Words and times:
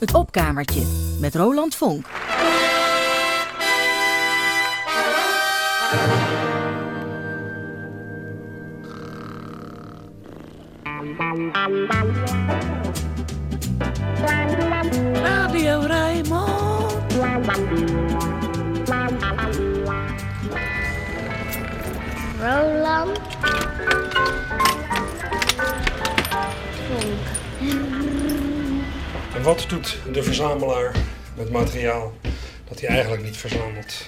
Het 0.00 0.14
opkamertje 0.14 0.82
met 1.18 1.34
Roland 1.34 1.74
Vonk. 1.74 2.06
Radio 15.22 15.80
Rijnmond. 15.86 16.92
Roland. 22.40 23.39
Wat 29.42 29.64
doet 29.68 29.98
de 30.12 30.22
verzamelaar 30.22 30.96
met 31.36 31.50
materiaal 31.50 32.14
dat 32.68 32.80
hij 32.80 32.88
eigenlijk 32.88 33.22
niet 33.22 33.36
verzamelt? 33.36 34.06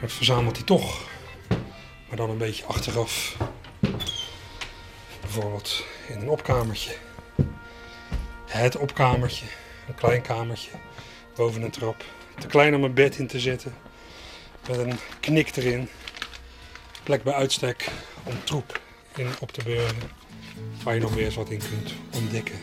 Dat 0.00 0.12
verzamelt 0.12 0.56
hij 0.56 0.64
toch, 0.64 1.08
maar 2.08 2.16
dan 2.16 2.30
een 2.30 2.38
beetje 2.38 2.64
achteraf. 2.64 3.36
Bijvoorbeeld 5.20 5.84
in 6.08 6.20
een 6.20 6.28
opkamertje. 6.28 6.94
Het 8.46 8.76
opkamertje, 8.76 9.46
een 9.88 9.94
klein 9.94 10.22
kamertje 10.22 10.70
boven 11.34 11.62
een 11.62 11.70
trap. 11.70 12.04
Te 12.38 12.46
klein 12.46 12.74
om 12.74 12.84
een 12.84 12.94
bed 12.94 13.18
in 13.18 13.26
te 13.26 13.40
zetten, 13.40 13.74
met 14.68 14.78
een 14.78 14.98
knik 15.20 15.56
erin. 15.56 15.88
Plek 17.02 17.22
bij 17.22 17.34
uitstek 17.34 17.88
om 18.24 18.44
troep 18.44 18.80
in 19.16 19.28
op 19.40 19.52
te 19.52 19.62
beuren, 19.64 19.96
waar 20.82 20.94
je 20.94 21.00
nog 21.00 21.14
weer 21.14 21.24
eens 21.24 21.34
wat 21.34 21.50
in 21.50 21.58
kunt 21.58 21.94
ontdekken 22.14 22.58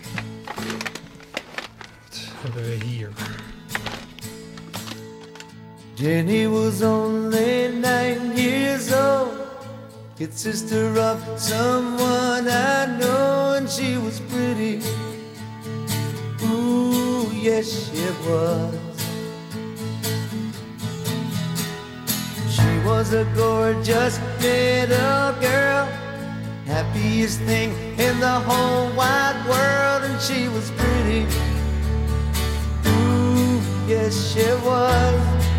Jenny 5.96 6.48
was 6.48 6.82
only 6.82 7.68
nine 7.68 8.36
years 8.36 8.92
old. 8.92 9.38
Kid 10.18 10.34
sister 10.34 10.98
of 10.98 11.20
someone 11.40 12.48
I 12.48 12.98
know, 12.98 13.54
and 13.58 13.70
she 13.70 13.96
was 13.98 14.20
pretty. 14.22 14.82
Ooh, 16.44 17.30
yes, 17.32 17.92
she 17.92 18.06
was. 18.28 18.74
She 22.50 22.80
was 22.84 23.14
a 23.14 23.26
gorgeous 23.36 24.20
little 24.42 25.34
girl, 25.40 25.86
happiest 26.66 27.40
thing 27.42 27.70
in 28.00 28.20
the 28.20 28.40
whole 28.48 28.90
wide 28.96 29.46
world, 29.48 30.10
and 30.10 30.20
she 30.20 30.48
was 30.48 30.72
pretty 30.72 31.51
yes, 33.92 34.34
she 34.34 34.46
was. 34.66 35.51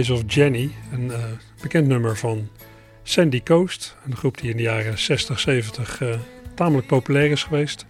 Eyes 0.00 0.22
of 0.22 0.22
Jenny, 0.34 0.70
een 0.92 1.12
eh, 1.12 1.18
bekend 1.62 1.86
nummer 1.86 2.16
van 2.16 2.48
Sandy 3.02 3.42
Coast. 3.42 3.96
Een 4.06 4.16
groep 4.16 4.38
die 4.38 4.50
in 4.50 4.56
de 4.56 4.62
jaren 4.62 4.98
60, 4.98 5.40
70 5.40 6.00
eh, 6.00 6.08
tamelijk 6.54 6.86
populair 6.86 7.30
is 7.30 7.42
geweest. 7.42 7.86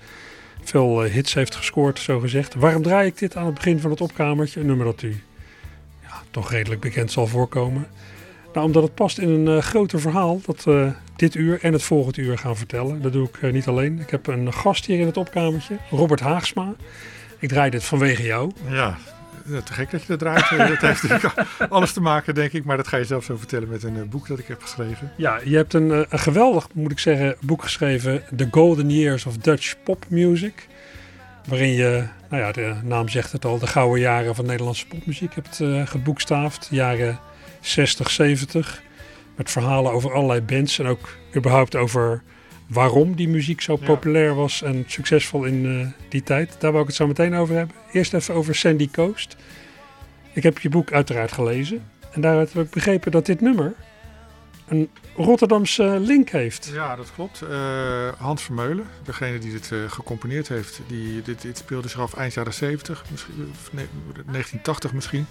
Veel 0.62 1.04
eh, 1.04 1.12
hits 1.12 1.34
heeft 1.34 1.54
gescoord, 1.54 1.98
zo 1.98 2.18
gezegd. 2.20 2.54
Waarom 2.54 2.82
draai 2.82 3.06
ik 3.06 3.18
dit 3.18 3.36
aan 3.36 3.46
het 3.46 3.54
begin 3.54 3.80
van 3.80 3.90
het 3.90 4.00
opkamertje? 4.00 4.60
Een 4.60 4.66
nummer 4.66 4.86
dat 4.86 5.02
u 5.02 5.22
ja, 6.02 6.22
toch 6.30 6.50
redelijk 6.50 6.80
bekend 6.80 7.12
zal 7.12 7.26
voorkomen. 7.26 7.86
Nou, 8.52 8.66
omdat 8.66 8.82
het 8.82 8.94
past 8.94 9.18
in 9.18 9.28
een 9.28 9.62
groter 9.62 10.00
verhaal 10.00 10.40
dat 10.44 10.64
we 10.64 10.92
dit 11.16 11.34
uur 11.34 11.58
en 11.62 11.72
het 11.72 11.82
volgende 11.82 12.20
uur 12.20 12.38
gaan 12.38 12.56
vertellen. 12.56 13.02
Dat 13.02 13.12
doe 13.12 13.28
ik 13.28 13.52
niet 13.52 13.66
alleen. 13.66 14.00
Ik 14.00 14.10
heb 14.10 14.26
een 14.26 14.52
gast 14.52 14.86
hier 14.86 15.00
in 15.00 15.06
het 15.06 15.16
opkamertje, 15.16 15.76
Robert 15.90 16.20
Haagsma. 16.20 16.74
Ik 17.38 17.48
draai 17.48 17.70
dit 17.70 17.84
vanwege 17.84 18.22
jou. 18.22 18.50
Ja, 18.68 18.98
ja, 19.50 19.60
te 19.60 19.72
gek 19.72 19.90
dat 19.90 20.00
je 20.00 20.06
dat 20.06 20.18
draait. 20.18 20.48
Dat 20.68 20.80
heeft 20.80 21.02
natuurlijk 21.02 21.46
alles 21.68 21.92
te 21.92 22.00
maken, 22.00 22.34
denk 22.34 22.52
ik. 22.52 22.64
Maar 22.64 22.76
dat 22.76 22.88
ga 22.88 22.96
je 22.96 23.04
zelf 23.04 23.24
zo 23.24 23.36
vertellen 23.36 23.68
met 23.68 23.82
een 23.82 23.96
eh, 23.96 24.02
boek 24.02 24.28
dat 24.28 24.38
ik 24.38 24.46
heb 24.46 24.62
geschreven. 24.62 25.12
Ja, 25.16 25.40
je 25.44 25.56
hebt 25.56 25.74
een, 25.74 25.90
eh, 25.90 26.02
een 26.08 26.18
geweldig, 26.18 26.68
moet 26.72 26.90
ik 26.90 26.98
zeggen, 26.98 27.36
boek 27.40 27.62
geschreven. 27.62 28.22
The 28.36 28.48
Golden 28.50 28.90
Years 28.90 29.26
of 29.26 29.36
Dutch 29.36 29.74
Pop 29.84 30.04
Music. 30.08 30.68
Waarin 31.46 31.72
je, 31.72 32.04
nou 32.28 32.42
ja, 32.42 32.52
de 32.52 32.74
naam 32.82 33.08
zegt 33.08 33.32
het 33.32 33.44
al, 33.44 33.58
de 33.58 33.66
gouden 33.66 34.00
jaren 34.00 34.34
van 34.34 34.46
Nederlandse 34.46 34.86
popmuziek 34.86 35.34
hebt 35.34 35.60
eh, 35.60 35.86
geboekstaafd. 35.86 36.68
Jaren 36.70 37.18
60, 37.60 38.10
70. 38.10 38.82
Met 39.36 39.50
verhalen 39.50 39.92
over 39.92 40.12
allerlei 40.12 40.40
bands. 40.40 40.78
En 40.78 40.86
ook 40.86 41.16
überhaupt 41.36 41.76
over 41.76 42.22
waarom 42.70 43.14
die 43.16 43.28
muziek 43.28 43.60
zo 43.60 43.76
Ja. 43.80 43.86
populair 43.86 44.34
was 44.34 44.62
en 44.62 44.84
succesvol 44.86 45.44
in 45.44 45.66
eh, 45.66 46.08
die 46.08 46.22
tijd. 46.22 46.56
Daar 46.58 46.72
wil 46.72 46.80
ik 46.80 46.86
het 46.86 46.96
zo 46.96 47.06
meteen 47.06 47.34
over 47.34 47.54
hebben. 47.56 47.76
Eerst 47.92 48.14
even 48.14 48.34
over 48.34 48.54
Sandy 48.54 48.90
Coast. 48.90 49.36
Ik 50.32 50.42
heb 50.42 50.58
je 50.58 50.68
boek 50.68 50.92
uiteraard 50.92 51.32
gelezen. 51.32 51.82
En 52.12 52.20
daaruit 52.20 52.52
heb 52.52 52.64
ik 52.64 52.70
begrepen 52.70 53.10
dat 53.12 53.26
dit 53.26 53.40
nummer 53.40 53.74
een 54.68 54.88
Rotterdamse 55.16 55.98
link 56.00 56.28
heeft. 56.28 56.70
Ja, 56.72 56.96
dat 56.96 57.12
klopt. 57.14 57.42
Eh, 57.42 58.08
Hans 58.18 58.42
Vermeulen, 58.42 58.86
degene 59.04 59.38
die 59.38 59.52
dit 59.52 59.72
eh, 59.72 59.78
gecomponeerd 59.88 60.48
heeft, 60.48 60.80
die, 60.86 61.22
dit, 61.22 61.42
dit 61.42 61.58
speelde 61.58 61.88
zich 61.88 62.00
af 62.00 62.14
eind 62.14 62.34
jaren 62.34 62.54
70, 62.54 63.04
misschien, 63.10 63.48
of 63.52 63.72
nee, 63.72 63.86
1980 64.12 64.92
misschien. 64.92 65.26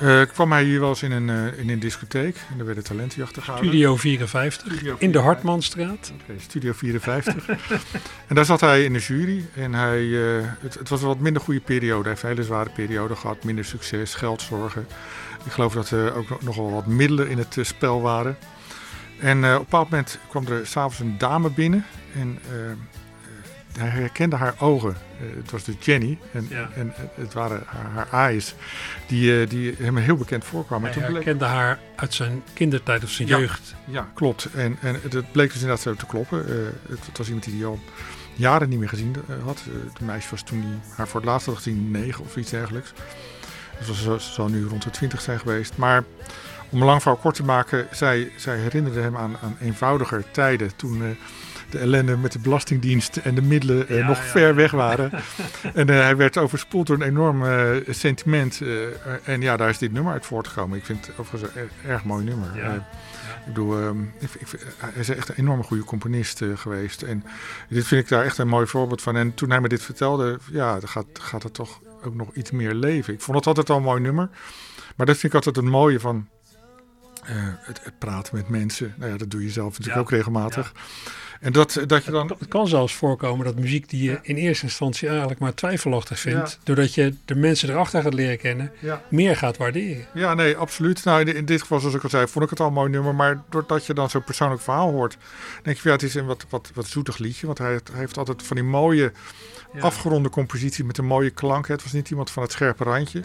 Eh, 0.00 0.22
kwam 0.32 0.52
hij 0.52 0.64
hier 0.64 0.80
wel 0.80 0.88
eens 0.88 1.02
in 1.02 1.12
een, 1.12 1.30
eh, 1.30 1.58
in 1.58 1.70
een 1.70 1.78
discotheek 1.78 2.36
en 2.52 2.58
er 2.58 2.64
werden 2.64 2.84
talentenjachten 2.84 3.42
gehouden. 3.42 3.70
Studio 3.70 3.96
54 3.96 4.72
Studio 4.72 4.96
in 4.98 5.12
de 5.12 5.18
54. 5.18 5.22
Hartmanstraat. 5.24 6.12
Oké, 6.22 6.40
Studio 6.40 6.72
54. 6.72 7.48
en 8.28 8.34
daar 8.34 8.44
zat 8.44 8.60
hij 8.60 8.84
in 8.84 8.92
de 8.92 8.98
jury. 8.98 9.44
En 9.54 9.74
hij, 9.74 10.00
eh, 10.38 10.44
het, 10.60 10.74
het 10.74 10.88
was 10.88 11.00
een 11.00 11.06
wat 11.06 11.18
minder 11.18 11.42
goede 11.42 11.60
periode. 11.60 12.02
Hij 12.02 12.10
heeft 12.10 12.22
een 12.22 12.28
hele 12.28 12.42
zware 12.44 12.70
periode 12.70 13.16
gehad. 13.16 13.44
Minder 13.44 13.64
succes, 13.64 14.14
geldzorgen. 14.14 14.86
Ik 15.44 15.52
geloof 15.52 15.72
dat 15.74 15.90
er 15.90 16.14
ook 16.14 16.28
nog- 16.28 16.42
nogal 16.42 16.70
wat 16.72 16.86
middelen 16.86 17.28
in 17.28 17.38
het 17.38 17.56
spel 17.60 18.00
waren. 18.00 18.36
En 19.20 19.38
op 19.38 19.44
een 19.44 19.58
bepaald 19.58 19.90
moment 19.90 20.18
kwam 20.28 20.46
er 20.46 20.66
s'avonds 20.66 20.98
een 20.98 21.18
dame 21.18 21.50
binnen. 21.50 21.84
En 22.14 22.38
hij 23.78 23.88
herkende 23.88 24.36
haar 24.36 24.54
ogen. 24.58 24.96
Eh, 25.20 25.36
het 25.36 25.50
was 25.50 25.64
dus 25.64 25.74
Jenny. 25.80 26.18
En, 26.32 26.46
Ja. 26.50 26.68
en 26.74 26.92
het 27.14 27.32
waren 27.32 27.62
haar, 27.66 27.90
haar 28.08 28.26
eyes. 28.26 28.54
Die, 29.06 29.40
eh, 29.42 29.48
die 29.48 29.74
hem 29.78 29.96
heel 29.96 30.16
bekend 30.16 30.44
voorkwamen. 30.44 30.86
En 30.88 30.92
Hij 30.94 31.02
toen 31.02 31.12
bleek- 31.12 31.24
herkende 31.24 31.54
haar 31.54 31.78
uit 31.96 32.14
zijn 32.14 32.42
kindertijd 32.52 33.04
of 33.04 33.10
zijn 33.10 33.28
Ja. 33.28 33.38
jeugd. 33.38 33.74
ja, 33.84 34.08
klopt. 34.14 34.48
En, 34.54 34.76
en 34.80 34.94
het- 35.02 35.32
bleek 35.32 35.46
dus 35.52 35.60
inderdaad 35.60 35.80
zo 35.80 35.94
te 35.94 36.06
kloppen. 36.06 36.48
Eh, 36.48 36.54
het, 36.88 37.06
het 37.06 37.18
was 37.18 37.26
iemand 37.26 37.44
die 37.44 37.54
hij 37.56 37.64
al 37.66 37.78
jaren 38.34 38.68
niet 38.68 38.78
meer 38.78 38.88
gezien 38.88 39.16
had. 39.44 39.62
Het 39.90 40.00
meisje 40.00 40.30
was 40.30 40.42
toen 40.42 40.60
hij 40.62 40.78
haar 40.96 41.08
voor 41.08 41.20
het 41.20 41.28
laatst 41.28 41.46
had 41.46 41.56
gezien, 41.56 41.90
negen 41.90 42.24
of 42.24 42.36
iets 42.36 42.50
dergelijks. 42.50 42.92
Dus 43.78 43.86
ze 43.86 44.02
zal- 44.02 44.20
zal 44.20 44.48
nu 44.48 44.64
rond 44.64 44.82
de 44.82 44.90
twintig 44.90 45.20
zijn 45.20 45.38
geweest. 45.38 45.76
Maar 45.76 46.04
om 46.70 46.80
een 46.80 46.86
lang 46.86 47.02
verhaal 47.02 47.20
kort 47.20 47.34
te 47.34 47.42
maken, 47.44 47.86
zij, 47.90 48.30
zij 48.36 48.56
herinnerde 48.58 49.00
hem 49.00 49.16
aan, 49.16 49.36
aan 49.42 49.56
eenvoudiger 49.60 50.24
tijden. 50.30 50.76
Toen, 50.76 51.16
de 51.72 51.78
ellende 51.78 52.16
met 52.16 52.32
de 52.32 52.38
Belastingdienst 52.38 53.16
en 53.16 53.34
de 53.34 53.42
middelen 53.42 53.88
eh, 53.88 53.98
Ja, 53.98 54.06
nog 54.06 54.16
ja. 54.16 54.22
ver 54.22 54.54
weg 54.54 54.70
waren. 54.70 55.10
en 55.74 55.88
eh, 55.88 56.00
hij 56.00 56.16
werd 56.16 56.38
overspoeld 56.38 56.86
door 56.86 56.96
een 56.96 57.02
enorm 57.02 57.46
eh, 57.46 57.70
sentiment. 57.88 58.60
en 59.24 59.40
ja, 59.40 59.56
daar 59.56 59.68
is 59.68 59.78
dit 59.78 59.92
nummer 59.92 60.12
uit 60.12 60.26
voortgekomen. 60.26 60.78
Ik 60.78 60.84
vind 60.84 61.06
het 61.06 61.18
overigens 61.18 61.54
een 61.54 61.90
erg, 61.90 62.04
mooi 62.04 62.24
nummer. 62.24 62.56
Ja. 62.56 62.74
Ik 62.74 63.46
bedoel, 63.46 63.80
ehm, 63.80 64.02
ik, 64.02 64.30
ik, 64.38 64.48
hij 64.76 64.92
is 64.94 65.08
echt 65.08 65.28
een 65.28 65.34
enorme 65.34 65.62
goede 65.62 65.84
componist 65.84 66.40
geweest. 66.54 67.02
En 67.02 67.24
dit 67.68 67.86
vind 67.86 68.02
ik 68.02 68.08
daar 68.08 68.24
echt 68.24 68.38
een 68.38 68.48
mooi 68.48 68.66
voorbeeld 68.66 69.02
van. 69.02 69.16
En 69.16 69.34
toen 69.34 69.50
hij 69.50 69.60
me 69.60 69.68
dit 69.68 69.82
vertelde, 69.82 70.38
ja, 70.50 70.78
dan 70.78 70.88
gaat, 70.88 71.06
gaat 71.12 71.42
het 71.42 71.54
toch 71.54 71.80
ook 72.04 72.14
nog 72.14 72.34
iets 72.34 72.50
meer 72.50 72.74
leven. 72.74 73.14
Ik 73.14 73.20
vond 73.20 73.36
het 73.36 73.46
altijd 73.46 73.70
al 73.70 73.76
een 73.76 73.82
mooi 73.82 74.00
nummer. 74.00 74.28
Maar 74.96 75.06
dat 75.06 75.16
vind 75.16 75.32
ik 75.32 75.34
altijd 75.34 75.56
het 75.56 75.74
mooie 75.74 76.00
van 76.00 76.28
het, 77.24 77.84
het 77.84 77.98
praten 77.98 78.36
met 78.36 78.48
mensen. 78.48 78.94
Nou 78.96 79.10
ja, 79.10 79.16
dat 79.16 79.30
doe 79.30 79.42
je 79.42 79.50
zelf 79.50 79.70
natuurlijk 79.70 79.94
Ja. 79.94 80.00
ook 80.00 80.10
regelmatig. 80.10 80.72
En 81.42 81.52
dat, 81.52 81.78
dat 81.86 82.04
je 82.04 82.10
dan... 82.10 82.28
Het 82.38 82.48
kan 82.48 82.68
zelfs 82.68 82.94
voorkomen 82.94 83.44
dat 83.44 83.54
muziek 83.58 83.88
die 83.88 84.02
je 84.02 84.18
in 84.22 84.36
eerste 84.36 84.64
instantie 84.64 85.08
eigenlijk 85.08 85.40
maar 85.40 85.54
twijfelachtig 85.54 86.18
vindt, 86.18 86.58
doordat 86.64 86.94
je 86.94 87.14
de 87.24 87.34
mensen 87.34 87.70
erachter 87.70 88.02
gaat 88.02 88.14
leren 88.14 88.38
kennen, 88.38 88.72
meer 89.08 89.36
gaat 89.36 89.56
waarderen. 89.56 90.06
Ja, 90.14 90.34
nee, 90.34 90.56
absoluut. 90.56 91.04
Nou, 91.04 91.20
in, 91.20 91.34
in 91.36 91.44
dit 91.44 91.60
geval, 91.60 91.80
zoals 91.80 91.94
ik 91.94 92.02
al 92.02 92.08
zei, 92.10 92.26
vond 92.28 92.44
ik 92.44 92.50
het 92.50 92.60
al 92.60 92.66
een 92.66 92.72
mooi 92.72 92.90
nummer. 92.90 93.14
Maar 93.14 93.42
doordat 93.50 93.86
je 93.86 93.94
dan 93.94 94.10
zo'n 94.10 94.24
persoonlijk 94.24 94.62
verhaal 94.62 94.90
hoort, 94.90 95.16
denk 95.62 95.76
je, 95.76 95.88
ja, 95.88 95.94
het 95.94 96.02
is 96.02 96.14
een 96.14 96.26
wat, 96.26 96.46
wat, 96.48 96.70
wat 96.74 96.86
zoetig 96.86 97.18
liedje. 97.18 97.46
Want 97.46 97.58
hij, 97.58 97.70
heeft- 97.70 97.88
hij 97.90 97.98
heeft 97.98 98.18
altijd 98.18 98.42
van 98.42 98.56
die 98.56 98.64
mooie, 98.66 99.12
afgeronde 99.80 100.28
compositie 100.30 100.84
met 100.84 100.98
een 100.98 101.04
mooie 101.06 101.30
klank. 101.30 101.68
Het 101.68 101.82
was 101.82 101.92
niet 101.92 102.10
iemand 102.10 102.30
van 102.30 102.42
het 102.42 102.52
scherpe 102.52 102.84
randje. 102.84 103.22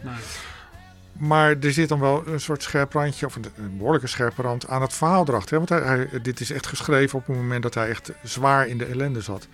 Maar 1.19 1.56
er 1.60 1.72
zit 1.72 1.90
dan 1.90 2.00
wel 2.00 2.28
een 2.28 2.40
soort 2.40 2.64
scherp 2.64 2.94
randje, 2.94 3.25
of 3.25 3.36
een, 3.36 3.78
behoorlijke 3.78 4.08
scherpe 4.08 4.42
rand 4.42 4.68
aan 4.68 4.81
het 4.81 4.94
verhaal 4.94 5.28
erachter. 5.28 5.60
hè. 5.60 5.66
Want 5.66 5.84
hij, 5.84 6.22
dit 6.22 6.40
is 6.40 6.52
echt 6.52 6.68
geschreven 6.68 7.19
op 7.19 7.28
het 7.28 7.36
moment 7.36 7.64
dat 7.64 7.74
hij 7.74 7.90
echt 7.90 8.12
zwaar 8.24 8.68
in 8.68 8.78
de 8.78 8.86
ellende 8.86 9.22
zat. 9.22 9.48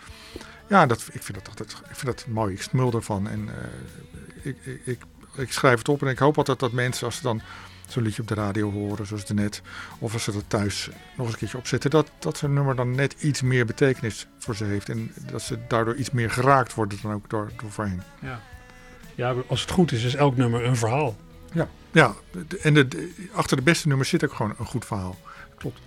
Ja, 0.68 0.86
dat, 0.86 1.10
ik 1.12 1.24
vind 1.24 1.38
dat 1.38 1.48
altijd 1.48 1.72
ik 1.72 1.96
vind 1.96 2.18
dat 2.18 2.28
mooi. 2.28 2.54
Ik 2.54 2.62
smul 2.62 2.94
ervan. 2.94 3.28
En 3.30 3.50
eh, 3.50 4.50
ik, 4.50 4.58
ik, 4.66 4.82
ik, 4.86 5.00
ik 5.36 5.52
schrijf 5.52 5.78
het 5.78 5.90
op 5.90 6.02
en 6.02 6.08
ik 6.08 6.20
hoop 6.20 6.38
altijd 6.38 6.60
dat 6.60 6.72
mensen, 6.72 7.06
als 7.06 7.16
ze 7.16 7.22
dan 7.22 7.42
zo'n 7.88 8.04
liedje 8.04 8.22
op 8.22 8.28
de 8.28 8.34
radio 8.34 8.72
horen, 8.72 9.08
zoals 9.08 9.30
net, 9.30 9.62
of 10.00 10.14
als 10.14 10.24
ze 10.24 10.32
dat 10.32 10.44
thuis 10.48 10.90
nog 11.18 11.26
eens 11.26 11.34
een 11.34 11.40
keertje 11.40 11.58
opzetten, 11.58 11.90
dat, 11.90 12.12
dat 12.20 12.38
zo'n 12.38 12.54
nummer 12.54 12.76
dan 12.76 12.96
net 12.96 13.16
iets 13.20 13.42
meer 13.42 13.66
betekenis 13.66 14.28
voor 14.38 14.56
ze 14.56 14.64
heeft. 14.64 14.90
En 14.90 15.12
dat 15.32 15.42
ze 15.42 15.58
daardoor 15.68 15.96
iets 15.96 16.12
meer 16.12 16.32
geraakt 16.32 16.74
worden 16.74 17.00
dan 17.02 17.14
ook 17.14 17.30
door, 17.30 17.52
door 17.62 17.72
voorheen. 17.72 18.02
Ja, 19.16 19.36
als 19.48 19.62
het 19.62 19.72
goed 19.72 19.92
is, 19.92 20.04
is 20.04 20.16
elk 20.16 20.38
nummer 20.38 20.66
een 20.66 20.76
verhaal. 20.76 21.16
Ja, 21.54 21.68
ja 21.92 22.14
en 22.62 22.74
de, 22.74 22.88
de- 22.88 23.14
achter 23.34 23.58
de 23.58 23.64
beste 23.64 23.88
nummers 23.88 24.10
zit 24.10 24.24
ook 24.26 24.34
gewoon 24.34 24.54
een 24.60 24.66
goed 24.66 24.86
verhaal. 24.86 25.18
Klopt. 25.58 25.80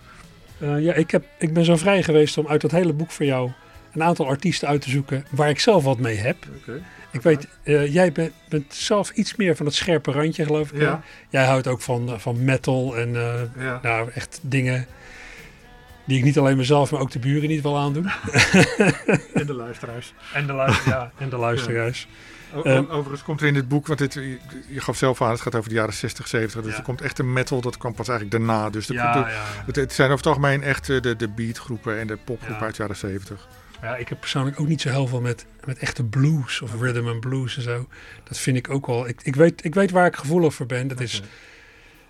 Eh, 0.59 0.81
ja, 0.85 0.93
ik, 0.95 1.11
heb, 1.11 1.25
ik 1.39 1.53
ben 1.53 1.65
zo 1.65 1.77
vrij 1.77 2.03
geweest 2.03 2.39
om 2.39 2.49
uit 2.49 2.61
dat 2.61 2.71
hele 2.71 2.93
boek 2.93 3.11
voor 3.11 3.27
jou 3.27 3.51
een 3.93 4.03
aantal 4.03 4.27
artiesten 4.27 4.69
uit 4.69 4.81
te 4.83 4.91
zoeken 4.91 5.27
waar 5.31 5.49
ik 5.49 5.61
zelf 5.61 5.85
wat 5.85 5.99
mee 5.99 6.17
heb. 6.17 6.37
Ik 7.11 7.23
weet, 7.23 7.49
eh, 7.63 7.93
jij 7.93 8.13
bent, 8.13 8.33
bent 8.49 8.75
zelf 8.75 9.11
iets 9.11 9.37
meer 9.37 9.57
van 9.57 9.67
het 9.67 9.75
scherpe 9.75 10.11
randje, 10.13 10.45
geloof 10.45 10.73
ik. 10.73 10.81
hè? 10.81 10.95
Jij 11.29 11.45
houdt 11.47 11.67
ook 11.67 11.81
van, 11.81 12.09
eh, 12.09 12.19
van 12.19 12.45
metal 12.45 12.97
en 12.97 13.13
Ja. 13.59 13.79
nou, 13.83 14.11
echt 14.15 14.39
dingen 14.43 14.87
die 16.05 16.19
ik 16.19 16.25
niet 16.25 16.39
alleen 16.39 16.57
mezelf, 16.57 16.91
maar 16.91 17.01
ook 17.01 17.11
de 17.11 17.19
buren 17.19 17.49
niet 17.49 17.63
wil 17.63 17.77
aandoen. 17.79 18.07
En 19.35 19.47
de 19.47 19.55
luisteraars. 19.55 20.15
En 20.35 20.47
de, 20.47 20.53
luister, 20.53 20.89
ja, 20.93 21.13
en 21.19 21.29
de 21.29 21.37
luisteraars. 21.37 22.09
Ehm, 22.65 22.85
Overigens 22.91 23.23
komt 23.23 23.41
er 23.41 23.47
in 23.47 23.55
dit 23.55 23.69
boek, 23.69 23.87
want 23.87 23.99
dit, 23.99 24.15
je, 24.15 24.39
je 24.69 24.81
gaf 24.81 24.97
zelf 24.97 25.23
aan, 25.23 25.31
het 25.31 25.41
gaat 25.41 25.55
over 25.55 25.69
de 25.69 25.75
jaren 25.75 25.95
60, 25.95 26.29
70. 26.29 26.63
Dus 26.63 26.71
Ja. 26.73 26.77
er 26.79 26.85
komt 26.85 27.01
echt 27.01 27.19
een 27.19 27.33
metal, 27.33 27.61
dat 27.61 27.77
kwam 27.77 27.95
pas 27.95 28.09
eigenlijk 28.09 28.39
daarna. 28.39 28.71
Dus 28.71 28.87
de, 28.87 28.95
Ja, 28.95 29.13
de- 29.13 29.19
ja, 29.19 29.29
ja. 29.29 29.43
Het, 29.67 29.77
het 29.77 29.93
zijn 29.93 30.07
over 30.11 30.25
het 30.25 30.35
algemeen 30.37 30.63
echt 30.63 30.89
eh, 30.91 31.01
de, 31.01 31.17
de 31.17 31.29
beatgroepen 31.29 31.99
en 31.99 32.07
de 32.07 32.17
popgroepen 32.25 32.65
uit 32.67 32.77
de 32.77 32.83
jaren 32.83 32.97
70. 32.97 33.49
Ja, 33.83 33.97
ik 33.97 34.09
heb 34.09 34.21
persoonlijk 34.21 34.61
ook 34.61 34.69
niet 34.69 34.81
zo 34.81 34.89
heel 34.91 35.07
veel 35.07 35.21
met, 35.21 35.47
met 35.65 35.79
echte 35.79 36.05
blues 36.05 36.61
of 36.61 36.81
rhythm 36.81 37.07
and 37.09 37.21
blues 37.21 37.57
en 37.57 37.63
zo. 37.63 37.89
Dat 38.25 38.39
vind 38.39 38.57
ik 38.57 38.71
ook 38.71 38.87
wel. 38.87 39.09
Ik, 39.09 39.21
ik, 39.23 39.35
weet, 39.37 39.65
ik 39.65 39.75
weet 39.75 39.91
waar 39.91 40.07
ik 40.07 40.17
gevoelig 40.17 40.55
voor 40.55 40.67
ben. 40.67 40.89
Dat 40.89 41.01
is 41.01 41.23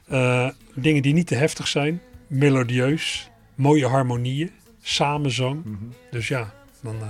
eh, 0.08 0.49
dingen 0.75 1.02
die 1.02 1.12
niet 1.14 1.26
te 1.26 1.34
heftig 1.34 1.66
zijn, 1.69 2.00
melodieus, 2.26 3.31
mooie 3.54 3.87
harmonieën, 3.87 4.50
samenzang. 4.82 5.64
Mhm. 5.64 5.75
Dus 6.10 6.28
ja, 6.28 6.54
dan. 6.82 6.96
eh, 7.00 7.06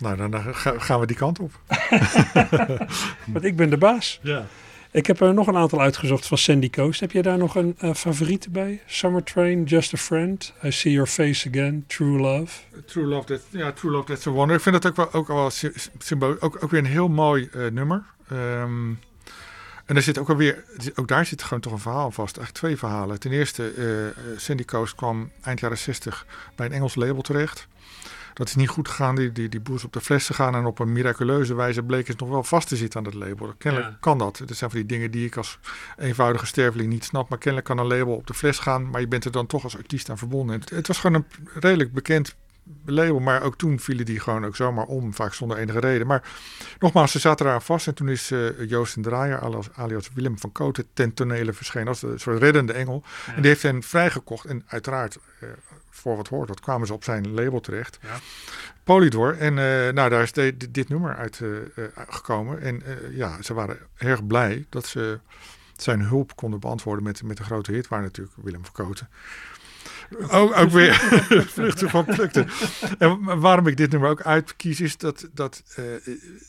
Nou, 0.00 0.16
dan, 0.16 0.30
dan 0.30 0.54
ga- 0.54 0.78
gaan 0.78 1.00
we 1.00 1.06
die 1.06 1.16
kant 1.16 1.38
op. 1.38 1.52
want 3.32 3.44
ik 3.44 3.56
ben 3.56 3.70
de 3.70 3.78
baas. 3.78 4.18
Ja. 4.22 4.46
Ik 4.92 5.06
heb 5.06 5.20
er 5.20 5.34
nog 5.34 5.46
een 5.46 5.56
aantal 5.56 5.80
uitgezocht 5.80 6.26
van 6.26 6.38
Sandy 6.38 6.70
Coast. 6.70 7.00
Heb 7.00 7.12
jij 7.12 7.22
daar 7.22 7.38
nog 7.38 7.54
een 7.54 7.74
eh, 7.78 7.94
favoriet 7.94 8.52
bij? 8.52 8.82
Summer 8.86 9.22
Train, 9.22 9.64
Just 9.64 9.94
a 9.94 9.96
Friend, 9.96 10.52
I 10.64 10.70
See 10.70 10.92
Your 10.92 11.06
Face 11.08 11.48
Again, 11.48 11.84
True 11.86 12.18
Love. 12.20 12.60
True 12.86 13.04
Love, 13.06 13.26
that, 13.26 13.40
ja, 13.50 13.72
True 13.72 13.90
Love 13.92 14.06
That's 14.06 14.26
a 14.26 14.30
Wonder. 14.30 14.56
Ik 14.56 14.62
vind 14.62 14.82
dat 14.82 14.86
ook 14.86 14.96
wel, 14.96 15.12
ook 15.12 15.26
wel 15.28 15.50
sy- 15.50 15.70
symbool, 15.98 16.36
ook, 16.40 16.58
ook 16.64 16.70
weer 16.70 16.80
een 16.80 16.86
heel 16.86 17.08
mooi 17.08 17.48
eh, 17.52 17.66
nummer. 17.66 18.02
Ehm, 18.28 18.88
en 19.86 19.96
er 19.96 20.02
zit 20.02 20.18
ook 20.18 20.28
alweer, 20.28 20.64
ook 20.94 21.08
daar 21.08 21.26
zit 21.26 21.42
gewoon 21.42 21.60
toch 21.60 21.72
een 21.72 21.78
verhaal 21.78 22.10
vast. 22.10 22.36
Eigenlijk 22.36 22.58
twee 22.58 22.76
verhalen. 22.76 23.20
Ten 23.20 23.32
eerste, 23.32 23.72
eh, 23.76 24.06
eh, 24.06 24.12
Sandy 24.36 24.64
Coast 24.64 24.94
kwam 24.94 25.30
eind 25.42 25.60
jaren 25.60 25.78
60 25.78 26.26
bij 26.54 26.66
een 26.66 26.72
Engels 26.72 26.94
label 26.94 27.22
terecht. 27.22 27.66
Dat 28.40 28.48
is 28.48 28.54
niet 28.54 28.68
goed 28.68 28.88
gegaan. 28.88 29.14
Die, 29.14 29.32
die, 29.32 29.48
die 29.48 29.60
boer 29.60 29.76
is 29.76 29.84
op 29.84 29.92
de 29.92 30.00
fles 30.00 30.26
gegaan 30.26 30.54
en 30.54 30.64
op 30.64 30.78
een 30.78 30.92
miraculeuze 30.92 31.54
wijze 31.54 31.82
bleek 31.82 32.06
het 32.08 32.20
nog 32.20 32.28
wel 32.28 32.42
vast 32.42 32.68
te 32.68 32.76
zitten 32.76 32.98
aan 32.98 33.04
dat 33.04 33.14
label. 33.14 33.54
Kennelijk 33.58 33.90
Ja. 33.90 33.96
kan 34.00 34.18
dat. 34.18 34.42
Dat 34.46 34.56
zijn 34.56 34.70
van 34.70 34.78
die 34.78 34.88
dingen 34.88 35.10
die 35.10 35.26
ik 35.26 35.36
als 35.36 35.58
eenvoudige 35.98 36.46
sterveling 36.46 36.90
niet 36.92 37.04
snap. 37.04 37.28
Maar 37.28 37.38
kennelijk 37.38 37.66
kan 37.68 37.78
een 37.78 37.86
label 37.86 38.14
op 38.14 38.26
de 38.26 38.34
fles 38.34 38.58
gaan, 38.58 38.90
maar 38.90 39.00
je 39.00 39.08
bent 39.08 39.24
er 39.24 39.30
dan 39.30 39.46
toch 39.46 39.64
als 39.64 39.76
artiest 39.76 40.10
aan 40.10 40.18
verbonden. 40.18 40.54
En 40.54 40.60
Het, 40.60 40.70
het 40.70 40.86
was 40.86 40.98
gewoon 40.98 41.16
een 41.16 41.48
redelijk 41.60 41.92
bekend 41.92 42.36
label, 42.86 43.18
maar 43.20 43.42
ook 43.42 43.56
toen 43.56 43.78
vielen 43.80 44.04
die 44.04 44.20
gewoon 44.20 44.44
ook 44.46 44.56
zomaar 44.56 44.84
om, 44.84 45.14
vaak 45.14 45.34
zonder 45.34 45.56
enige 45.56 45.80
reden. 45.80 46.06
Maar 46.06 46.22
nogmaals, 46.78 47.12
ze 47.12 47.18
zaten 47.18 47.46
eraan 47.46 47.62
vast 47.62 47.86
en 47.86 47.94
toen 47.94 48.08
is 48.08 48.30
eh, 48.30 48.68
Joost 48.68 48.96
en 48.96 49.02
Draaier, 49.02 49.68
alias, 49.74 50.10
Willem 50.14 50.38
van 50.38 50.52
Koten, 50.52 50.86
ten 50.92 51.14
tonele 51.14 51.52
verschenen 51.52 51.88
als 51.88 52.02
een 52.02 52.20
soort 52.20 52.38
reddende 52.38 52.72
engel. 52.72 53.02
En 53.26 53.42
die 53.42 53.50
heeft 53.50 53.62
hen 53.62 53.82
vrijgekocht 53.82 54.44
en 54.44 54.62
uiteraard, 54.66 55.18
eh, 55.40 55.48
voor 55.90 56.16
wat 56.16 56.28
hoort, 56.28 56.48
dat 56.48 56.60
kwamen 56.60 56.86
ze 56.86 56.92
op 56.92 57.04
zijn 57.04 57.30
label 57.34 57.60
terecht. 57.60 57.98
Ja. 58.02 58.18
Polydor. 58.84 59.36
En 59.38 59.58
eh, 59.58 59.92
nou, 59.92 60.10
daar 60.10 60.22
is 60.22 60.32
de- 60.32 60.56
de- 60.56 60.70
dit 60.70 60.88
nummer 60.88 61.16
uit 61.16 61.40
gekomen. 62.08 62.60
En 62.60 62.82
ja, 63.10 63.42
ze 63.42 63.54
waren 63.54 63.78
erg 63.96 64.26
blij 64.26 64.66
dat 64.68 64.86
ze 64.86 65.18
zijn 65.76 66.00
hulp 66.00 66.36
konden 66.36 66.60
beantwoorden 66.60 67.04
met, 67.04 67.22
met 67.22 67.36
de 67.36 67.42
grote 67.44 67.72
hit, 67.72 67.88
waar 67.88 68.02
natuurlijk 68.02 68.36
Willem 68.42 68.64
van 68.64 68.72
Koten. 68.86 69.08
Ook, 70.30 70.70
weer 70.70 70.94
vluchten 71.54 71.90
van 71.90 72.04
plukte. 72.04 72.46
En 72.98 73.24
wa- 73.24 73.36
waarom 73.36 73.66
ik 73.66 73.76
dit 73.76 73.90
nummer 73.90 74.10
ook 74.10 74.22
uitkies, 74.22 74.80
is 74.80 74.96
dat, 74.96 75.28
dat 75.32 75.62
eh, 75.76 75.84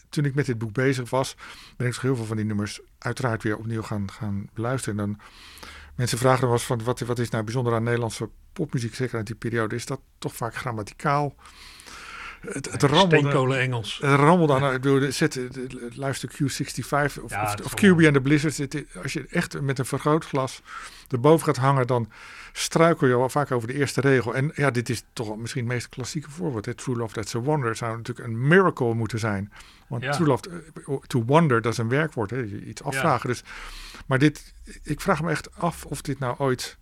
toen 0.10 0.25
ik 0.25 0.36
met 0.36 0.46
dit 0.46 0.58
boek 0.58 0.74
bezig 0.74 1.10
was, 1.10 1.36
ben 1.77 1.88
ik 1.88 1.94
toch 1.94 2.01
heel 2.01 2.15
veel 2.15 2.25
van 2.25 2.36
die 2.36 2.46
nummers 2.46 2.80
uiteraard 2.98 3.44
weer 3.44 3.58
opnieuw 3.58 3.82
gaan, 3.82 4.12
gaan 4.12 4.50
beluisteren. 4.53 5.00
En 5.00 5.06
dan, 5.06 5.20
mensen 5.96 6.18
vragen 6.18 6.50
eens 6.51 6.63
van, 6.63 6.84
wat, 6.84 7.00
wat 7.00 7.20
is 7.20 7.30
nou 7.30 7.44
bijzonder 7.44 7.74
aan 7.74 7.84
Nederlandse 7.84 8.30
popmuziek, 8.53 8.96
zeker 8.96 9.18
uit 9.18 9.25
die 9.27 9.36
periode, 9.36 9.75
is 9.75 9.86
dat 9.86 10.00
toch 10.18 10.36
vaak 10.36 10.56
grammaticaal. 10.56 11.36
Het, 12.41 12.71
het 12.71 12.83
rammelde, 12.83 13.17
Steenkolen 13.17 13.60
Engels. 13.60 14.00
het 14.01 14.19
rammelde 14.19 14.53
aan, 14.53 14.74
ik 14.74 14.81
bedoel, 14.81 15.00
de- 15.00 15.12
zet, 15.12 15.33
de- 15.33 15.48
de- 15.50 15.89
luister 15.95 16.29
Q65 16.29 17.21
of, 17.24 17.29
Ja, 17.31 17.41
of, 17.63 17.71
het 17.71 17.74
QB 17.79 18.05
and 18.05 18.13
the 18.13 18.21
Blizzard. 18.21 18.57
Het- 18.57 18.86
Als 19.03 19.13
je 19.13 19.25
echt 19.29 19.62
met 19.62 19.79
een 19.79 19.86
vergrootglas 19.86 20.62
erboven 21.10 21.45
gaat 21.45 21.57
hangen, 21.57 21.88
dan 21.88 22.10
struikel 22.51 23.07
je 23.07 23.17
wel 23.17 23.29
vaak 23.29 23.51
over 23.51 23.67
de 23.67 23.74
eerste 23.74 24.01
regel. 24.01 24.36
En 24.36 24.51
ja, 24.55 24.71
dit 24.71 24.89
is 24.89 25.03
toch 25.13 25.38
misschien 25.38 25.63
het 25.63 25.74
meest 25.74 25.89
klassieke 25.89 26.29
voorbeeld. 26.31 26.65
Hè? 26.65 26.74
True 26.74 26.95
Love, 26.95 27.13
That's 27.13 27.36
a 27.36 27.39
Wonder 27.39 27.75
zou 27.75 27.98
natuurlijk 27.98 28.27
een 28.27 28.48
miracle 28.48 28.93
moeten 28.93 29.19
zijn. 29.19 29.51
Want 29.88 30.03
Ja. 30.03 30.12
True 30.12 30.27
Love, 30.27 30.63
eh, 30.88 30.95
to 31.07 31.24
wonder, 31.24 31.62
dat 31.62 31.71
is 31.71 31.77
een 31.77 31.89
werkwoord. 31.89 32.29
Hè? 32.29 32.43
Iets 32.45 32.83
afvragen. 32.83 33.29
Dus, 33.29 33.43
maar 34.05 34.19
dit, 34.19 34.53
ik 34.83 35.01
vraag 35.01 35.21
me 35.21 35.29
echt 35.29 35.55
af 35.55 35.86
of 35.86 36.01
dit 36.01 36.19
nou 36.19 36.36
ooit 36.38 36.77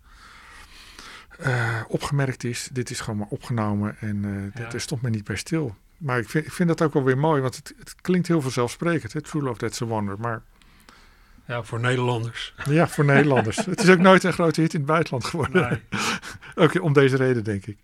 eh, 1.42 1.80
opgemerkt 1.88 2.44
is. 2.44 2.68
Dit 2.72 2.90
is 2.90 3.00
gewoon 3.00 3.18
maar 3.18 3.28
opgenomen 3.30 3.96
en 4.00 4.24
eh 4.54 4.62
Ja. 4.62 4.68
daar 4.70 4.80
stond 4.80 5.02
men 5.02 5.12
niet 5.12 5.24
bij 5.24 5.36
stil. 5.36 5.74
Maar 5.98 6.18
ik 6.18 6.28
vind, 6.28 6.46
ik 6.46 6.52
vind 6.52 6.68
dat 6.68 6.82
ook 6.82 6.92
wel 6.92 7.04
weer 7.04 7.18
mooi, 7.18 7.40
want 7.42 7.56
het, 7.56 7.72
het 7.78 7.94
klinkt 8.00 8.28
heel 8.28 8.40
vanzelfsprekend. 8.40 9.12
Hè? 9.12 9.20
True 9.20 9.42
Love, 9.42 9.58
That's 9.58 9.82
a 9.82 9.84
Wonder. 9.86 10.16
Maar 10.18 10.42
Ja, 11.44 11.62
voor 11.62 11.80
Nederlanders. 11.80 12.54
ja, 12.68 12.88
voor 12.88 13.04
Nederlanders. 13.04 13.56
het 13.66 13.82
is 13.82 13.88
ook 13.88 13.98
nooit 13.98 14.24
een 14.24 14.32
grote 14.32 14.60
hit 14.60 14.72
in 14.74 14.80
het 14.80 14.88
buitenland 14.88 15.24
geworden. 15.24 15.68
Nee. 15.68 16.00
Ook 16.66 16.82
om 16.82 16.92
deze 16.92 17.16
reden, 17.16 17.44
denk 17.44 17.66
ik. 17.66 17.78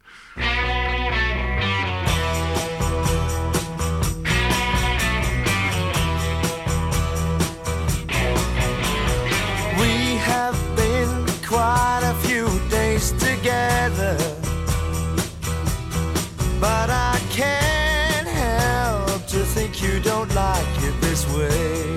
But 16.60 16.88
I 16.90 17.18
can't 17.30 18.28
help 18.28 19.26
to 19.26 19.44
think 19.44 19.82
you 19.82 20.00
don't 20.00 20.32
like 20.34 20.82
it 20.82 21.00
this 21.00 21.26
way. 21.34 21.96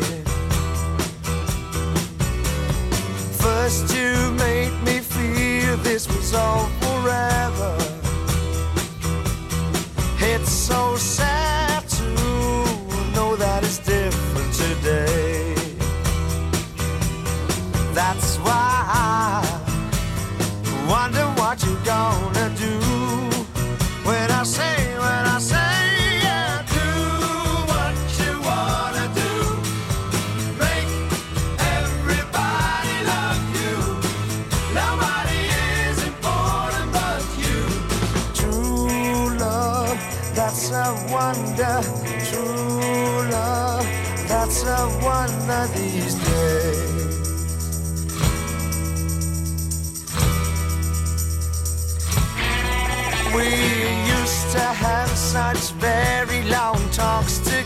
First, 3.37 3.93
you 3.95 4.31
made 4.31 4.73
me 4.83 4.99
feel 4.99 5.77
this 5.77 6.07
was 6.07 6.33
all 6.33 6.58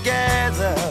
together. 0.04 0.83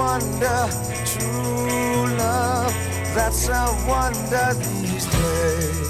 Wonder. 0.00 0.68
True 1.04 2.08
love, 2.16 2.74
that's 3.14 3.48
a 3.48 3.64
wonder 3.86 4.54
these 4.56 5.08
days. 5.10 5.88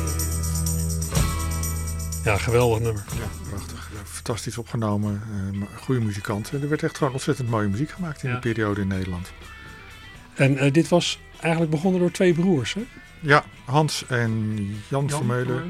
Ja, 2.24 2.36
geweldig 2.36 2.80
nummer. 2.80 3.04
Ja, 3.18 3.48
prachtig. 3.50 3.90
Fantastisch 4.04 4.58
opgenomen. 4.58 5.22
eh, 5.52 5.82
goede 5.82 6.00
muzikanten. 6.00 6.62
Er 6.62 6.68
werd 6.68 6.82
echt 6.82 6.96
gewoon 6.98 7.12
ontzettend 7.12 7.48
mooie 7.48 7.68
muziek 7.68 7.90
gemaakt 7.90 8.22
in 8.22 8.28
Ja. 8.30 8.38
die 8.38 8.52
periode 8.52 8.80
in 8.80 8.86
Nederland. 8.88 9.32
En 10.34 10.56
eh, 10.58 10.72
dit 10.72 10.88
was 10.88 11.18
eigenlijk 11.40 11.70
begonnen 11.72 12.00
door 12.00 12.10
twee 12.10 12.32
broers, 12.34 12.74
hè? 12.74 12.86
Ja, 13.20 13.44
Hans 13.64 14.04
en 14.08 14.56
Jan, 14.88 15.10
Vermeulen. 15.10 15.62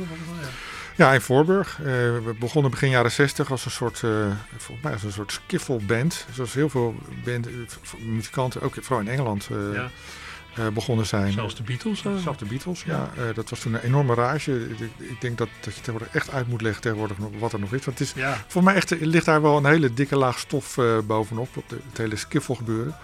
Ja, 1.00 1.12
in 1.12 1.20
Voorburg. 1.20 1.78
Eh, 1.78 1.84
we 1.84 2.34
begonnen 2.38 2.70
begin 2.70 2.90
jaren 2.90 3.10
60 3.10 3.50
als 3.50 3.64
een 3.64 3.70
soort, 3.70 4.02
eh, 4.02 4.10
volgens 4.56 4.82
mij 4.82 4.92
als 4.92 5.02
een 5.02 5.12
soort 5.12 5.32
skiffelband. 5.32 6.26
Zoals 6.32 6.54
heel 6.54 6.68
veel 6.68 6.94
band, 7.24 7.46
eh, 7.46 7.52
muzikanten, 8.00 8.62
ook 8.62 8.74
vooral 8.80 9.00
in 9.00 9.08
Engeland, 9.12 9.48
eh, 9.50 9.74
Ja, 9.74 9.90
eh, 10.54 10.68
begonnen 10.68 11.06
zijn. 11.06 11.32
zelfs 11.32 11.54
de 11.54 11.62
Beatles. 11.62 12.02
Zelfs 12.02 12.38
de 12.38 12.44
Beatles, 12.44 12.82
ja. 12.82 13.10
Eh, 13.16 13.22
dat 13.34 13.50
was 13.50 13.60
toen 13.60 13.74
een 13.74 13.80
enorme 13.80 14.14
rage. 14.14 14.68
Ik, 14.68 14.78
ik 14.96 15.20
denk 15.20 15.38
dat, 15.38 15.48
dat 15.60 15.74
je 15.74 15.80
tegenwoordig 15.80 16.14
echt 16.14 16.30
uit 16.32 16.48
moet 16.48 16.60
leggen 16.62 16.82
tegenwoordig 16.82 17.18
nog 17.18 17.30
wat 17.38 17.52
er 17.52 17.60
nog 17.60 17.72
is. 17.72 17.84
Want 17.84 17.98
het 17.98 18.08
is 18.08 18.14
Ja, 18.14 18.44
voor 18.46 18.62
mij 18.62 18.74
echt, 18.74 18.90
er 18.90 19.06
ligt 19.06 19.24
daar 19.24 19.42
wel 19.42 19.56
een 19.56 19.66
hele 19.66 19.94
dikke 19.94 20.16
laag 20.16 20.38
stof 20.38 20.78
eh, 20.78 20.98
bovenop, 21.04 21.56
op 21.56 21.68
de, 21.68 21.76
het 21.88 21.98
hele 21.98 22.16
skiffel 22.16 22.54
gebeuren. 22.54 22.96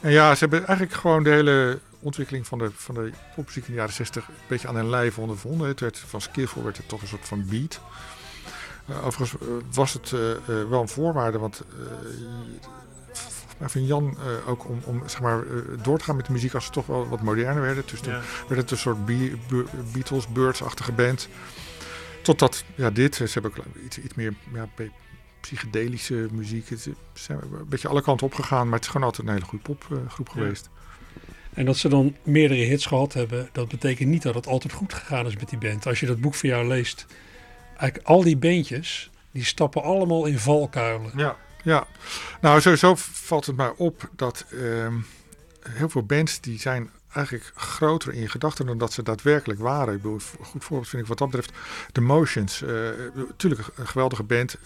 En 0.00 0.10
ja, 0.10 0.32
ze 0.32 0.38
hebben 0.38 0.66
eigenlijk 0.66 0.98
gewoon 0.98 1.22
de 1.22 1.30
hele 1.30 1.78
ontwikkeling 2.00 2.46
van 2.46 2.58
de, 2.58 2.70
van 2.74 2.94
de 2.94 3.10
popmuziek 3.34 3.64
in 3.64 3.72
de 3.72 3.78
jaren 3.78 3.94
60 3.94 4.28
een 4.28 4.34
beetje 4.48 4.68
aan 4.68 4.76
hun 4.76 4.90
lijf 4.90 5.18
ondervonden. 5.18 5.68
Het 5.68 5.80
werd, 5.80 5.98
van 5.98 6.20
skiffel 6.20 6.62
werd 6.62 6.76
het 6.76 6.88
toch 6.88 7.02
een 7.02 7.08
soort 7.08 7.28
van 7.28 7.46
beat. 7.48 7.80
Eh, 8.86 9.06
overigens 9.06 9.40
eh, 9.40 9.48
was 9.72 9.92
het 9.92 10.12
eh, 10.12 10.20
wel 10.68 10.80
een 10.80 10.88
voorwaarde, 10.88 11.38
want 11.38 11.62
mij 13.58 13.68
van 13.68 13.86
Jan 13.86 14.16
ook 14.46 14.68
om, 14.68 14.80
om 14.84 15.02
zeg 15.06 15.20
maar, 15.20 15.44
door 15.82 15.98
te 15.98 16.04
gaan 16.04 16.16
met 16.16 16.26
de 16.26 16.32
muziek 16.32 16.54
als 16.54 16.64
ze 16.64 16.70
toch 16.70 16.86
wel 16.86 17.08
wat 17.08 17.22
moderner 17.22 17.62
werden. 17.62 17.84
Dus 17.86 18.00
toen 18.00 18.12
ja. 18.12 18.20
werd 18.48 18.60
het 18.60 18.70
een 18.70 18.76
soort 18.76 19.06
Be- 19.06 19.36
Be- 19.48 19.66
Beatles, 19.92 20.28
Birds-achtige 20.28 20.92
band. 20.92 21.28
Totdat, 22.22 22.64
ja, 22.74 22.90
dit, 22.90 23.14
ze 23.14 23.28
hebben 23.32 23.50
ook 23.50 23.64
iets, 23.84 23.98
iets 23.98 24.14
meer 24.14 24.34
ja, 24.52 24.68
psychedelische 25.40 26.28
muziek. 26.32 26.66
Ze 26.66 26.94
zijn 27.12 27.38
een 27.42 27.68
beetje 27.68 27.88
alle 27.88 28.02
kanten 28.02 28.26
opgegaan, 28.26 28.64
maar 28.64 28.74
het 28.74 28.84
is 28.84 28.90
gewoon 28.90 29.06
altijd 29.06 29.26
een 29.28 29.34
hele 29.34 29.46
goede 29.46 29.64
popgroep 29.64 30.26
Ja. 30.26 30.32
geweest. 30.32 30.68
En 31.58 31.64
dat 31.64 31.76
ze 31.76 31.88
dan 31.88 32.16
meerdere 32.22 32.60
hits 32.60 32.86
gehad 32.86 33.12
hebben, 33.12 33.48
dat 33.52 33.68
betekent 33.68 34.08
niet 34.08 34.22
dat 34.22 34.34
het 34.34 34.46
altijd 34.46 34.72
goed 34.72 34.94
gegaan 34.94 35.26
is 35.26 35.36
met 35.36 35.48
die 35.48 35.58
band. 35.58 35.86
Als 35.86 36.00
je 36.00 36.06
dat 36.06 36.20
boek 36.20 36.34
van 36.34 36.48
jou 36.48 36.66
leest, 36.66 37.06
eigenlijk 37.76 38.06
al 38.08 38.22
die 38.22 38.36
bandjes, 38.36 39.10
die 39.30 39.44
stappen 39.44 39.82
allemaal 39.82 40.26
in 40.26 40.38
valkuilen. 40.38 41.10
Ja. 41.16 41.36
ja, 41.62 41.86
nou 42.40 42.60
sowieso 42.60 42.94
valt 42.96 43.46
het 43.46 43.56
mij 43.56 43.72
op 43.76 44.10
dat 44.16 44.46
ehm, 44.50 44.94
heel 45.70 45.88
veel 45.88 46.02
bands 46.02 46.40
die 46.40 46.60
zijn 46.60 46.90
eigenlijk 47.12 47.52
groter 47.54 48.12
in 48.12 48.20
je 48.20 48.28
gedachten 48.28 48.66
dan 48.66 48.78
dat 48.78 48.92
ze 48.92 49.02
daadwerkelijk 49.02 49.60
waren. 49.60 49.94
Ik 49.94 50.02
bedoel, 50.02 50.20
goed 50.42 50.64
voorbeeld 50.64 50.88
vind 50.88 51.02
ik 51.02 51.08
wat 51.08 51.18
dat 51.18 51.30
betreft 51.30 51.52
The 51.92 52.00
Motions. 52.00 52.64
Natuurlijk 53.14 53.68
een 53.74 53.88
geweldige 53.88 54.22
band, 54.22 54.56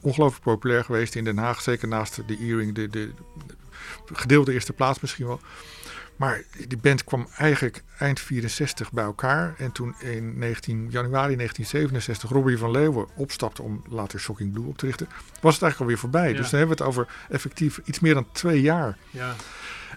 ongelooflijk 0.00 0.44
populair 0.44 0.84
geweest 0.84 1.14
in 1.14 1.24
Den 1.24 1.38
Haag, 1.38 1.62
zeker 1.62 1.88
naast 1.88 2.22
de 2.26 2.36
Earring, 2.38 2.74
de, 2.74 2.88
de 2.88 3.10
gedeelde 4.12 4.52
eerste 4.52 4.72
plaats 4.72 5.00
misschien 5.00 5.26
wel. 5.26 5.40
Maar 6.16 6.42
die 6.68 6.78
band 6.78 7.04
kwam 7.04 7.28
eigenlijk 7.36 7.82
eind 7.98 8.20
64 8.20 8.92
bij 8.92 9.04
elkaar. 9.04 9.54
En 9.58 9.72
toen 9.72 9.94
in 9.98 10.38
19, 10.38 10.78
januari 10.90 11.36
1967 11.36 12.30
Robbie 12.30 12.58
van 12.58 12.70
Leeuwen 12.70 13.06
opstapte 13.14 13.62
om 13.62 13.82
later 13.88 14.20
Shocking 14.20 14.52
Blue 14.52 14.66
op 14.66 14.78
te 14.78 14.86
richten, 14.86 15.08
was 15.40 15.54
het 15.54 15.62
eigenlijk 15.62 15.80
alweer 15.80 15.98
voorbij. 15.98 16.30
Ja. 16.30 16.36
Dus 16.36 16.50
dan 16.50 16.58
hebben 16.58 16.76
we 16.76 16.82
het 16.82 16.92
over 16.92 17.08
effectief 17.28 17.80
iets 17.84 18.00
meer 18.00 18.14
dan 18.14 18.26
twee 18.32 18.60
jaar. 18.60 18.96
Ja. 19.10 19.34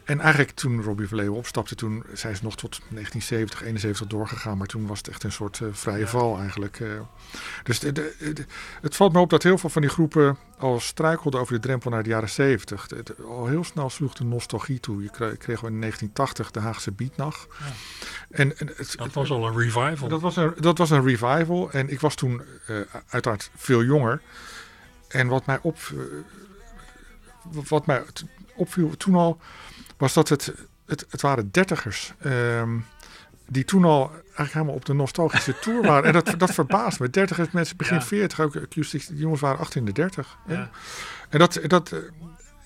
En 0.09 0.19
eigenlijk 0.19 0.51
toen 0.51 0.81
Robbie 0.83 1.07
Leeuwen 1.15 1.37
opstapte, 1.37 1.75
toen 1.75 2.03
zijn 2.13 2.35
ze 2.35 2.43
nog 2.43 2.55
tot 2.55 2.69
1970, 2.89 3.61
71 3.63 4.07
doorgegaan. 4.07 4.57
Maar 4.57 4.67
toen 4.67 4.87
was 4.87 4.97
het 4.97 5.07
echt 5.07 5.23
een 5.23 5.31
soort 5.31 5.59
eh, 5.61 5.67
vrije 5.71 6.07
val 6.07 6.39
eigenlijk. 6.39 6.79
eh. 6.79 6.87
dus 7.63 7.79
de, 7.79 7.91
de- 7.91 8.15
de- 8.33 8.45
het 8.81 8.95
valt 8.95 9.13
me 9.13 9.19
op 9.19 9.29
dat 9.29 9.43
heel 9.43 9.57
veel 9.57 9.69
van 9.69 9.81
die 9.81 9.91
groepen 9.91 10.37
al 10.57 10.79
struikelden 10.79 11.39
over 11.39 11.53
de 11.53 11.59
drempel 11.59 11.91
naar 11.91 12.03
de 12.03 12.09
jaren 12.09 12.29
70. 12.29 12.87
De- 12.87 13.03
de- 13.03 13.23
al 13.23 13.47
heel 13.47 13.63
snel 13.63 13.89
sloeg 13.89 14.13
de 14.13 14.23
nostalgie 14.23 14.79
toe. 14.79 15.03
Je 15.03 15.09
kreeg, 15.09 15.37
kreeg 15.37 15.61
in 15.63 15.79
1980 15.79 16.51
de 16.51 16.59
Haagse 16.59 16.91
Beatnacht. 16.91 17.47
Ja. 17.59 17.65
En, 18.29 18.57
en 18.57 18.67
het, 18.75 18.93
Dat 18.97 19.13
was 19.13 19.29
al 19.31 19.47
een 19.47 19.57
revival. 19.57 20.07
dat 20.07 20.21
was 20.21 20.35
een, 20.35 20.53
dat 20.59 20.77
was 20.77 20.89
een 20.89 21.03
revival. 21.05 21.71
En 21.71 21.89
ik 21.89 21.99
was 21.99 22.15
toen 22.15 22.41
eh, 22.67 22.75
uiteraard 23.09 23.49
veel 23.55 23.83
jonger. 23.83 24.21
En 25.07 25.27
wat 25.27 25.45
mij, 25.45 25.59
op, 25.61 25.77
wat 27.69 27.85
mij 27.85 28.03
opviel 28.55 28.97
toen 28.97 29.15
al, 29.15 29.39
was 29.99 30.13
dat 30.13 30.29
het, 30.29 30.53
het, 30.85 31.05
het 31.09 31.21
waren 31.21 31.51
dertigers. 31.51 32.13
ehm, 32.21 32.77
die 33.51 33.65
toen 33.65 33.83
al 33.85 34.11
eigenlijk 34.11 34.53
helemaal 34.53 34.73
op 34.75 34.85
de 34.85 34.93
nostalgische 34.93 35.59
tour 35.59 35.81
waren. 35.81 36.03
En 36.03 36.13
dat, 36.13 36.33
dat 36.39 36.51
verbaast 36.53 36.99
me. 36.99 37.09
Dertigers 37.09 37.51
mensen 37.51 37.77
begin 37.77 37.95
Ja. 37.97 38.01
40, 38.01 38.39
ook 38.39 38.55
acoustics, 38.55 39.07
die 39.07 39.17
jongens 39.17 39.41
waren 39.41 39.59
18 39.59 39.79
in 39.79 39.85
de 39.85 39.91
30. 39.91 40.37
hè. 40.45 40.53
Ja. 40.53 40.69
En 41.29 41.39
dat, 41.39 41.59
dat, 41.67 41.91
eh, 41.91 41.99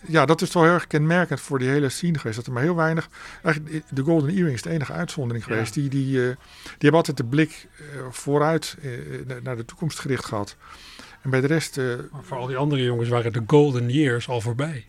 ja, 0.08 0.26
dat 0.26 0.42
is 0.42 0.50
toch 0.50 0.64
heel 0.64 0.72
erg 0.72 0.88
kenmerkend 0.88 1.40
voor 1.42 1.60
die 1.60 1.70
hele 1.70 1.90
scene 1.90 2.18
geweest. 2.18 2.36
Dat 2.38 2.46
er 2.48 2.54
maar 2.54 2.62
heel 2.64 2.76
weinig... 2.76 3.10
Eigenlijk, 3.44 3.84
de 3.90 4.02
Golden 4.04 4.30
Earring 4.30 4.54
is 4.54 4.62
de 4.62 4.70
enige 4.70 4.94
uitzondering 4.94 5.46
Ja. 5.46 5.52
geweest. 5.54 5.74
Die, 5.74 5.90
die, 5.90 6.20
eh, 6.22 6.36
die 6.64 6.78
hebben 6.78 7.00
altijd 7.00 7.18
de 7.18 7.26
blik 7.26 7.68
eh, 7.78 7.84
vooruit 8.12 8.78
eh, 8.82 8.90
na- 9.28 9.40
naar 9.44 9.56
de 9.56 9.66
toekomst 9.66 10.00
gericht 10.00 10.26
gehad. 10.26 10.56
En 11.22 11.30
bij 11.30 11.42
de 11.42 11.48
rest... 11.48 11.78
eh, 11.78 11.86
Maar 12.12 12.24
voor 12.24 12.38
al 12.38 12.48
die 12.48 12.58
andere 12.58 12.84
jongens 12.84 13.10
waren 13.10 13.34
de 13.34 13.44
golden 13.48 13.90
years 13.90 14.28
al 14.30 14.42
voorbij. 14.42 14.86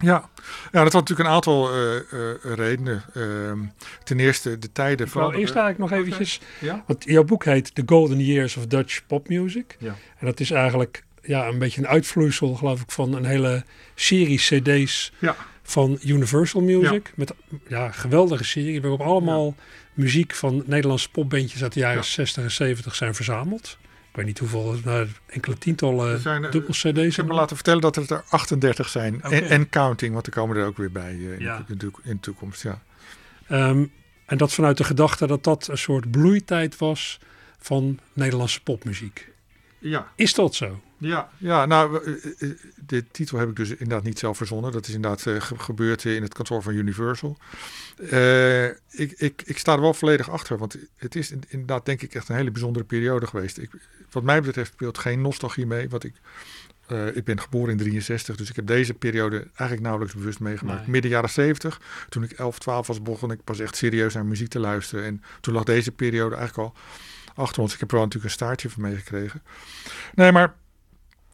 Ja. 0.00 0.28
ja, 0.72 0.82
dat 0.82 0.92
had 0.92 1.08
natuurlijk 1.08 1.28
een 1.28 1.34
aantal 1.34 1.72
eh, 1.72 1.96
eh, 1.96 2.02
redenen. 2.42 3.02
Ehm, 3.14 3.58
ten 4.04 4.20
eerste 4.20 4.58
de 4.58 4.72
tijden 4.72 5.06
Ik 5.06 5.12
wou 5.12 5.34
eerst 5.34 5.54
eigenlijk 5.54 5.78
nog 5.78 6.00
eventjes, 6.00 6.40
Ja? 6.60 6.84
want 6.86 7.04
jouw 7.04 7.24
boek 7.24 7.44
heet 7.44 7.74
The 7.74 7.82
Golden 7.86 8.24
Years 8.24 8.56
of 8.56 8.66
Dutch 8.66 9.06
Pop 9.06 9.28
Music. 9.28 9.76
Ja. 9.78 9.96
En 10.18 10.26
dat 10.26 10.40
is 10.40 10.50
eigenlijk 10.50 11.04
ja, 11.22 11.46
een 11.46 11.58
beetje 11.58 11.80
een 11.80 11.88
uitvloeisel, 11.88 12.54
geloof 12.54 12.80
ik, 12.80 12.90
van 12.90 13.14
een 13.14 13.24
hele 13.24 13.64
serie 13.94 14.38
cd's 14.38 15.12
Ja. 15.18 15.36
van 15.62 15.98
Universal 16.04 16.60
Music. 16.60 17.12
Met 17.16 17.32
ja, 17.68 17.84
een 17.86 17.94
geweldige 17.94 18.44
serie 18.44 18.80
waarop 18.80 19.00
allemaal 19.00 19.54
muziek 19.94 20.34
van 20.34 20.62
Nederlandse 20.66 21.10
popbandjes 21.10 21.62
uit 21.62 21.72
de 21.72 21.80
jaren 21.80 21.96
Ja. 21.96 22.02
60 22.02 22.42
en 22.42 22.50
70 22.50 22.94
zijn 22.94 23.14
verzameld. 23.14 23.78
Ik 24.10 24.16
weet 24.16 24.26
niet 24.26 24.38
hoeveel, 24.38 24.76
maar 24.84 25.06
enkele 25.26 25.58
tientallen 25.58 26.20
zijn, 26.20 26.44
eh, 26.44 26.50
dubbel 26.50 26.72
cd's. 26.72 26.86
Ik 26.86 27.16
heb 27.16 27.26
me 27.26 27.32
laten 27.34 27.56
vertellen 27.56 27.80
dat 27.80 27.96
er 27.96 28.12
er 28.12 28.24
38 28.28 28.88
zijn. 28.88 29.22
En, 29.22 29.48
en 29.48 29.68
counting, 29.68 30.12
want 30.12 30.26
er 30.26 30.32
komen 30.32 30.56
er 30.56 30.66
ook 30.66 30.76
weer 30.76 30.92
bij 30.92 31.10
eh, 31.10 31.32
in, 31.32 31.40
Ja. 31.40 31.56
de, 31.66 31.72
in 31.72 31.78
de- 31.78 31.90
in 32.02 32.12
de 32.14 32.20
toekomst. 32.20 32.62
Ja. 32.62 32.82
Ehm, 33.48 33.84
en 34.26 34.36
dat 34.38 34.52
vanuit 34.52 34.76
de 34.76 34.84
gedachte 34.84 35.26
dat 35.26 35.44
dat 35.44 35.68
een 35.68 35.78
soort 35.78 36.10
bloeitijd 36.10 36.76
was 36.78 37.18
van 37.58 37.98
Nederlandse 38.12 38.62
popmuziek. 38.62 39.28
Ja. 39.78 40.06
Is 40.14 40.34
dat 40.34 40.54
zo? 40.54 40.80
Ja, 41.00 41.30
ja 41.38 41.66
nou, 41.66 42.04
eh, 42.04 42.12
eh, 42.50 42.50
de 42.86 43.04
titel 43.10 43.38
heb 43.38 43.48
ik 43.48 43.56
dus 43.56 43.70
inderdaad 43.70 44.02
niet 44.02 44.18
zelf 44.18 44.36
verzonnen. 44.36 44.72
Dat 44.72 44.86
is 44.88 44.94
inderdaad 44.94 45.26
eh, 45.26 45.40
ge- 45.40 45.58
gebeurd 45.58 46.04
in 46.04 46.22
het 46.22 46.34
kantoor 46.34 46.62
van 46.62 46.74
Universal. 46.74 47.38
Eh, 48.10 48.64
ik, 48.66 49.12
ik, 49.16 49.42
ik 49.44 49.58
sta 49.58 49.72
er 49.74 49.80
wel 49.80 49.94
volledig 49.94 50.30
achter, 50.30 50.58
want 50.58 50.76
het 50.96 51.14
is 51.14 51.30
in- 51.30 51.42
inderdaad 51.48 51.84
denk 51.86 52.02
ik 52.02 52.14
echt 52.14 52.28
een 52.28 52.36
hele 52.36 52.50
bijzondere 52.50 52.84
periode 52.84 53.26
geweest. 53.26 53.58
Ik, 53.58 53.70
wat 54.10 54.22
mij 54.22 54.42
betreft 54.42 54.72
speelt 54.72 54.98
geen 54.98 55.20
nostalgie 55.20 55.66
mee, 55.66 55.88
want 55.88 56.04
ik, 56.04 56.14
eh, 56.86 57.16
ik 57.16 57.24
ben 57.24 57.40
geboren 57.40 57.70
in 57.70 57.76
63, 57.78 58.36
dus 58.36 58.48
ik 58.50 58.56
heb 58.56 58.66
deze 58.66 58.94
periode 58.94 59.36
eigenlijk 59.42 59.80
nauwelijks 59.80 60.14
bewust 60.14 60.40
meegemaakt. 60.40 60.80
Nee. 60.80 60.90
Midden 60.90 61.10
jaren 61.10 61.30
70, 61.30 61.80
toen 62.08 62.22
ik 62.22 62.30
11, 62.32 62.58
12 62.58 62.86
was, 62.86 63.02
begon 63.02 63.30
ik 63.30 63.44
pas 63.44 63.58
echt 63.58 63.76
serieus 63.76 64.14
naar 64.14 64.26
muziek 64.26 64.48
te 64.48 64.58
luisteren. 64.58 65.04
En 65.04 65.22
toen 65.40 65.54
lag 65.54 65.64
deze 65.64 65.92
periode 65.92 66.36
eigenlijk 66.36 66.68
al 66.68 66.74
achter 67.34 67.62
ons. 67.62 67.74
Ik 67.74 67.80
heb 67.80 67.88
er 67.90 67.94
wel 67.96 68.04
natuurlijk 68.04 68.32
een 68.32 68.38
staartje 68.38 68.70
van 68.70 68.82
meegekregen. 68.82 69.42
Nee, 70.14 70.32
maar 70.32 70.54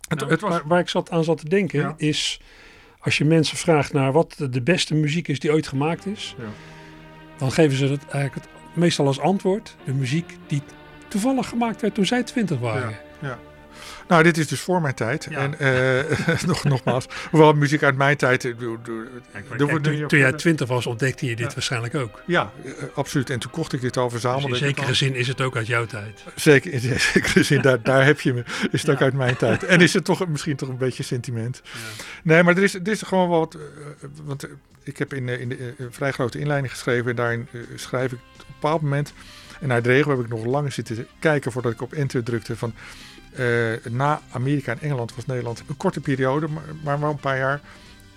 het, 0.09 0.19
Nou, 0.19 0.31
het 0.31 0.41
was... 0.41 0.51
waar, 0.51 0.63
waar 0.67 0.81
ik 0.81 0.89
zat, 0.89 1.11
aan 1.11 1.25
zat 1.25 1.39
te 1.39 1.49
denken 1.49 1.81
Ja. 1.81 1.95
is... 1.97 2.41
Als 2.99 3.19
je 3.19 3.25
mensen 3.25 3.57
vraagt 3.57 3.93
naar 3.93 4.13
wat 4.13 4.35
de, 4.51 4.63
beste 4.63 4.95
muziek 4.95 5.29
is 5.29 5.41
die 5.41 5.53
ooit 5.53 5.67
gemaakt 5.67 6.07
is... 6.07 6.35
Ja. 6.39 6.45
dan 7.37 7.53
geven 7.53 7.77
ze 7.77 7.89
dat 7.89 8.07
eigenlijk 8.11 8.35
het, 8.35 8.77
meestal 8.77 9.07
als 9.07 9.21
antwoord. 9.21 9.77
De 9.85 9.93
muziek 9.93 10.37
die 10.47 10.63
toevallig 11.09 11.49
gemaakt 11.49 11.81
werd 11.81 11.95
toen 11.95 12.07
zij 12.07 12.23
twintig 12.23 12.59
waren. 12.59 12.97
Ja. 13.21 13.39
Nou, 14.09 14.23
dit 14.23 14.37
is 14.39 14.49
dus 14.49 14.61
voor 14.61 14.81
mijn 14.81 14.95
tijd. 14.95 15.27
Ja. 15.31 15.39
En 15.39 15.59
eh, 15.59 16.43
nog, 16.47 16.65
nogmaals, 16.65 17.07
hoewel 17.31 17.53
muziek 17.53 17.83
uit 17.83 17.97
mijn 17.97 18.17
tijd... 18.17 18.45
eh, 18.45 18.53
Kijk, 19.33 19.57
toen, 19.57 20.07
toen 20.07 20.19
jij 20.19 20.33
twintig 20.33 20.69
was, 20.69 20.87
ontdekte 20.87 21.27
je 21.27 21.37
dit 21.37 21.47
Ja. 21.47 21.55
waarschijnlijk 21.55 21.95
ook. 21.95 22.23
Ja, 22.27 22.53
eh, 22.65 22.71
absoluut. 22.95 23.31
En 23.31 23.39
toen 23.39 23.51
kocht 23.51 23.73
ik 23.73 23.81
dit 23.81 23.97
al, 23.97 24.03
Dus 24.05 24.13
verzamelde 24.13 24.49
in 24.49 24.57
zekere 24.57 24.95
zin 24.95 25.15
is 25.15 25.29
het 25.29 25.41
ook 25.41 25.57
uit 25.57 25.67
jouw 25.67 25.87
tijd. 25.87 26.25
Zeker, 26.35 26.73
in 26.73 26.81
zekere 27.13 27.43
zin, 27.43 27.63
daar, 27.63 27.83
daar 27.83 28.05
heb 28.05 28.21
je 28.21 28.33
me. 28.35 28.45
Is 28.71 28.81
het 28.83 28.91
ook 28.91 29.03
uit 29.03 29.15
mijn 29.15 29.37
tijd. 29.37 29.65
En 29.65 29.81
is 29.81 29.93
het 29.95 30.05
toch 30.05 30.29
misschien 30.29 30.57
toch 30.57 30.69
een 30.69 30.77
beetje 30.79 31.03
sentiment. 31.03 31.63
Nee, 32.23 32.43
maar 32.43 32.57
er 32.57 32.63
is, 32.63 32.75
er 32.75 32.89
is 32.89 33.03
gewoon 33.03 33.29
wat... 33.29 33.57
want 34.25 34.47
ik 34.83 34.99
heb 34.99 35.15
in, 35.15 35.29
in 35.29 35.49
de, 35.49 35.75
vrij 35.91 36.13
grote 36.13 36.39
inleiding 36.39 36.73
geschreven. 36.73 37.11
En 37.11 37.17
daarin 37.17 37.49
schrijf 37.75 38.13
ik 38.13 38.19
op 38.19 38.39
een 38.39 38.45
bepaald 38.61 38.83
moment... 38.83 39.13
En 39.61 39.73
uit 39.73 39.85
de 39.85 39.91
regel 39.91 40.11
heb 40.11 40.21
ik 40.21 40.29
nog 40.29 40.45
lang 40.45 40.73
zitten 40.73 41.07
kijken 41.19 41.53
voordat 41.53 41.73
ik 41.73 41.83
op 41.83 41.93
enter 41.93 42.23
drukte. 42.23 42.57
Van, 42.57 42.73
eh, 43.33 43.47
na 43.91 44.21
Amerika 44.33 44.73
en 44.73 44.81
Engeland 44.81 45.15
was 45.15 45.27
Nederland 45.27 45.63
een 45.69 45.77
korte 45.77 46.01
periode, 46.01 46.49
maar, 46.49 46.63
maar 46.85 47.01
wel 47.01 47.11
een 47.11 47.17
paar 47.17 47.39
jaar 47.39 47.61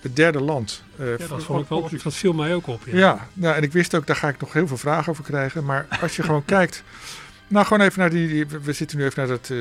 het 0.02 0.16
derde 0.16 0.42
land. 0.42 0.84
Eh, 0.98 1.06
Ja, 1.18 1.28
dat, 1.28 1.44
vond 1.44 1.62
ik 1.64 1.70
wel, 1.70 1.90
dat 2.04 2.14
viel 2.14 2.34
mij 2.34 2.56
ook 2.56 2.68
op. 2.68 2.82
Ja. 2.86 2.98
ja, 2.98 3.28
nou, 3.34 3.56
en 3.56 3.64
ik 3.64 3.72
wist 3.72 3.96
ook, 3.96 4.08
daar 4.08 4.16
ga 4.16 4.28
ik 4.30 4.40
nog 4.40 4.54
heel 4.54 4.68
veel 4.68 4.78
vragen 4.78 5.12
over 5.12 5.24
krijgen. 5.24 5.66
Maar 5.66 5.86
als 6.02 6.16
je 6.16 6.24
gewoon 6.24 6.46
kijkt, 6.56 6.84
nou 7.48 7.66
gewoon 7.66 7.88
even 7.88 8.00
naar 8.00 8.10
die, 8.10 8.28
die- 8.28 8.46
we 8.62 8.74
zitten 8.74 8.98
nu 8.98 9.04
even 9.06 9.20
naar 9.28 9.28
dat 9.38 9.50
eh, 9.50 9.58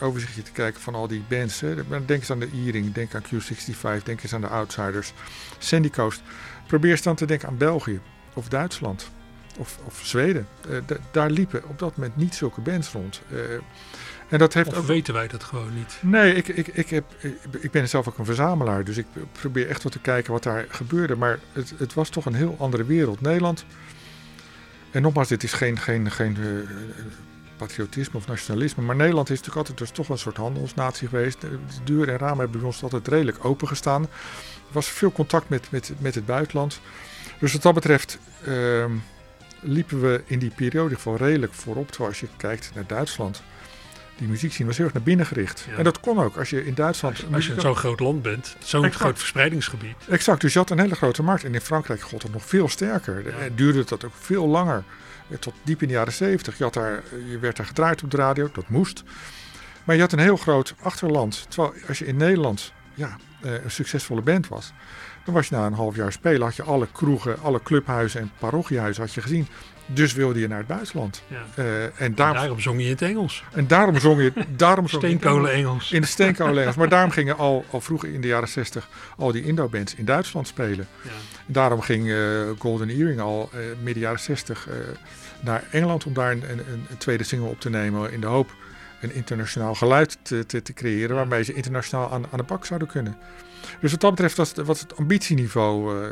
overzichtje 0.00 0.42
te 0.42 0.52
kijken 0.52 0.80
van 0.80 0.94
al 0.94 1.06
die 1.08 1.24
bands. 1.28 1.60
Hè. 1.60 1.74
Denk 1.88 2.08
eens 2.10 2.30
aan 2.30 2.38
de 2.40 2.48
E-Ring, 2.66 2.92
denk 2.92 3.14
aan 3.14 3.22
Q65, 3.24 4.02
denk 4.04 4.22
eens 4.22 4.34
aan 4.34 4.40
de 4.40 4.46
Outsiders, 4.48 5.12
Sandy 5.58 5.90
Coast. 5.90 6.22
Probeer 6.66 6.90
eens 6.90 7.02
dan 7.02 7.14
te 7.16 7.26
denken 7.26 7.48
aan 7.48 7.56
België 7.56 8.00
of 8.34 8.48
Duitsland 8.48 9.10
of, 9.58 9.78
of 9.84 10.00
Zweden. 10.02 10.46
Eh, 10.68 10.76
da- 10.86 10.96
daar 11.10 11.30
liepen 11.30 11.62
op 11.68 11.78
dat 11.78 11.96
moment 11.96 12.16
niet 12.16 12.34
zulke 12.34 12.60
bands 12.60 12.92
rond. 12.92 13.20
Eh, 13.30 13.38
en 14.28 14.38
dat 14.38 14.54
heeft 14.54 14.68
Of 14.68 14.76
ook 14.76 14.86
weten 14.86 15.14
wij 15.14 15.28
dat 15.28 15.44
gewoon 15.44 15.74
niet? 15.74 15.98
Nee, 16.00 16.34
ik, 16.34 16.48
ik, 16.48 16.66
ik, 16.66 16.90
heb, 16.90 17.04
ik 17.60 17.70
ben 17.70 17.88
zelf 17.88 18.08
ook 18.08 18.18
een 18.18 18.24
verzamelaar, 18.24 18.84
dus 18.84 18.96
ik 18.96 19.06
probeer 19.32 19.68
echt 19.68 19.82
wat 19.82 19.92
te 19.92 19.98
kijken 19.98 20.32
wat 20.32 20.42
daar 20.42 20.66
gebeurde. 20.68 21.16
Maar 21.16 21.38
het, 21.52 21.74
het 21.76 21.94
was 21.94 22.08
toch 22.08 22.26
een 22.26 22.34
heel 22.34 22.56
andere 22.58 22.84
wereld. 22.84 23.20
Nederland, 23.20 23.64
en 24.90 25.02
nogmaals, 25.02 25.28
dit 25.28 25.42
is 25.42 25.52
geen, 25.52 25.78
geen, 25.78 26.10
geen 26.10 26.36
eh, 26.36 26.46
patriotisme 27.56 28.18
of 28.18 28.26
nationalisme, 28.26 28.82
maar 28.82 28.96
Nederland 28.96 29.30
is 29.30 29.38
natuurlijk 29.38 29.68
altijd 29.68 29.78
dus 29.78 29.96
toch 29.96 30.08
een 30.08 30.18
soort 30.18 30.36
handelsnatie 30.36 31.08
geweest. 31.08 31.40
De 31.40 31.58
deuren 31.84 32.12
en 32.14 32.18
ramen 32.20 32.38
hebben 32.38 32.58
bij 32.58 32.66
ons 32.66 32.82
altijd 32.82 33.08
redelijk 33.08 33.44
open 33.44 33.68
gestaan. 33.68 34.02
Er 34.02 34.08
was 34.72 34.86
veel 34.88 35.12
contact 35.12 35.48
met, 35.48 35.70
met, 35.70 35.92
met 35.98 36.14
het 36.14 36.26
buitenland. 36.26 36.80
Dus 37.38 37.52
wat 37.52 37.62
dat 37.62 37.74
betreft 37.74 38.18
ehm, 38.44 38.92
liepen 39.62 40.00
we 40.00 40.22
in 40.26 40.38
die 40.38 40.52
periode 40.56 40.94
geval 40.94 41.16
redelijk 41.16 41.52
voorop. 41.52 41.88
Terwijl 41.88 42.10
als 42.10 42.20
je 42.20 42.28
kijkt 42.36 42.70
naar 42.74 42.86
Duitsland, 42.86 43.42
die 44.16 44.28
muziekscene 44.28 44.66
was 44.66 44.76
heel 44.76 44.86
erg 44.86 44.94
naar 44.94 45.02
binnen 45.02 45.26
gericht. 45.26 45.66
Ja. 45.70 45.76
En 45.76 45.84
dat 45.84 46.00
kon 46.00 46.18
ook. 46.18 46.36
Als 46.36 46.50
je 46.50 46.64
in 46.64 46.74
Duitsland... 46.74 47.14
Als 47.14 47.26
je, 47.26 47.34
als 47.34 47.46
je 47.46 47.60
zo'n 47.60 47.76
groot 47.76 48.00
land 48.00 48.22
bent, 48.22 48.56
zo'n 48.58 48.92
groot 48.92 49.18
verspreidingsgebied. 49.18 49.96
Exact, 50.08 50.40
dus 50.40 50.52
je 50.52 50.58
had 50.58 50.70
een 50.70 50.78
hele 50.78 50.94
grote 50.94 51.22
markt. 51.22 51.44
En 51.44 51.54
in 51.54 51.60
Frankrijk 51.60 52.00
god 52.00 52.22
het 52.22 52.32
nog 52.32 52.44
veel 52.44 52.68
sterker. 52.68 53.24
Ja. 53.24 53.36
En 53.38 53.54
duurde 53.54 53.84
dat 53.84 54.04
ook 54.04 54.14
veel 54.18 54.46
langer. 54.46 54.84
Eh, 55.28 55.38
Tot 55.38 55.54
diep 55.62 55.82
in 55.82 55.88
de 55.88 55.94
jaren 55.94 56.12
zeventig. 56.12 56.58
Je, 56.58 56.64
had 56.64 56.74
daar, 56.74 56.92
eh, 56.92 57.30
je 57.30 57.38
werd 57.38 57.56
daar 57.56 57.66
gedraaid 57.66 58.02
op 58.02 58.10
de 58.10 58.16
radio, 58.16 58.50
dat 58.52 58.68
moest. 58.68 59.02
Maar 59.84 59.94
je 59.94 60.00
had 60.00 60.12
een 60.12 60.18
heel 60.18 60.36
groot 60.36 60.74
achterland. 60.80 61.46
Terwijl 61.48 61.74
als 61.88 61.98
je 61.98 62.06
in 62.06 62.16
Nederland 62.16 62.72
ja, 62.94 63.16
eh, 63.42 63.64
een 63.64 63.70
succesvolle 63.70 64.22
band 64.22 64.48
was... 64.48 64.72
dan 65.24 65.34
was 65.34 65.48
je 65.48 65.54
na 65.54 65.66
een 65.66 65.72
half 65.72 65.96
jaar 65.96 66.12
spelen... 66.12 66.42
had 66.42 66.56
je 66.56 66.62
alle 66.62 66.86
kroegen, 66.92 67.36
alle 67.42 67.62
clubhuizen 67.62 68.20
en 68.20 68.30
parochiehuizen 68.38 69.02
had 69.02 69.12
je 69.12 69.20
gezien. 69.20 69.48
Dus 69.86 70.12
wilde 70.12 70.40
je 70.40 70.48
naar 70.48 70.58
het 70.58 70.66
buitenland. 70.66 71.22
Ja. 71.26 71.44
Eh, 71.54 72.00
en, 72.00 72.14
daarom, 72.14 72.36
Daarom 72.36 72.60
zong 72.60 72.78
je 72.78 72.84
in 72.84 72.90
het 72.90 73.02
Engels. 73.02 73.44
en 73.52 73.66
daarom 73.66 73.98
zong 73.98 74.22
je... 74.22 74.32
Daarom 74.56 74.88
zong 74.88 75.02
Engels. 75.02 75.20
Steenkolen 75.20 75.52
Engels. 75.52 75.92
In 75.92 76.00
de 76.00 76.06
steenkolenlegers. 76.06 76.76
Maar 76.76 76.88
daarom 76.88 77.10
gingen 77.10 77.38
al, 77.38 77.64
al 77.70 77.80
vroeger 77.80 78.14
in 78.14 78.20
de 78.20 78.26
jaren 78.26 78.48
60 78.48 78.88
al 79.16 79.32
die 79.32 79.44
Indo-bands 79.44 79.94
in 79.94 80.04
Duitsland 80.04 80.46
spelen. 80.48 80.86
Ja. 81.02 81.10
Daarom 81.46 81.80
ging 81.80 82.10
eh, 82.10 82.18
Golden 82.58 82.88
Earring 82.88 83.20
al 83.20 83.50
eh, 83.52 83.58
midden 83.82 84.02
jaren 84.02 84.20
60 84.20 84.68
eh, 84.68 84.74
naar 85.40 85.64
Engeland 85.70 86.04
om 86.04 86.12
daar 86.12 86.30
een, 86.32 86.50
een, 86.50 86.58
een 86.90 86.98
tweede 86.98 87.24
single 87.24 87.48
op 87.48 87.60
te 87.60 87.70
nemen. 87.70 88.12
In 88.12 88.20
de 88.20 88.26
hoop 88.26 88.54
een 89.00 89.14
internationaal 89.14 89.74
geluid 89.74 90.18
te, 90.22 90.46
te, 90.46 90.62
te 90.62 90.72
creëren 90.72 91.16
waarmee 91.16 91.44
ze 91.44 91.52
internationaal 91.52 92.12
aan, 92.12 92.24
aan 92.30 92.38
de 92.38 92.44
bak 92.44 92.64
zouden 92.66 92.88
kunnen. 92.88 93.16
Dus 93.80 93.90
wat 93.90 94.00
dat 94.00 94.10
betreft 94.10 94.36
was, 94.36 94.48
het- 94.48 94.66
was 94.66 94.80
het 94.80 94.96
ambitieniveau 94.96 96.02
eh, 96.04 96.08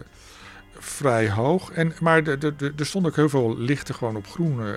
vrij 0.79 1.31
hoog. 1.31 1.71
En, 1.71 1.93
maar 2.01 2.23
er 2.27 2.87
stonden 2.87 3.11
ook 3.11 3.17
heel 3.17 3.29
veel 3.29 3.59
lichten 3.59 3.95
gewoon 3.95 4.17
op 4.17 4.27
groen. 4.27 4.67
eh. 4.67 4.73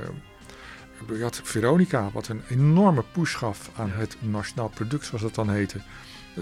Je 1.17 1.21
had 1.23 1.41
Veronica, 1.43 2.09
wat 2.13 2.27
een 2.27 2.41
enorme 2.49 3.03
push 3.11 3.35
gaf 3.35 3.69
aan 3.75 3.91
het 3.91 4.15
nationaal 4.19 4.69
product, 4.69 5.05
zoals 5.05 5.21
dat 5.21 5.35
dan 5.35 5.49
heette. 5.49 5.77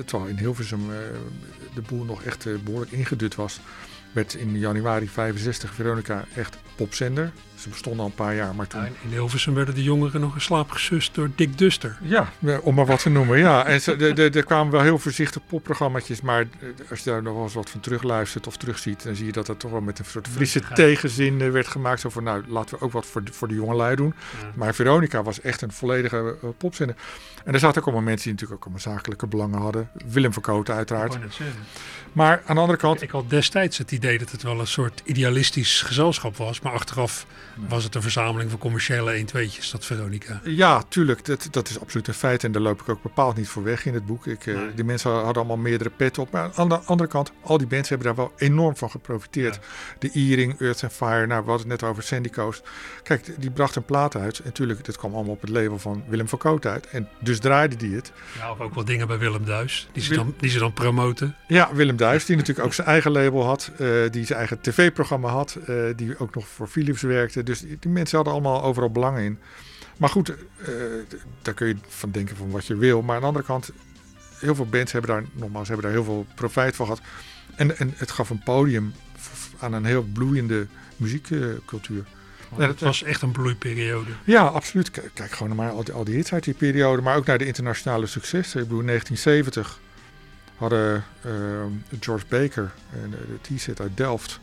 Terwijl 0.05 0.29
in 0.29 0.37
Hilversum 0.37 0.79
eh, 0.91 0.97
de 1.73 1.81
boel 1.81 2.03
nog 2.03 2.23
echt 2.23 2.45
eh, 2.45 2.53
behoorlijk 2.63 2.91
ingedut 2.91 3.35
was. 3.35 3.59
Werd 4.11 4.33
in 4.33 4.57
januari 4.59 5.07
65 5.09 5.73
Veronica 5.73 6.25
echt 6.35 6.57
popzender. 6.75 7.31
Ze 7.62 7.69
bestonden 7.69 8.02
al 8.02 8.08
een 8.08 8.15
paar 8.15 8.36
jaar, 8.36 8.56
maar 8.56 8.67
toen... 8.67 8.82
Ja, 8.82 8.88
in 8.88 9.10
Hilversum 9.10 9.54
werden 9.54 9.76
de 9.76 9.84
jongeren 9.84 10.21
nog 10.21 10.36
in 10.36 10.41
slaap 10.41 10.71
gesust 10.71 11.15
door 11.15 11.30
Dick 11.36 11.58
Duster. 11.58 11.97
Ja, 12.02 12.30
om 12.62 12.76
maar 12.76 12.86
wat 12.86 13.02
te 13.02 13.10
noemen. 13.10 13.38
Ja, 13.38 13.65
en 13.65 13.82
er 14.17 14.43
kwamen 14.43 14.71
wel 14.71 14.82
heel 14.82 15.00
voorzichtig 15.00 15.41
popprogramma's, 15.47 16.21
maar 16.21 16.41
eh, 16.41 16.67
als 16.89 17.00
je 17.04 17.10
daar 17.10 17.24
nog 17.24 17.34
wel 17.34 17.43
eens 17.43 17.54
wat 17.54 17.69
van 17.69 17.80
terugluistert 17.80 18.47
of 18.47 18.58
terugziet, 18.58 19.04
dan 19.04 19.15
zie 19.15 19.26
je 19.26 19.32
dat 19.32 19.47
het 19.47 19.60
toch 19.60 19.71
wel 19.71 19.82
met 19.82 20.00
een 20.00 20.06
soort 20.06 20.28
frisse 20.28 20.62
tegenzin 20.74 21.41
eh, 21.41 21.50
werd 21.50 21.67
gemaakt. 21.67 22.00
Zo 22.00 22.10
van, 22.10 22.24
nou, 22.24 22.43
laten 22.47 22.78
we 22.78 22.86
ook 22.86 22.91
wat 22.91 23.06
voor 23.06 23.24
de, 23.24 23.34
voor 23.34 23.47
de 23.47 23.54
jongelui 23.54 23.95
doen. 23.95 24.13
Ja. 24.41 24.52
Maar 24.56 24.76
Veronica 24.76 25.24
was 25.24 25.41
echt 25.41 25.62
een 25.62 25.71
volledige 25.71 26.36
popzender. 26.58 26.95
En 27.45 27.54
er 27.54 27.60
zaten 27.60 27.80
ook 27.80 27.88
allemaal 27.88 28.06
mensen 28.06 28.24
die 28.24 28.34
natuurlijk 28.34 28.60
ook 28.60 28.74
allemaal 28.74 28.93
zakelijke 28.95 29.28
belangen 29.28 29.60
hadden. 29.60 29.89
Willem 30.06 30.34
van 30.34 30.41
Kooten 30.41 30.76
uiteraard. 30.76 31.17
Maar 32.13 32.41
aan 32.45 32.56
de 32.56 32.62
andere 32.62 32.80
kant, 32.80 33.02
Ik 33.02 33.10
had 33.12 33.30
destijds 33.30 33.78
het 33.78 33.91
idee 33.91 34.17
dat 34.17 34.32
het 34.32 34.43
wel 34.43 34.60
een 34.60 34.67
soort 34.67 35.02
idealistisch 35.06 35.82
gezelschap 35.82 36.38
was. 36.38 36.62
Maar 36.62 36.74
achteraf 36.74 37.26
was 37.67 37.83
het 37.83 37.95
een 37.95 38.01
verzameling 38.01 38.49
van 38.49 38.59
commerciële 38.59 39.11
1 39.11 39.25
2'tjes, 39.27 39.71
dat 39.71 39.85
Veronica. 39.85 40.41
Ja, 40.43 40.83
tuurlijk. 40.87 41.25
Dat, 41.25 41.47
dat 41.51 41.69
is 41.69 41.79
absoluut 41.79 42.07
een 42.07 42.13
feit. 42.13 42.43
En 42.43 42.51
daar 42.51 42.61
loop 42.61 42.81
ik 42.81 42.89
ook 42.89 43.01
bepaald 43.01 43.35
niet 43.37 43.47
voor 43.47 43.63
weg 43.63 43.85
in 43.85 43.93
het 43.93 44.05
boek. 44.05 44.25
Ik, 44.27 44.45
eh. 44.47 44.59
Die 44.75 44.83
mensen 44.83 45.11
hadden 45.11 45.35
allemaal 45.35 45.57
meerdere 45.57 45.89
petten 45.89 46.23
op. 46.23 46.31
Maar 46.31 46.49
aan 46.55 46.69
de 46.69 46.79
andere 46.79 47.09
kant, 47.09 47.31
al 47.41 47.57
die 47.57 47.67
bands 47.67 47.89
hebben 47.89 48.07
daar 48.07 48.15
wel 48.15 48.33
enorm 48.37 48.75
van 48.77 48.89
geprofiteerd. 48.89 49.55
Ja. 49.55 49.61
De 49.99 50.09
E-Ring, 50.13 50.59
Earth 50.59 50.83
and 50.83 50.93
Fire. 50.93 51.27
Nou, 51.27 51.43
we 51.43 51.49
hadden 51.49 51.69
het 51.69 51.81
net 51.81 51.89
over 51.89 52.03
Sandy 52.03 52.29
Coast. 52.29 52.63
Kijk, 53.03 53.25
die 53.37 53.51
bracht 53.51 53.75
een 53.75 53.83
plaat 53.85 54.15
uit. 54.15 54.37
En 54.39 54.45
natuurlijk, 54.45 54.85
dit 54.85 54.97
kwam 54.97 55.13
allemaal 55.13 55.33
op 55.33 55.41
het 55.41 55.49
label 55.49 55.79
van 55.79 56.03
Willem 56.07 56.27
van 56.27 56.39
Koot 56.39 56.65
uit. 56.65 56.87
En 56.87 57.07
dus 57.19 57.39
draaide 57.39 57.75
die 57.75 57.95
het. 57.95 58.11
Ja, 58.37 58.51
of 58.51 58.59
ook 58.59 58.75
wel 58.75 58.85
dingen 58.85 59.07
bij 59.07 59.17
Willem 59.17 59.45
Duis, 59.45 59.87
die 59.91 60.03
ze 60.03 60.13
dan, 60.15 60.33
die 60.37 60.49
ze 60.49 60.59
dan 60.59 60.73
promoten. 60.73 61.35
Ja, 61.47 61.69
Willem 61.73 61.95
Duis, 61.97 62.25
die 62.25 62.35
natuurlijk 62.35 62.65
ook 62.67 62.73
zijn 62.73 62.87
eigen 62.87 63.11
label 63.11 63.43
had. 63.45 63.71
eh, 63.77 63.87
die 64.11 64.25
zijn 64.25 64.39
eigen 64.39 64.61
tv-programma 64.61 65.29
had. 65.29 65.57
eh, 65.65 65.75
die 65.95 66.19
ook 66.19 66.35
nog 66.35 66.47
voor 66.47 66.67
Philips 66.67 67.01
werkte. 67.01 67.40
Dus 67.43 67.60
die, 67.60 67.91
mensen 67.91 68.15
hadden 68.15 68.34
allemaal 68.34 68.63
overal 68.63 68.91
belangen 68.91 69.23
in. 69.23 69.39
Maar 69.97 70.10
goed, 70.10 70.30
eh, 70.30 70.36
daar 71.41 71.54
kun 71.54 71.67
je 71.67 71.75
van 71.88 72.12
denken 72.12 72.36
van 72.36 72.49
wat 72.51 72.65
je 72.65 72.75
wil. 72.75 73.01
Maar 73.01 73.15
aan 73.15 73.21
de 73.21 73.27
andere 73.27 73.45
kant, 73.45 73.69
heel 74.39 74.56
veel 74.56 74.65
bands 74.65 74.91
hebben 74.91 75.12
daar, 75.12 75.23
nogmaals, 75.34 75.67
hebben 75.67 75.86
daar 75.86 75.95
heel 75.95 76.04
veel 76.04 76.25
profijt 76.36 76.75
van 76.75 76.86
gehad. 76.86 77.01
En, 77.56 77.77
en 77.77 77.93
het 77.95 78.12
gaf 78.12 78.30
een 78.30 78.43
podium 78.43 78.93
aan 79.60 79.73
een 79.73 79.86
heel 79.86 80.04
bloeiende 80.13 80.67
muziekcultuur. 80.95 82.04
Het 82.56 82.67
dat- 82.67 82.80
was 82.80 83.04
echt 83.04 83.21
een 83.21 83.32
bloeiperiode. 83.32 84.12
Ja, 84.23 84.43
absoluut. 84.45 84.91
Kijk 85.13 85.32
gewoon 85.32 85.56
maar 85.56 85.71
al 85.71 85.84
die, 85.84 85.93
al 85.93 86.04
die 86.04 86.15
hits 86.15 86.34
uit 86.34 86.43
die 86.43 86.54
periode, 86.54 87.01
maar 87.01 87.15
ook 87.15 87.25
naar 87.25 87.38
de 87.38 87.45
internationale 87.45 88.06
successen. 88.06 88.60
Ik 88.62 88.65
bedoel, 88.67 88.80
in 88.80 88.86
1970 88.88 89.80
hadden 90.56 91.04
ehm, 91.23 91.99
George 91.99 92.25
Baker 92.27 92.71
en 93.04 93.13
eh, 93.13 93.19
de 93.43 93.56
T-set 93.56 93.80
uit 93.82 93.97
Delft 93.97 94.39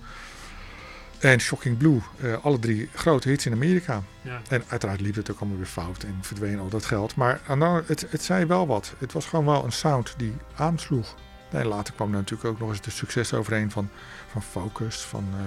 en 1.21 1.41
Shocking 1.41 1.77
Blue, 1.79 2.01
eh, 2.21 2.45
alle 2.45 2.59
drie 2.59 2.89
grote 2.95 3.29
hits 3.29 3.47
in 3.47 3.53
Amerika. 3.53 4.03
Ja. 4.23 4.41
En 4.49 4.63
uiteraard 4.69 5.01
liep 5.01 5.15
het 5.15 5.31
ook 5.31 5.39
allemaal 5.41 5.57
weer 5.59 5.67
fout 5.67 6.03
en 6.03 6.15
verdween 6.21 6.59
al 6.59 6.69
dat 6.69 6.85
geld. 6.85 7.15
Maar 7.17 7.41
de 7.47 7.53
andere- 7.53 7.83
het, 7.87 8.07
het 8.11 8.23
zei 8.23 8.45
wel 8.47 8.67
wat. 8.67 8.95
Het 8.99 9.13
was 9.13 9.27
gewoon 9.27 9.45
wel 9.45 9.65
een 9.65 9.73
sound 9.73 10.15
die 10.17 10.33
aansloeg. 10.57 11.15
En 11.51 11.67
later 11.67 11.95
kwam 11.95 12.09
er 12.11 12.17
natuurlijk 12.19 12.49
ook 12.49 12.59
nog 12.59 12.69
eens 12.69 12.81
de 12.81 12.91
succes 12.91 13.35
overheen 13.35 13.71
van, 13.71 13.89
van 14.31 14.43
Focus, 14.43 14.97
van 15.01 15.25
eh, 15.33 15.41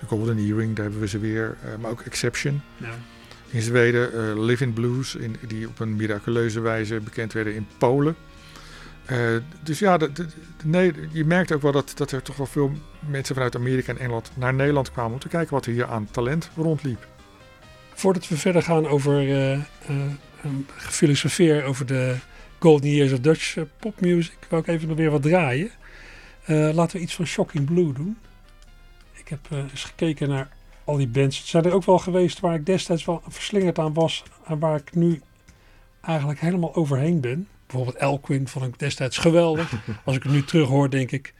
de 0.00 0.06
Golden 0.06 0.38
Earring, 0.38 0.74
daar 0.74 0.84
hebben 0.84 1.00
we 1.02 1.08
ze 1.08 1.18
weer. 1.18 1.56
eh, 1.64 1.68
maar 1.80 1.90
ook 1.90 2.00
Exception 2.00 2.62
Ja. 2.76 2.90
in 3.50 3.62
Zweden, 3.62 4.12
eh 4.12 4.42
Live 4.44 4.62
in 4.64 4.72
Blues, 4.72 5.14
in, 5.14 5.36
die 5.46 5.68
op 5.68 5.78
een 5.80 5.96
miraculeuze 5.96 6.60
wijze 6.60 7.00
bekend 7.00 7.32
werden 7.32 7.54
in 7.54 7.66
Polen. 7.78 8.16
Eh, 9.04 9.18
dus 9.62 9.78
ja, 9.78 9.96
de, 9.96 10.12
de- 10.12 10.26
nee, 10.64 10.92
je 11.12 11.24
merkt 11.24 11.52
ook 11.52 11.62
wel 11.62 11.72
dat, 11.72 11.92
dat 11.94 12.12
er 12.12 12.22
toch 12.22 12.36
wel 12.36 12.46
veel 12.46 12.72
mensen 13.08 13.34
vanuit 13.34 13.56
Amerika 13.56 13.92
en 13.92 13.98
Engeland 13.98 14.30
naar 14.34 14.54
Nederland 14.54 14.92
kwamen 14.92 15.12
om 15.12 15.18
te 15.18 15.28
kijken 15.28 15.54
wat 15.54 15.66
er 15.66 15.72
hier 15.72 15.86
aan 15.86 16.08
talent 16.10 16.50
rondliep. 16.56 17.06
voordat 17.94 18.28
we 18.28 18.36
verder 18.36 18.62
gaan 18.62 18.86
over 18.86 19.12
een 20.42 20.66
gefilosofeer 20.76 21.64
over 21.64 21.86
de 21.86 22.16
Golden 22.58 22.90
Years 22.90 23.12
of 23.12 23.20
Dutch 23.20 23.58
popmusic, 23.78 24.36
wou 24.48 24.62
ik 24.62 24.68
even 24.68 24.88
nog 24.88 24.96
weer 24.96 25.10
wat 25.10 25.22
draaien. 25.22 25.70
Laten 26.46 26.96
we 26.96 27.02
iets 27.02 27.14
van 27.14 27.26
Shocking 27.26 27.64
Blue 27.64 27.92
doen. 27.92 28.18
Ik 29.12 29.28
heb 29.28 29.40
eens 29.50 29.84
gekeken 29.84 30.28
naar 30.28 30.48
al 30.84 30.96
die 30.96 31.08
bands. 31.08 31.38
Het 31.38 31.46
zijn 31.46 31.64
er 31.64 31.72
ook 31.72 31.84
wel 31.84 31.98
geweest 31.98 32.40
waar 32.40 32.54
ik 32.54 32.66
destijds 32.66 33.04
wel 33.04 33.22
verslingerd 33.28 33.78
aan 33.78 33.92
was 33.94 34.22
en 34.46 34.58
waar 34.58 34.76
ik 34.76 34.94
nu 34.94 35.20
eigenlijk 36.00 36.40
helemaal 36.40 36.74
overheen 36.74 37.20
ben. 37.20 37.48
Bijvoorbeeld 37.72 37.96
Elquin 38.02 38.48
vond 38.48 38.64
ik 38.64 38.78
destijds 38.78 39.18
geweldig. 39.18 39.72
Als 40.04 40.16
ik 40.16 40.22
het 40.22 40.32
nu 40.32 40.44
terug 40.44 40.68
hoor, 40.68 40.90
denk 40.90 41.10
ik, 41.10 41.34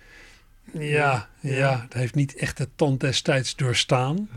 ja, 0.72 1.28
ja, 1.40 1.80
het 1.82 1.92
heeft 1.92 2.14
niet 2.14 2.36
echt 2.36 2.56
de 2.56 2.68
tand 2.76 3.00
destijds 3.00 3.56
doorstaan. 3.56 4.28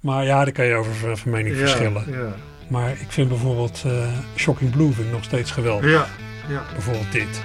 Maar 0.00 0.24
ja, 0.24 0.44
daar 0.44 0.52
kan 0.52 0.66
je 0.66 0.74
over 0.74 1.16
van 1.16 1.30
mening 1.30 1.56
verschillen. 1.56 2.12
Ja, 2.12 2.34
Maar 2.68 2.90
ik 2.90 3.12
vind 3.12 3.28
bijvoorbeeld 3.28 3.82
eh, 3.86 4.18
Shocking 4.36 4.70
Blue 4.70 4.92
vind 4.92 5.06
ik 5.06 5.12
nog 5.12 5.24
steeds 5.24 5.50
geweldig. 5.50 5.90
ja. 5.90 6.06
ja. 6.48 6.62
Bijvoorbeeld 6.72 7.12
dit. 7.12 7.42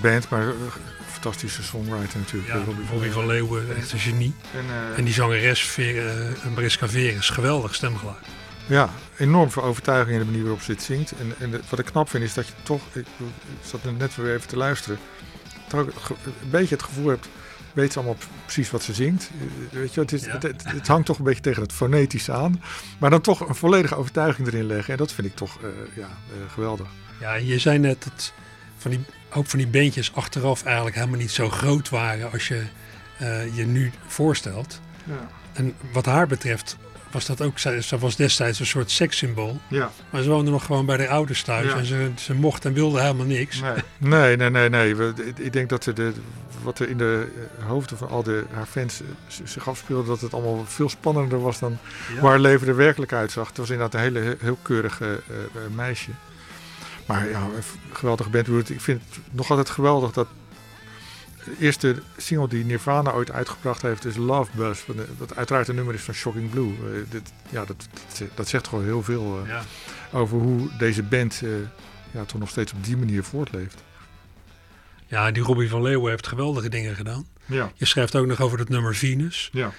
Geweldige 0.00 0.28
band, 0.28 0.28
maar 0.28 0.48
eh, 0.48 0.72
fantastische 1.10 1.62
songwriter 1.62 2.18
natuurlijk. 2.18 2.52
Ja, 2.52 2.58
eh, 2.58 2.64
Robbie 2.64 2.86
Robbie 2.90 3.10
van 3.12 3.26
Leeuwen, 3.26 3.76
echt 3.76 3.92
een 3.92 3.98
genie. 3.98 4.34
En, 4.54 4.64
eh, 4.92 4.98
En 4.98 5.04
die 5.04 5.14
zangeres, 5.14 5.62
Ver, 5.62 6.08
eh, 6.08 6.46
Mariska 6.54 6.88
Veres, 6.88 7.28
geweldig 7.30 7.74
stemgeluid. 7.74 8.16
Ja, 8.68 8.90
enorm 9.18 9.50
veel 9.50 9.62
overtuiging 9.62 10.12
in 10.12 10.18
de 10.18 10.24
manier 10.30 10.42
waarop 10.42 10.60
ze 10.62 10.70
het 10.72 10.82
zingt. 10.82 11.12
En, 11.18 11.34
en 11.38 11.50
de- 11.50 11.60
wat 11.68 11.78
ik 11.78 11.84
knap 11.84 12.08
vind 12.10 12.24
is 12.24 12.34
dat 12.34 12.46
je 12.46 12.52
toch, 12.62 12.80
ik, 12.92 13.06
zat 13.64 13.84
er 13.84 13.92
net 13.92 14.16
weer 14.16 14.34
even 14.34 14.48
te 14.48 14.56
luisteren, 14.56 14.98
toch 15.68 15.80
een 16.24 16.50
beetje 16.50 16.74
het 16.74 16.84
gevoel 16.84 17.08
hebt, 17.08 17.28
weet 17.72 17.92
ze 17.92 17.98
allemaal 17.98 18.16
precies 18.44 18.70
wat 18.70 18.82
ze 18.82 18.94
zingt. 18.94 19.30
Weet 19.70 19.94
je, 19.94 20.00
het, 20.00 20.12
is, 20.12 20.24
Ja. 20.24 20.30
het, 20.32 20.42
het, 20.42 20.64
het 20.66 20.86
hangt 20.86 21.06
toch 21.06 21.18
een 21.18 21.24
beetje 21.24 21.40
tegen 21.42 21.62
het 21.62 21.72
fonetische 21.72 22.32
aan, 22.32 22.62
maar 22.98 23.10
dan 23.10 23.20
toch 23.20 23.48
een 23.48 23.54
volledige 23.54 23.94
overtuiging 23.96 24.46
erin 24.48 24.66
leggen. 24.66 24.92
En 24.92 24.98
dat 24.98 25.12
vind 25.12 25.26
ik 25.26 25.34
toch 25.36 25.58
eh, 25.62 25.68
ja, 25.96 26.02
eh, 26.08 26.52
geweldig. 26.52 26.86
Ja, 27.20 27.34
je 27.34 27.58
zei 27.58 27.78
net 27.78 28.02
dat 28.04 28.32
van 28.78 28.90
die, 28.90 29.04
ook 29.36 29.46
van 29.46 29.58
die 29.58 29.68
bandjes 29.68 30.14
achteraf 30.14 30.64
eigenlijk 30.64 30.96
helemaal 30.96 31.18
niet 31.18 31.30
zo 31.30 31.48
groot 31.50 31.88
waren 31.88 32.32
als 32.32 32.48
je 32.48 32.62
eh, 33.18 33.56
je 33.56 33.66
nu 33.66 33.92
voorstelt. 34.06 34.80
Ja. 35.04 35.28
En 35.52 35.74
wat 35.92 36.06
haar 36.06 36.26
betreft 36.26 36.76
was 37.10 37.26
dat 37.26 37.40
ook, 37.42 37.58
ze 37.58 37.98
was 37.98 38.16
destijds 38.16 38.60
een 38.60 38.66
soort 38.66 38.90
sekssymbool. 38.90 39.60
Ja. 39.68 39.90
Maar 40.10 40.22
ze 40.22 40.28
woonde 40.30 40.50
nog 40.50 40.64
gewoon 40.64 40.86
bij 40.86 40.96
de 40.96 41.08
ouders 41.08 41.42
thuis 41.42 41.66
Ja. 41.72 41.76
en 41.78 41.86
ze, 41.86 42.10
ze 42.16 42.34
mocht 42.34 42.64
en 42.64 42.72
wilde 42.72 43.00
helemaal 43.00 43.26
niks. 43.26 43.60
Nee, 43.60 43.72
nee, 43.98 44.36
nee, 44.36 44.50
nee. 44.50 44.68
nee. 44.68 44.96
We- 44.96 45.12
ik- 45.24 45.38
ik 45.38 45.52
denk 45.52 45.68
dat 45.68 45.82
de, 45.82 45.92
de, 45.92 46.12
wat 46.62 46.78
er 46.78 46.88
in 46.88 46.98
de 46.98 47.26
eh, 47.58 47.66
hoofden 47.66 47.98
van 47.98 48.08
al 48.08 48.22
de, 48.22 48.44
haar 48.52 48.66
fans 48.66 49.00
eh, 49.00 49.06
zich 49.44 49.68
afspeelde, 49.68 50.08
dat 50.08 50.20
het 50.20 50.34
allemaal 50.34 50.64
veel 50.66 50.88
spannender 50.88 51.40
was 51.40 51.58
dan 51.58 51.78
haar 52.22 52.38
leven 52.38 52.68
er 52.68 52.76
werkelijk 52.76 53.12
uitzag. 53.12 53.48
Het 53.48 53.56
was 53.56 53.70
inderdaad 53.70 53.94
een 53.94 54.06
hele 54.06 54.20
he- 54.20 54.34
heel 54.40 54.58
keurige 54.62 55.20
meisje. 55.74 56.10
Maar 57.06 57.28
ja, 57.28 57.48
geweldige 57.92 58.30
band. 58.30 58.70
Ik 58.70 58.80
vind 58.80 59.00
het 59.08 59.18
nog 59.30 59.50
altijd 59.50 59.70
geweldig 59.70 60.12
dat 60.12 60.28
de 61.44 61.56
eerste 61.60 62.02
single 62.16 62.48
die 62.48 62.64
Nirvana 62.64 63.12
ooit 63.12 63.30
uitgebracht 63.30 63.82
heeft 63.82 64.04
is 64.04 64.16
Love 64.16 64.50
Buzz. 64.54 64.86
Wat, 64.86 64.96
Wat 65.18 65.36
uiteraard 65.36 65.68
een 65.68 65.74
nummer 65.74 65.94
is 65.94 66.02
van 66.02 66.14
Shocking 66.14 66.50
Blue. 66.50 66.68
Eh, 66.72 67.10
dit, 67.10 67.32
ja, 67.48 67.64
dat, 67.64 67.86
dat, 68.18 68.28
dat 68.34 68.48
zegt 68.48 68.68
gewoon 68.68 68.84
heel 68.84 69.02
veel 69.02 69.40
eh, 69.42 69.48
Ja. 69.48 69.62
over 70.12 70.38
hoe 70.38 70.68
deze 70.78 71.02
band 71.02 71.40
eh, 71.44 71.50
ja, 72.10 72.24
toch 72.24 72.40
nog 72.40 72.48
steeds 72.48 72.72
op 72.72 72.84
die 72.84 72.96
manier 72.96 73.24
voortleeft. 73.24 73.82
ja, 75.06 75.30
die 75.30 75.42
Robbie 75.42 75.68
van 75.68 75.82
Leeuwen 75.82 76.10
heeft 76.10 76.26
geweldige 76.26 76.68
dingen 76.68 76.94
gedaan. 76.96 77.26
Ja, 77.44 77.70
Je 77.74 77.84
schrijft 77.84 78.16
ook 78.16 78.26
nog 78.26 78.40
over 78.40 78.58
het 78.58 78.68
nummer 78.68 78.94
Venus. 78.94 79.50
ja. 79.52 79.72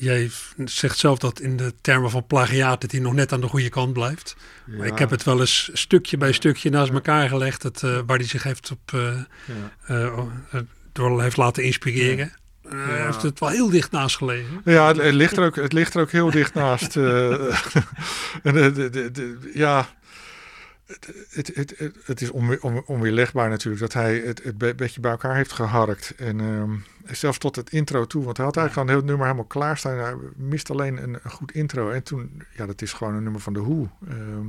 Jij 0.00 0.30
zegt 0.64 0.98
zelf 0.98 1.18
dat 1.18 1.40
in 1.40 1.56
de 1.56 1.74
termen 1.80 2.10
van 2.10 2.26
plagiaat 2.26 2.80
dat 2.80 2.90
hij 2.90 3.00
nog 3.00 3.12
net 3.12 3.32
aan 3.32 3.40
de 3.40 3.46
goede 3.46 3.68
kant 3.68 3.92
blijft. 3.92 4.36
Maar 4.66 4.86
ik 4.86 4.98
heb 4.98 5.10
het 5.10 5.22
wel 5.24 5.40
eens 5.40 5.70
stukje 5.72 6.16
bij 6.16 6.32
stukje 6.32 6.70
naast 6.70 6.92
elkaar 6.92 7.28
gelegd. 7.28 7.62
Het, 7.62 7.82
eh, 7.82 7.98
waar 8.06 8.16
hij 8.18 8.26
zich 8.26 8.42
heeft 8.42 8.70
op, 8.70 8.92
eh, 9.86 10.60
door 10.92 11.22
heeft 11.22 11.36
laten 11.36 11.62
inspireren. 11.62 12.32
Hij 12.68 13.04
heeft 13.04 13.22
het 13.22 13.40
wel 13.40 13.48
heel 13.48 13.70
dicht 13.70 13.90
naast 13.90 14.16
gelegen. 14.16 14.60
Ja, 14.64 14.86
het, 14.88 14.96
het 14.96 15.14
ligt 15.14 15.36
er 15.36 15.44
ook, 15.44 15.56
het 15.56 15.72
ligt 15.72 15.94
er 15.94 16.00
ook 16.00 16.10
heel 16.10 16.30
dicht 16.30 16.54
naast. 16.54 16.96
en, 16.96 17.12
de, 18.42 18.72
de, 18.72 18.90
de, 18.90 19.10
de- 19.10 19.50
ja, 19.54 19.88
het, 21.30 21.50
het, 21.54 21.74
het, 22.04 22.20
is 22.20 22.30
onwe- 22.30 22.58
on- 22.60 22.82
onweerlegbaar 22.86 23.48
natuurlijk 23.48 23.80
dat 23.82 23.92
hij 23.92 24.16
het, 24.18 24.44
het 24.44 24.58
be- 24.58 24.74
beetje 24.74 25.00
bij 25.00 25.10
elkaar 25.10 25.34
heeft 25.36 25.52
geharkt. 25.52 26.14
En 26.16 26.40
ehm, 26.40 26.70
zelfs 27.14 27.38
tot 27.38 27.56
het 27.56 27.70
intro 27.70 28.04
toe, 28.06 28.24
want 28.24 28.36
hij 28.36 28.46
had 28.46 28.56
eigenlijk 28.56 28.88
al 28.88 28.94
een 28.94 29.00
heel 29.00 29.08
nummer 29.08 29.26
helemaal 29.26 29.48
klaarstaan. 29.48 29.98
Hij 29.98 30.14
mist 30.36 30.70
alleen 30.70 31.02
een, 31.02 31.18
een 31.22 31.30
goed 31.30 31.52
intro. 31.52 31.90
En 31.90 32.02
toen, 32.02 32.42
ja, 32.56 32.66
dat 32.66 32.82
is 32.82 32.92
gewoon 32.92 33.14
een 33.14 33.22
nummer 33.22 33.40
van 33.40 33.52
de 33.52 33.60
Who. 33.60 33.90
Ehm, 34.08 34.46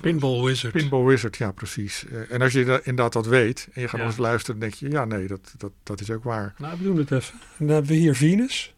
Pinball 0.00 0.42
Wizard. 0.44 0.72
Pinball 0.72 1.04
Wizard, 1.04 1.36
ja, 1.36 1.52
precies. 1.52 2.04
Eh, 2.06 2.18
en 2.34 2.42
als 2.42 2.52
je 2.52 2.64
da- 2.64 2.76
inderdaad 2.82 3.12
dat 3.12 3.26
weet 3.26 3.68
en 3.72 3.80
je 3.80 3.88
gaat 3.88 4.00
Ja. 4.00 4.06
eens 4.06 4.16
luisteren, 4.16 4.60
dan 4.60 4.68
denk 4.68 4.80
je, 4.80 4.90
ja, 4.90 5.04
nee, 5.04 5.26
dat, 5.26 5.54
dat, 5.58 5.72
dat 5.82 6.00
is 6.00 6.10
ook 6.10 6.24
waar. 6.24 6.54
Nou, 6.58 6.78
we 6.78 6.84
doen 6.84 6.96
het 6.96 7.10
even. 7.10 7.34
En 7.58 7.66
dan 7.66 7.74
hebben 7.74 7.92
we 7.92 7.96
hier 7.98 8.14
Venus. 8.14 8.74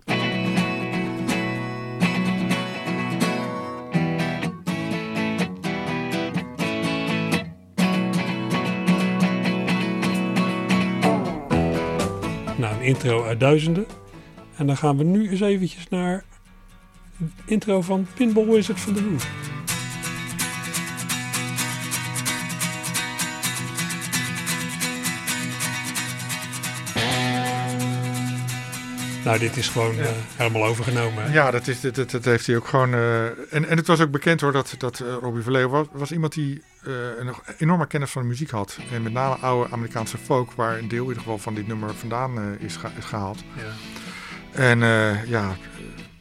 Intro 12.87 13.25
uit 13.25 13.41
duizenden. 13.41 13.87
En 14.57 14.67
dan 14.67 14.77
gaan 14.77 14.97
we 14.97 15.05
nu 15.05 15.31
eens 15.31 15.41
eventjes 15.41 15.89
naar 15.89 16.25
de 17.17 17.27
intro 17.47 17.83
van 17.83 18.07
Pinball 18.15 18.47
Wizard 18.47 18.81
van 18.81 18.93
de 18.93 19.01
Who. 19.03 19.17
Nou, 29.25 29.39
dit 29.39 29.57
is 29.57 29.69
gewoon 29.69 29.99
eh, 29.99 30.07
helemaal 30.37 30.65
overgenomen. 30.65 31.33
Ja, 31.33 31.51
dat, 31.51 31.67
is, 31.67 31.81
dat, 31.81 31.95
dat, 31.95 32.11
dat 32.11 32.25
heeft 32.25 32.47
hij 32.47 32.57
ook 32.57 32.67
gewoon. 32.67 32.95
eh, 32.95 33.25
en, 33.25 33.69
en 33.69 33.77
het 33.77 33.87
was 33.87 34.01
ook 34.01 34.11
bekend 34.11 34.41
hoor 34.41 34.53
dat, 34.53 34.75
dat 34.79 35.01
eh, 35.01 35.15
Robbie 35.21 35.43
Verleeuwen 35.43 35.71
was, 35.71 35.87
was 35.93 36.13
iemand 36.13 36.33
die 36.35 36.63
een 36.93 37.35
enorme 37.59 37.87
kennis 37.87 38.11
van 38.11 38.23
de 38.23 38.29
muziek 38.29 38.51
had. 38.51 38.79
En 38.93 39.03
met 39.03 39.13
name 39.13 39.35
oude 39.35 39.73
Amerikaanse 39.73 40.19
folk, 40.19 40.53
waar 40.53 40.79
een 40.79 40.89
deel 40.89 41.03
in 41.03 41.09
ieder 41.09 41.23
geval 41.23 41.39
van 41.39 41.55
dit 41.55 41.67
nummer 41.67 41.95
vandaan 41.95 42.39
eh, 42.39 42.45
is, 42.65 42.79
is 42.99 43.05
gehaald. 43.05 43.39
Ja. 43.57 43.63
En 44.53 44.83
eh, 44.83 45.25
ja, 45.29 45.49
eh, 45.51 45.57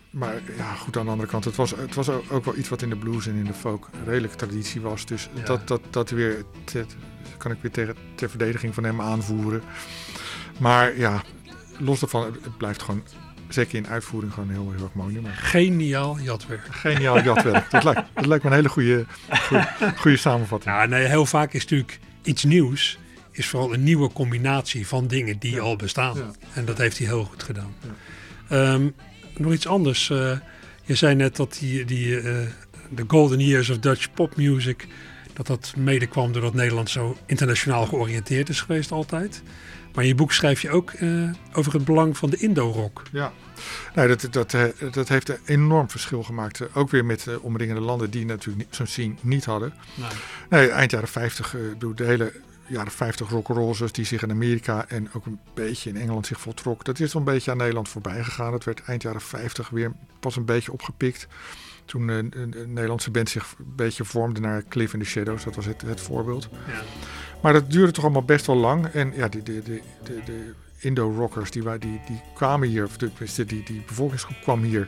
maar 0.10 0.34
ja, 0.58 0.74
goed 0.74 0.98
aan 0.98 1.06
de 1.06 1.12
andere 1.12 1.30
kant, 1.30 1.46
het 1.46 1.56
was, 1.56 1.72
het 1.72 1.96
was 1.96 2.10
ook 2.10 2.46
wel 2.46 2.56
iets 2.58 2.70
wat 2.70 2.82
in 2.82 2.90
de 2.90 2.96
blues 2.98 3.28
en 3.28 3.36
in 3.36 3.44
de 3.46 3.54
folk 3.54 3.90
een 3.94 4.06
redelijke 4.06 4.36
traditie 4.38 4.82
was. 4.82 5.06
Dus 5.06 5.30
Ja. 5.34 5.44
dat, 5.44 5.68
dat, 5.68 5.82
dat 5.90 6.10
weer, 6.10 6.44
te- 6.64 6.86
kan 7.38 7.52
ik 7.52 7.58
weer 7.62 7.72
tegen, 7.72 7.96
ter 8.16 8.30
verdediging 8.30 8.74
van 8.74 8.84
hem 8.84 9.02
aanvoeren. 9.02 9.62
Maar 10.60 10.98
ja, 10.98 11.22
los 11.78 12.00
daarvan, 12.00 12.24
het 12.24 12.58
blijft 12.58 12.82
gewoon, 12.82 13.04
zeker 13.56 13.78
in 13.78 13.88
uitvoering, 13.88 14.34
gewoon 14.34 14.50
heel, 14.50 14.72
heel 14.76 14.84
erg 14.84 14.94
mooi 14.94 15.14
nummer. 15.14 15.32
Geniaal 15.32 16.20
jatwerk. 16.20 16.62
Geniaal 16.70 17.24
jatwerk. 17.24 17.72
dat, 17.72 17.84
lijkt, 17.94 18.02
dat 18.14 18.26
lijkt 18.26 18.44
me 18.44 18.50
een 18.50 18.56
hele 18.56 18.70
goede, 18.70 19.06
goede, 19.30 19.68
goede 19.98 20.18
samenvatting. 20.18 20.76
Ja, 20.76 20.86
nee, 20.86 21.06
heel 21.06 21.26
vaak 21.26 21.54
is 21.54 21.62
natuurlijk 21.62 22.00
iets 22.24 22.44
nieuws. 22.44 22.98
Is 23.32 23.48
vooral 23.48 23.74
een 23.74 23.84
nieuwe 23.84 24.12
combinatie 24.12 24.88
van 24.88 25.08
dingen 25.08 25.40
die 25.40 25.60
al 25.60 25.76
bestaan. 25.76 26.18
Ja. 26.18 26.32
En 26.54 26.66
dat 26.66 26.78
heeft 26.78 26.98
hij 26.98 27.08
heel 27.08 27.24
goed 27.24 27.44
gedaan. 27.44 27.76
Ehm, 28.50 28.90
nog 29.38 29.54
iets 29.54 29.68
anders. 29.68 30.10
eh, 30.10 30.38
je 30.84 30.96
zei 30.96 31.16
net 31.16 31.36
dat 31.36 31.58
die, 31.60 31.86
die, 31.86 32.20
eh, 32.20 32.48
de 32.90 33.04
Golden 33.08 33.40
Years 33.40 33.70
of 33.70 33.80
Dutch 33.80 34.14
Pop 34.14 34.36
Music. 34.36 34.88
Dat 35.34 35.48
dat 35.48 35.74
mede 35.78 36.08
kwam 36.08 36.32
doordat 36.32 36.54
Nederland 36.54 36.90
zo 36.90 37.18
internationaal 37.26 37.86
georiënteerd 37.86 38.50
is 38.50 38.62
geweest 38.62 38.92
altijd. 38.92 39.44
Maar 39.96 40.04
in 40.04 40.10
je 40.10 40.16
boek 40.16 40.32
schrijf 40.32 40.62
je 40.62 40.70
ook 40.70 40.92
eh, 40.92 41.30
over 41.54 41.74
het 41.74 41.86
belang 41.86 42.18
van 42.18 42.30
de 42.30 42.38
Indo-rock. 42.38 43.02
Ja, 43.12 43.34
nee, 43.96 44.08
dat, 44.08 44.28
dat, 44.32 44.54
eh, 44.54 44.64
dat 44.92 45.08
heeft 45.10 45.30
een 45.30 45.38
enorm 45.46 45.90
verschil 45.90 46.24
gemaakt. 46.24 46.62
Eh, 46.62 46.68
Ook 46.74 46.90
weer 46.90 47.06
met 47.06 47.28
eh, 47.28 47.44
omringende 47.44 47.82
landen 47.82 48.10
die 48.10 48.26
natuurlijk 48.26 48.68
zo'n 48.70 48.86
scene 48.88 49.14
niet 49.22 49.46
hadden. 49.46 49.74
Nee, 50.50 50.70
eind 50.70 50.92
jaren 50.92 51.08
50, 51.08 51.56
eh, 51.56 51.64
ik 51.64 51.70
bedoel, 51.70 51.96
de 51.96 52.04
hele 52.04 52.34
jaren 52.68 52.92
50 52.92 53.30
rock'n'roll 53.30 53.74
zoals 53.74 53.92
die 53.92 54.06
zich 54.06 54.22
in 54.24 54.32
Amerika 54.32 54.86
en 54.88 55.10
ook 55.14 55.26
een 55.26 55.40
beetje 55.54 55.90
in 55.90 55.98
Engeland 55.98 56.28
zich 56.28 56.40
voltrok. 56.42 56.86
Dat 56.86 57.00
is 57.00 57.14
een 57.14 57.24
beetje 57.24 57.52
aan 57.52 57.58
Nederland 57.58 57.90
voorbij 57.90 58.24
gegaan. 58.24 58.54
Het 58.54 58.64
werd 58.64 58.84
eind 58.84 59.02
jaren 59.02 59.22
50 59.22 59.70
weer 59.70 59.92
pas 60.20 60.36
een 60.36 60.46
beetje 60.46 60.72
opgepikt. 60.72 61.28
Toen 61.86 62.10
eh, 62.10 62.16
een, 62.16 62.34
een 62.36 62.74
Nederlandse 62.74 63.12
band 63.12 63.30
zich 63.30 63.56
een 63.60 63.76
beetje 63.76 64.06
vormde 64.06 64.40
naar 64.40 64.64
Cliff 64.70 64.94
in 64.94 65.00
the 65.00 65.06
Shadows. 65.06 65.44
Dat 65.44 65.56
was 65.56 65.66
het, 65.66 65.82
het 65.82 66.02
voorbeeld. 66.02 66.50
Maar 67.42 67.54
dat 67.54 67.72
duurde 67.72 67.92
toch 67.92 68.04
allemaal 68.04 68.24
best 68.24 68.46
wel 68.46 68.56
lang. 68.56 68.86
En 68.86 69.14
ja, 69.16 69.28
de, 69.28 69.44
de, 69.44 69.62
de, 69.64 69.82
de 70.26 70.54
Indo-rockers 70.80 71.52
die, 71.52 71.64
die, 71.64 72.02
die 72.08 72.22
kwamen 72.34 72.68
hier, 72.68 72.84
of 72.84 72.98
de, 72.98 73.12
die, 73.46 73.64
die 73.64 73.84
bevolkingsgroep 73.88 74.42
kwam 74.42 74.64
hier. 74.64 74.88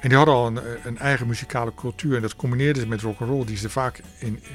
En 0.00 0.08
die 0.08 0.16
hadden 0.16 0.34
al 0.34 0.46
een, 0.46 0.60
een 0.84 0.98
eigen 0.98 1.26
muzikale 1.26 1.74
cultuur. 1.74 2.16
En 2.16 2.22
dat 2.22 2.36
combineerden 2.36 2.82
ze 2.82 2.88
met 2.88 3.00
rock'n'roll, 3.00 3.44
die 3.44 3.56
ze 3.56 3.70
vaak 3.70 4.00
in 4.18 4.40
eh, 4.42 4.50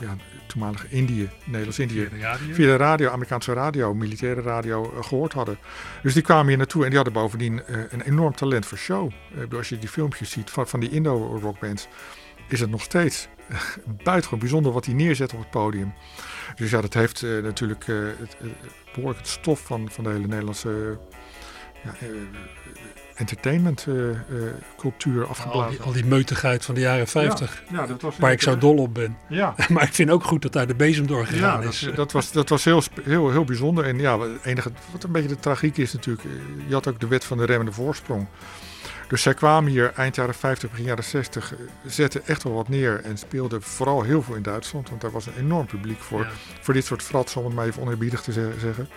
ja, 0.00 0.16
toenmalige 0.46 0.86
Indië, 0.88 1.28
Nederlands-Indië, 1.44 2.08
via 2.52 2.66
de 2.66 2.76
radio, 2.76 3.10
Amerikaanse 3.10 3.52
radio, 3.52 3.94
militaire 3.94 4.40
radio 4.40 4.92
eh, 4.92 5.04
gehoord 5.04 5.32
hadden. 5.32 5.58
Dus 6.02 6.14
die 6.14 6.22
kwamen 6.22 6.48
hier 6.48 6.56
naartoe 6.56 6.82
en 6.82 6.88
die 6.88 6.96
hadden 6.96 7.14
bovendien 7.14 7.64
eh, 7.64 7.80
een 7.90 8.02
enorm 8.02 8.34
talent 8.34 8.66
voor 8.66 8.78
show. 8.78 9.10
Eh, 9.34 9.56
als 9.58 9.68
je 9.68 9.78
die 9.78 9.88
filmpjes 9.88 10.30
ziet 10.30 10.50
van, 10.50 10.68
van 10.68 10.80
die 10.80 10.90
Indo-rockbands, 10.90 11.88
is 12.48 12.60
het 12.60 12.70
nog 12.70 12.82
steeds 12.82 13.28
buitengewoon 14.04 14.38
bijzonder 14.38 14.72
wat 14.72 14.84
die 14.84 14.94
neerzet 14.94 15.32
op 15.32 15.38
het 15.38 15.50
podium. 15.50 15.92
Dus 16.56 16.70
ja, 16.70 16.80
dat 16.80 16.94
heeft 16.94 17.22
natuurlijk 17.22 17.86
het, 17.86 18.36
eh, 18.40 18.46
behoorlijk 18.94 19.18
het 19.18 19.28
stof 19.28 19.60
van, 19.60 19.90
van 19.90 20.04
de 20.04 20.10
hele 20.10 20.26
Nederlandse 20.26 20.98
ja, 21.84 21.94
eh, 23.24 23.26
entertainment 23.28 23.86
eh, 23.88 24.10
eh, 24.10 24.16
cultuur 24.78 25.22
Al 25.22 25.28
afgeblazen. 25.28 25.70
die, 25.70 25.80
al 25.80 25.92
die 25.92 26.04
meutigheid 26.04 26.64
van 26.64 26.74
de 26.74 26.80
jaren 26.80 27.06
50. 27.08 27.62
Ja, 27.70 27.86
dat 27.86 28.00
was 28.02 28.16
Waar 28.18 28.32
ik 28.32 28.42
zo 28.42 28.58
dol 28.58 28.76
op 28.76 28.94
ben. 28.94 29.16
Ja, 29.28 29.54
Maar 29.68 29.82
ik 29.82 29.94
vind 29.94 30.10
ook 30.10 30.24
goed 30.24 30.42
dat 30.42 30.52
daar 30.52 30.66
de 30.66 30.74
bezem 30.74 31.06
door 31.06 31.20
ja 31.20 31.24
gegaan 31.26 31.62
dat, 31.62 31.72
is. 31.72 31.88
dat 31.94 32.12
was, 32.12 32.32
dat 32.32 32.48
was 32.48 32.64
heel, 32.64 32.82
heel, 33.02 33.30
heel 33.30 33.44
bijzonder. 33.44 33.84
En 33.84 33.98
ja, 33.98 34.18
het 34.20 34.44
enige, 34.44 34.70
wat 34.92 35.02
een 35.04 35.12
beetje 35.12 35.28
de 35.28 35.38
tragiek 35.40 35.76
is 35.76 35.92
natuurlijk, 35.92 36.24
eh, 36.26 36.30
je 36.68 36.74
had 36.74 36.88
ook 36.88 37.00
de 37.00 37.08
wet 37.08 37.24
van 37.24 37.38
de 37.38 37.44
remmende 37.44 37.72
voorsprong. 37.72 38.26
Dus 39.08 39.22
zij 39.22 39.34
kwamen 39.34 39.70
hier 39.70 39.92
eind 39.96 40.16
jaren 40.16 40.34
50, 40.34 40.70
begin 40.70 40.84
jaren 40.84 41.04
60, 41.04 41.52
eh, 41.54 41.58
zetten 41.86 42.26
echt 42.26 42.42
wel 42.42 42.52
wat 42.52 42.68
neer 42.68 43.00
en 43.04 43.18
speelden 43.18 43.62
vooral 43.62 44.02
heel 44.02 44.22
veel 44.22 44.34
in 44.34 44.42
Duitsland. 44.42 44.88
Want 44.88 45.00
daar 45.00 45.10
was 45.10 45.26
een 45.26 45.32
enorm 45.38 45.66
publiek 45.66 46.00
voor, 46.00 46.20
Ja. 46.20 46.28
voor 46.60 46.74
dit 46.74 46.84
soort 46.84 47.02
fratsen, 47.02 47.40
om 47.40 47.46
het 47.46 47.54
maar 47.56 47.66
even 47.66 47.82
oneerbiedig 47.82 48.20
te 48.22 48.32
ze- 48.32 48.52
zeggen. 48.60 48.88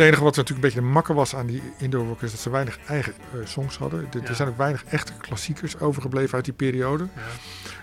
Het 0.00 0.08
enige 0.08 0.24
wat 0.24 0.36
natuurlijk 0.36 0.64
een 0.64 0.72
beetje 0.72 0.86
de 0.88 0.92
makker 0.94 1.14
was 1.14 1.34
aan 1.34 1.46
die 1.46 1.62
Indo-rock 1.78 2.22
is 2.22 2.30
dat 2.30 2.40
ze 2.40 2.50
weinig 2.50 2.78
eigen 2.86 3.12
eh, 3.12 3.46
songs 3.46 3.76
hadden. 3.78 4.00
Er- 4.12 4.20
Ja. 4.22 4.28
Er 4.28 4.34
zijn 4.34 4.48
ook 4.48 4.56
weinig 4.56 4.84
echte 4.84 5.12
klassiekers 5.20 5.78
overgebleven 5.80 6.34
uit 6.34 6.44
die 6.44 6.54
periode. 6.54 7.08
Ja. 7.14 7.20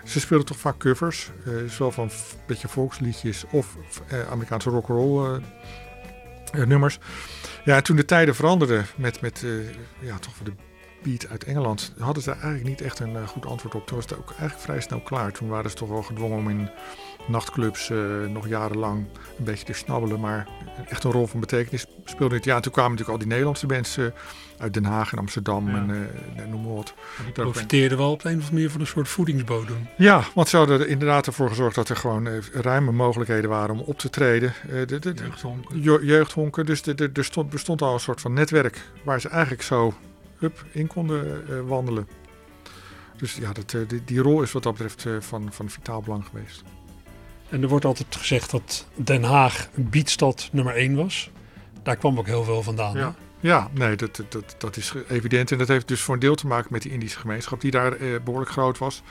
Ze 0.04 0.20
speelden 0.20 0.46
toch 0.46 0.56
vaak 0.58 0.78
covers, 0.78 1.30
eh, 1.44 1.52
zowel 1.68 1.92
van 1.92 2.04
een 2.04 2.10
beetje 2.46 2.68
volksliedjes 2.68 3.44
of 3.50 3.76
eh, 4.08 4.30
Amerikaanse 4.30 4.70
rock'n'roll 4.70 5.40
nummers. 6.52 6.98
Ja, 7.64 7.76
en 7.76 7.82
toen 7.82 7.96
de 7.96 8.04
tijden 8.04 8.34
veranderden 8.34 8.86
met, 8.96 9.20
met 9.20 9.44
ja, 10.00 10.18
toch 10.18 10.34
de 10.42 10.52
beat 11.02 11.28
uit 11.28 11.44
Engeland, 11.44 11.92
hadden 11.98 12.22
ze 12.22 12.28
daar 12.28 12.40
eigenlijk 12.40 12.68
niet 12.68 12.80
echt 12.80 12.98
een 12.98 13.26
goed 13.28 13.46
antwoord 13.46 13.74
op. 13.74 13.86
Toen 13.86 13.96
was 13.96 14.04
het 14.08 14.18
ook 14.18 14.28
eigenlijk 14.30 14.60
vrij 14.60 14.80
snel 14.80 15.00
klaar. 15.00 15.32
Toen 15.32 15.48
waren 15.48 15.70
ze 15.70 15.76
toch 15.76 15.88
wel 15.88 16.02
gedwongen 16.02 16.38
om 16.38 16.48
in 16.50 16.70
nachtclubs 17.28 17.90
eh, 17.90 17.98
nog 18.28 18.48
jarenlang 18.48 19.06
een 19.38 19.44
beetje 19.44 19.64
te 19.64 19.72
snabbelen, 19.72 20.20
maar 20.20 20.46
echt 20.88 21.04
een 21.04 21.10
rol 21.12 21.26
van 21.26 21.40
betekenis 21.40 21.86
speelde 22.04 22.34
niet. 22.34 22.44
Ja, 22.44 22.56
en 22.56 22.62
toen 22.62 22.72
kwamen 22.72 22.90
natuurlijk 22.90 23.18
al 23.18 23.24
die 23.28 23.32
Nederlandse 23.34 24.04
eh, 24.14 24.20
uit 24.62 24.74
Den 24.74 24.84
Haag 24.84 25.12
en 25.12 25.18
Amsterdam 25.18 25.68
Ja. 25.70 25.76
en 25.76 26.10
eh, 26.36 26.44
noem 26.46 26.62
maar 26.62 26.74
wat. 26.74 26.94
Die 27.24 27.32
profiteerden 27.32 27.98
wel 27.98 28.10
op 28.10 28.24
een 28.24 28.30
of 28.30 28.32
andere 28.34 28.52
manier 28.52 28.70
van 28.70 28.80
een 28.80 28.86
soort 28.86 29.08
voedingsbodem. 29.08 29.88
Ja, 29.96 30.22
want 30.34 30.48
ze 30.48 30.56
hadden 30.56 30.80
er 30.80 30.88
inderdaad 30.88 31.26
ervoor 31.26 31.48
gezorgd 31.48 31.74
dat 31.74 31.88
er 31.88 31.96
gewoon 31.96 32.26
eh, 32.26 32.32
ruime 32.52 32.92
mogelijkheden 32.92 33.50
waren 33.50 33.74
om 33.74 33.80
op 33.80 33.98
te 33.98 34.10
treden. 34.10 34.52
De, 34.70 34.84
de, 34.84 34.98
de- 34.98 35.14
je- 35.80 36.00
jeugdhonken, 36.02 36.66
dus 36.66 36.82
de- 36.82 37.10
er 37.14 37.24
stond, 37.24 37.50
bestond 37.50 37.82
al 37.82 37.94
een 37.94 38.00
soort 38.00 38.20
van 38.20 38.32
netwerk 38.32 38.80
waar 39.04 39.20
ze 39.20 39.28
eigenlijk 39.28 39.62
zo 39.62 39.94
hup, 40.38 40.64
in 40.72 40.86
konden 40.86 41.66
wandelen. 41.66 42.08
Dus 43.16 43.36
ja, 43.36 43.52
dat, 43.52 43.88
die, 43.88 44.04
die 44.04 44.20
rol 44.20 44.42
is 44.42 44.52
wat 44.52 44.62
dat 44.62 44.72
betreft 44.72 45.06
van, 45.26 45.48
van 45.52 45.68
vitaal 45.70 46.00
belang 46.02 46.24
geweest. 46.26 46.62
En 47.50 47.62
er 47.62 47.68
wordt 47.68 47.84
altijd 47.84 48.16
gezegd 48.16 48.50
dat 48.50 48.86
Den 48.94 49.22
Haag 49.22 49.68
een 49.74 49.90
beatstad 49.90 50.48
nummer 50.52 50.74
1 50.74 50.94
was. 50.94 51.30
Daar 51.82 51.96
kwam 51.96 52.18
ook 52.18 52.26
heel 52.26 52.44
veel 52.44 52.62
vandaan. 52.62 52.96
Ja, 52.96 53.14
ja 53.40 53.68
nee, 53.74 53.96
dat, 53.96 54.22
dat- 54.28 54.54
dat, 54.58 54.76
is 54.76 54.92
evident. 55.08 55.52
En 55.52 55.58
dat 55.58 55.68
heeft 55.68 55.88
dus 55.88 56.00
voor 56.00 56.14
een 56.14 56.20
deel 56.20 56.34
te 56.34 56.46
maken 56.46 56.68
met 56.72 56.82
die 56.82 56.92
Indische 56.92 57.18
gemeenschap, 57.18 57.60
die 57.60 57.70
daar 57.70 57.92
eh, 57.92 58.20
behoorlijk 58.24 58.50
groot 58.50 58.78
was. 58.78 59.02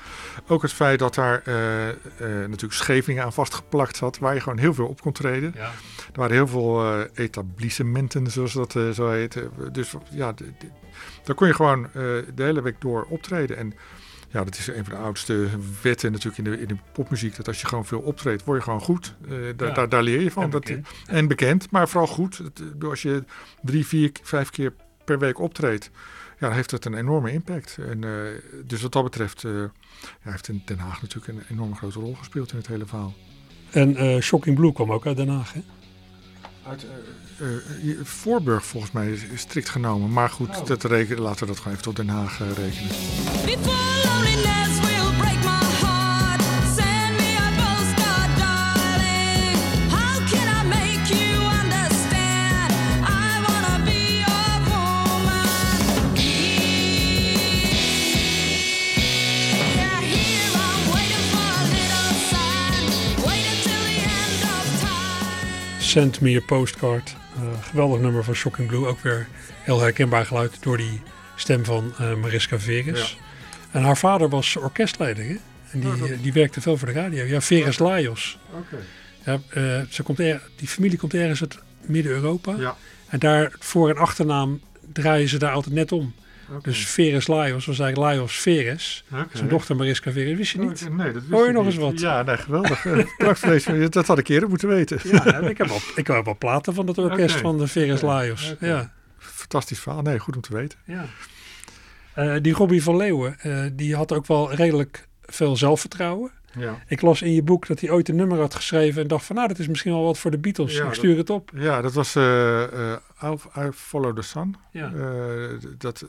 Ook 0.47 0.61
het 0.61 0.73
feit 0.73 0.99
dat 0.99 1.15
daar 1.15 1.41
eh, 1.45 1.89
eh, 1.89 1.95
natuurlijk 2.19 2.73
Scheveningen 2.73 3.23
aan 3.23 3.33
vastgeplakt 3.33 3.97
zat, 3.97 4.17
waar 4.17 4.33
je 4.33 4.39
gewoon 4.41 4.57
heel 4.57 4.73
veel 4.73 4.87
op 4.87 5.01
kon 5.01 5.11
treden. 5.11 5.51
Ja. 5.55 5.71
Er 6.13 6.19
waren 6.19 6.35
heel 6.35 6.47
veel 6.47 6.83
eh, 6.83 6.99
etablissementen, 7.25 8.31
zoals 8.31 8.53
dat 8.53 8.75
eh, 8.75 8.89
zo 8.89 9.09
heet. 9.09 9.37
Dus 9.71 9.93
ja, 10.09 10.33
daar 11.23 11.35
kon 11.35 11.47
je 11.47 11.53
gewoon 11.53 11.85
eh, 11.85 11.91
de 12.35 12.43
hele 12.43 12.61
week 12.61 12.81
door 12.81 13.05
optreden. 13.09 13.57
En 13.57 13.73
ja, 14.29 14.43
dat 14.43 14.57
is 14.57 14.67
een 14.67 14.85
van 14.85 14.93
de 14.93 14.99
oudste 15.01 15.47
wetten 15.81 16.11
natuurlijk 16.11 16.37
in 16.37 16.43
de, 16.43 16.59
in 16.61 16.67
de 16.67 16.77
popmuziek. 16.93 17.35
Dat 17.35 17.47
als 17.47 17.61
je 17.61 17.67
gewoon 17.67 17.85
veel 17.85 17.99
optreedt, 17.99 18.43
word 18.43 18.57
je 18.57 18.63
gewoon 18.63 18.81
goed. 18.81 19.15
Eh, 19.25 19.29
daar, 19.55 19.67
Ja. 19.67 19.73
daar, 19.73 19.89
daar 19.89 20.03
leer 20.03 20.21
je 20.21 20.31
van. 20.31 20.43
En 20.43 20.49
Dat- 20.49 20.61
bekend. 20.65 20.87
en 21.07 21.27
bekend, 21.27 21.71
maar 21.71 21.89
vooral 21.89 22.07
goed. 22.07 22.41
Eh, 22.81 22.89
Als 22.89 23.01
je 23.01 23.23
drie, 23.61 23.85
vier, 23.87 24.11
vijf 24.23 24.49
keer 24.49 24.73
per 25.05 25.19
week 25.19 25.39
optreedt, 25.39 25.89
ja, 26.39 26.47
dan 26.47 26.51
heeft 26.51 26.71
het 26.71 26.85
een 26.85 26.93
enorme 26.93 27.31
impact. 27.31 27.77
En, 27.89 28.03
eh, 28.03 28.11
dus 28.65 28.81
wat 28.81 28.91
dat 28.91 29.03
betreft 29.03 29.43
eh, 29.43 29.51
ja, 30.23 30.31
heeft 30.31 30.47
in 30.47 30.61
Den 30.65 30.77
Haag 30.79 31.01
natuurlijk 31.01 31.27
een 31.39 31.43
enorme 31.55 31.75
grote 31.75 31.99
rol 31.99 32.13
gespeeld 32.15 32.51
in 32.51 32.57
het 32.57 32.67
hele 32.67 32.85
verhaal. 32.85 33.13
En 33.71 33.95
eh, 33.95 34.21
Shocking 34.21 34.55
Blue 34.55 34.73
kwam 34.73 34.91
ook 34.91 35.05
uit 35.05 35.17
Den 35.17 35.29
Haag. 35.29 35.53
Hè? 35.53 35.61
Uit 36.67 36.85
eh, 37.39 37.55
eh, 37.91 37.97
Voorburg 38.03 38.65
volgens 38.65 38.91
mij 38.91 39.11
is, 39.11 39.23
is 39.23 39.41
strikt 39.41 39.69
genomen. 39.69 40.13
Maar 40.13 40.29
goed, 40.29 40.67
dat 40.67 40.83
rekenen, 40.83 41.21
laten 41.21 41.39
we 41.39 41.45
dat 41.45 41.57
gewoon 41.57 41.73
even 41.73 41.83
tot 41.83 41.95
Den 41.95 42.09
Haag 42.09 42.41
eh, 42.41 42.47
rekenen. 42.47 42.89
Before 43.45 44.01
loneliness 44.03 44.79
will 44.79 45.17
break 45.17 45.43
my 45.43 45.65
heart, 45.81 46.41
send 65.97 66.21
me 66.21 66.35
a 66.35 66.41
postcard, 66.41 67.15
geweldig 67.67 67.99
nummer 67.99 68.23
van 68.23 68.33
Shocking 68.33 68.67
Blue. 68.67 68.85
Ook 68.87 68.99
weer 68.99 69.27
heel 69.63 69.81
herkenbaar 69.81 70.25
geluid 70.25 70.63
door 70.63 70.77
die 70.77 71.01
stem 71.35 71.65
van 71.65 71.93
eh, 71.97 72.13
Mariska 72.15 72.59
Veres. 72.59 73.17
En 73.71 73.83
haar 73.83 73.97
vader 73.97 74.29
was 74.29 74.55
orkestleider. 74.55 75.23
Hè? 75.23 75.35
En 75.71 75.79
die, 75.79 75.91
eh, 75.91 76.17
die 76.21 76.33
werkte 76.33 76.61
veel 76.61 76.77
voor 76.77 76.87
de 76.87 76.93
radio. 76.93 77.23
Ja, 77.23 77.41
Veres 77.41 77.77
Lajos. 77.79 78.39
Oké. 78.51 78.77
Ja, 79.25 79.39
eh, 79.49 79.81
ze 79.89 80.03
komt 80.03 80.19
er, 80.19 80.41
die 80.55 80.67
familie 80.67 80.97
komt 80.97 81.13
ergens 81.13 81.41
uit 81.41 81.57
Midden-Europa. 81.81 82.55
Ja. 82.57 82.75
En 83.07 83.19
daar 83.19 83.51
voor- 83.59 83.89
en 83.89 83.97
achternaam 83.97 84.61
draaien 84.93 85.29
ze 85.29 85.37
daar 85.37 85.51
altijd 85.51 85.75
net 85.75 85.91
om. 85.91 86.13
Dus 86.61 86.87
Veres 86.87 87.27
Lajos 87.27 87.65
was 87.65 87.79
eigenlijk 87.79 88.11
Lajos 88.13 88.35
Veres. 88.39 89.03
Zijn 89.33 89.47
dochter 89.47 89.75
Mariska 89.75 90.11
Veres. 90.11 90.37
Wist 90.37 90.51
je 90.51 90.59
niet? 90.59 90.89
Nee, 90.89 91.05
dat 91.11 91.21
wist 91.21 91.33
Hoor 91.33 91.45
je 91.45 91.51
nog 91.51 91.63
niet. 91.65 91.73
eens 91.73 91.81
wat? 91.83 91.99
Ja, 91.99 92.23
nee, 92.23 92.37
geweldig. 92.37 92.85
Eh, 92.85 93.05
Prachtig 93.17 93.49
deze- 93.49 93.89
dat 93.89 94.07
had 94.07 94.17
ik 94.17 94.27
eerder 94.27 94.49
moeten 94.49 94.67
weten. 94.67 94.99
Ja, 95.03 95.37
ik 95.39 95.57
heb 95.57 95.67
wel, 95.67 95.79
ik 95.95 96.07
heb 96.07 96.25
wel 96.25 96.37
platen 96.37 96.73
van 96.73 96.87
het 96.87 96.97
orkest 96.97 97.35
van 97.35 97.57
de 97.57 97.67
Veres 97.67 98.01
Lajos. 98.01 98.55
Ja. 98.59 98.91
Fantastisch 99.17 99.79
verhaal. 99.79 100.01
Nee, 100.01 100.19
goed 100.19 100.35
om 100.35 100.41
te 100.41 100.53
weten. 100.53 100.79
Ja. 100.85 101.05
Eh, 102.13 102.35
die 102.41 102.53
Robbie 102.53 102.83
van 102.83 102.97
Leeuwen, 102.97 103.39
eh, 103.39 103.63
die 103.73 103.95
had 103.95 104.11
ook 104.13 104.27
wel 104.27 104.53
redelijk 104.53 105.07
veel 105.25 105.55
zelfvertrouwen. 105.55 106.31
Ja. 106.57 106.81
Ik 106.87 107.01
las 107.01 107.21
in 107.21 107.33
je 107.33 107.43
boek 107.43 107.67
dat 107.67 107.79
hij 107.79 107.89
ooit 107.89 108.09
een 108.09 108.15
nummer 108.15 108.39
had 108.39 108.55
geschreven 108.55 109.01
en 109.01 109.07
dacht 109.07 109.25
van 109.25 109.35
nou, 109.35 109.47
dat 109.47 109.59
is 109.59 109.67
misschien 109.67 109.91
wel 109.91 110.03
wat 110.03 110.17
voor 110.19 110.31
de 110.31 110.37
Beatles. 110.37 110.73
Ja, 110.73 110.79
ik 110.79 110.85
dat- 110.85 110.95
stuur 110.95 111.17
het 111.17 111.29
op. 111.29 111.51
Ja, 111.55 111.81
dat 111.81 111.93
was 111.93 112.15
eh 112.15 112.63
eh, 112.63 112.97
I, 113.57 113.71
Follow 113.73 114.15
the 114.15 114.21
Sun. 114.21 114.55
Ja. 114.71 114.91
Eh, 114.93 115.69
dat, 115.77 116.05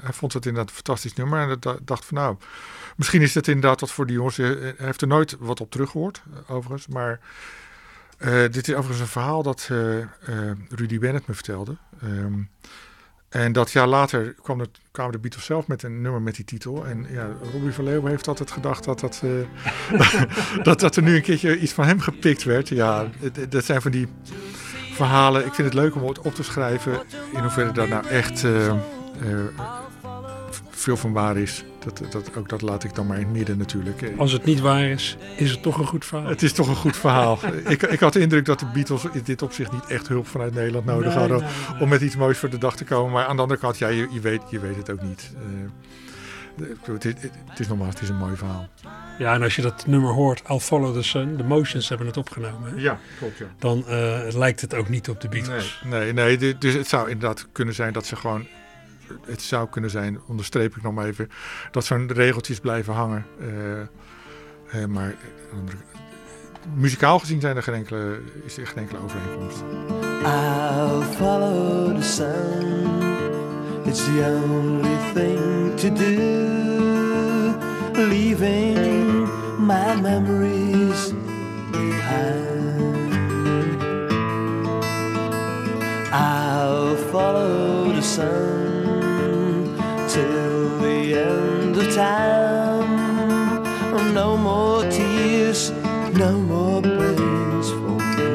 hij 0.00 0.12
vond 0.12 0.32
het 0.32 0.46
inderdaad 0.46 0.68
een 0.70 0.74
fantastisch 0.76 1.14
nummer. 1.14 1.48
En 1.50 1.56
dat 1.60 1.78
dacht 1.84 2.04
van 2.04 2.16
nou, 2.16 2.36
misschien 2.96 3.22
is 3.22 3.34
het 3.34 3.48
inderdaad 3.48 3.80
wat 3.80 3.90
voor 3.90 4.06
die 4.06 4.16
jongens. 4.16 4.36
Hij 4.36 4.74
heeft 4.76 5.00
er 5.00 5.08
nooit 5.08 5.36
wat 5.38 5.60
op 5.60 5.70
teruggehoord, 5.70 6.22
eh, 6.34 6.54
overigens. 6.54 6.86
Maar 6.86 7.20
dit 8.50 8.68
is 8.68 8.74
overigens 8.74 9.00
een 9.00 9.06
verhaal 9.06 9.42
dat 9.42 9.70
Rudy 10.68 10.98
Bennett 10.98 11.26
me 11.26 11.34
vertelde. 11.34 11.76
Ehm, 12.02 12.32
en 13.34 13.52
dat 13.52 13.72
jaar 13.72 13.86
later 13.86 14.34
kwam 14.42 15.10
de 15.10 15.18
Beatles 15.18 15.44
zelf 15.44 15.66
met 15.66 15.82
een 15.82 16.00
nummer 16.00 16.22
met 16.22 16.34
die 16.34 16.44
titel. 16.44 16.86
En 16.86 17.06
ja, 17.10 17.28
Robbie 17.52 17.72
van 17.72 17.84
Leeuwen 17.84 18.10
heeft 18.10 18.28
altijd 18.28 18.50
gedacht 18.50 18.84
dat 18.84 19.00
dat, 19.00 19.22
eh, 19.24 20.62
dat, 20.62 20.80
dat 20.80 20.96
er 20.96 21.02
nu 21.02 21.14
een 21.14 21.22
keertje 21.22 21.58
iets 21.58 21.72
van 21.72 21.84
hem 21.84 22.00
gepikt 22.00 22.44
werd. 22.44 22.68
Ja, 22.68 23.06
dat 23.48 23.64
zijn 23.64 23.82
van 23.82 23.90
die 23.90 24.08
verhalen. 24.92 25.46
Ik 25.46 25.54
vind 25.54 25.68
het 25.68 25.76
leuk 25.76 25.94
om 25.94 26.08
het 26.08 26.18
op 26.18 26.34
te 26.34 26.42
schrijven. 26.42 26.92
In 27.32 27.40
hoeverre 27.40 27.72
daar 27.72 27.88
nou 27.88 28.06
echt 28.06 28.44
eh, 28.44 28.66
eh, 28.66 28.76
veel 30.70 30.96
van 30.96 31.12
waar 31.12 31.36
is. 31.36 31.64
Dat, 31.84 32.02
dat, 32.12 32.36
ook 32.36 32.48
dat 32.48 32.62
laat 32.62 32.84
ik 32.84 32.94
dan 32.94 33.06
maar 33.06 33.18
in 33.18 33.24
het 33.26 33.32
midden 33.32 33.58
natuurlijk. 33.58 34.12
Als 34.16 34.32
het 34.32 34.44
niet 34.44 34.60
waar 34.60 34.82
is, 34.84 35.16
is 35.36 35.50
het 35.50 35.62
toch 35.62 35.78
een 35.78 35.86
goed 35.86 36.04
verhaal. 36.04 36.28
Het 36.28 36.42
is 36.42 36.52
toch 36.52 36.68
een 36.68 36.74
goed 36.76 36.96
verhaal. 36.96 37.38
ik, 37.68 37.82
ik 37.82 38.00
had 38.00 38.12
de 38.12 38.20
indruk 38.20 38.44
dat 38.44 38.58
de 38.58 38.66
Beatles 38.74 39.04
in 39.12 39.20
dit 39.24 39.42
opzicht 39.42 39.72
niet 39.72 39.86
echt 39.86 40.08
hulp 40.08 40.26
vanuit 40.26 40.54
Nederland 40.54 40.84
nodig 40.84 41.08
Nee, 41.08 41.18
hadden. 41.18 41.38
nee. 41.72 41.80
Om 41.82 41.88
met 41.88 42.00
iets 42.00 42.16
moois 42.16 42.38
voor 42.38 42.50
de 42.50 42.58
dag 42.58 42.76
te 42.76 42.84
komen. 42.84 43.12
Maar 43.12 43.24
aan 43.26 43.36
de 43.36 43.42
andere 43.42 43.60
kant, 43.60 43.78
ja, 43.78 43.88
je, 43.88 44.08
je, 44.10 44.20
weet, 44.20 44.40
je 44.50 44.58
weet 44.58 44.76
het 44.76 44.90
ook 44.90 45.02
niet. 45.02 45.30
Bedoel, 46.56 46.94
het, 46.94 47.04
is- 47.04 47.14
het 47.48 47.60
is 47.60 47.68
nogmaals, 47.68 47.94
het 47.94 48.02
is 48.02 48.08
een 48.08 48.16
mooi 48.16 48.36
verhaal. 48.36 48.68
Ja, 49.18 49.34
en 49.34 49.42
als 49.42 49.56
je 49.56 49.62
dat 49.62 49.86
nummer 49.86 50.12
hoort, 50.12 50.42
I'll 50.48 50.58
Follow 50.58 50.94
the 50.94 51.02
Sun, 51.02 51.36
de 51.36 51.44
Motions 51.44 51.88
hebben 51.88 52.06
het 52.06 52.16
opgenomen. 52.16 52.70
hè, 52.74 52.80
Ja, 52.80 52.98
klopt 53.18 53.38
ja. 53.38 53.44
Dan 53.58 53.86
eh, 53.88 54.20
lijkt 54.30 54.60
het 54.60 54.74
ook 54.74 54.88
niet 54.88 55.08
op 55.08 55.20
de 55.20 55.28
Beatles. 55.28 55.80
Nee, 55.84 56.00
nee, 56.00 56.12
nee. 56.12 56.36
du- 56.36 56.58
Dus 56.58 56.74
het 56.74 56.88
zou 56.88 57.10
inderdaad 57.10 57.46
kunnen 57.52 57.74
zijn 57.74 57.92
dat 57.92 58.06
ze 58.06 58.16
gewoon. 58.16 58.46
Het 59.26 59.42
zou 59.42 59.68
kunnen 59.68 59.90
zijn, 59.90 60.20
onderstreep 60.26 60.76
ik 60.76 60.82
nog 60.82 60.94
maar 60.94 61.06
even, 61.06 61.30
dat 61.70 61.84
zo'n 61.84 62.12
regeltjes 62.12 62.60
blijven 62.60 62.94
hangen. 62.94 63.26
Eh, 63.40 63.80
eh, 63.80 64.88
maar 64.88 65.08
eh, 65.08 65.58
muzikaal 66.74 67.18
gezien 67.18 67.40
zijn 67.40 67.56
er 67.56 67.62
geen 67.62 67.74
enkele, 67.74 68.18
is 68.44 68.58
er 68.58 68.66
geen 68.66 68.76
enkele 68.76 69.00
overeenkomst. 69.02 69.62
I'll 70.24 71.02
follow 71.16 71.96
the 71.96 72.02
sun. 72.02 73.02
It's 73.84 74.04
the 74.04 74.40
only 74.42 74.96
thing 75.14 75.76
to 75.76 75.92
do. 75.92 76.52
Leaving 77.92 79.28
my 79.58 80.00
memories 80.00 81.12
behind. 81.70 82.54
I'll 86.12 86.96
follow 86.96 87.92
the 87.94 88.02
sun 88.02 88.53
till 90.14 90.78
the 90.78 91.14
end 91.14 91.76
of 91.76 91.92
time. 91.94 93.62
No 94.14 94.36
more 94.36 94.88
tears, 94.88 95.72
no 96.12 96.38
more 96.38 96.80
pains 96.82 97.68
for 97.70 97.96
me. 98.16 98.26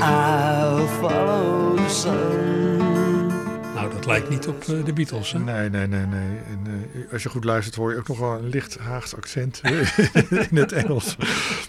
I'll 0.00 0.86
follow 0.86 1.76
the 1.76 1.88
sun. 1.88 3.26
Nou, 3.74 3.90
dat 3.92 4.06
lijkt 4.06 4.28
niet 4.28 4.48
op 4.48 4.62
eh, 4.62 4.84
de 4.84 4.92
Beatles. 4.92 5.32
Hè? 5.32 5.38
Nee, 5.38 5.70
nee, 5.70 5.86
nee, 5.86 6.06
nee. 6.06 6.38
En, 6.50 6.66
eh, 6.66 7.12
als 7.12 7.22
je 7.22 7.28
goed 7.28 7.44
luistert 7.44 7.76
hoor 7.76 7.92
je 7.92 7.98
ook 7.98 8.08
nog 8.08 8.18
wel 8.18 8.32
een 8.32 8.48
licht 8.48 8.78
Haags 8.78 9.16
accent 9.16 9.60
in 10.50 10.56
het 10.56 10.72
Engels. 10.72 11.16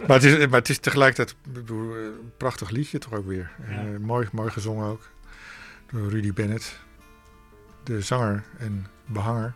Maar 0.08 0.22
het 0.22 0.24
is, 0.24 0.48
maar 0.48 0.60
het 0.60 0.70
is 0.70 0.78
tegelijkertijd 0.78 1.36
bedoel, 1.54 1.96
eh, 1.96 2.04
een 2.04 2.32
prachtig 2.38 2.70
liedje 2.70 2.98
toch 2.98 3.14
ook 3.14 3.28
weer. 3.28 3.52
Ja. 3.70 3.78
Eh, 3.78 3.84
mooi, 4.00 4.28
mooi 4.32 4.50
gezongen 4.50 4.88
ook. 4.88 5.02
Door 5.94 6.10
Rudy 6.10 6.34
Bennett. 6.34 6.80
De 7.84 8.02
zanger 8.02 8.44
en 8.58 8.86
behanger. 9.06 9.54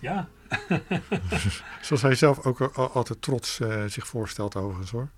Ja. 0.00 0.28
Zoals 1.82 2.02
hij 2.02 2.14
zelf 2.14 2.44
ook 2.46 2.60
al- 2.60 2.72
al- 2.72 2.90
altijd 2.92 3.22
trots 3.22 3.60
eh, 3.60 3.84
zich 3.84 4.06
voorstelt 4.06 4.56
overigens 4.56 4.90
hoor. 4.90 5.08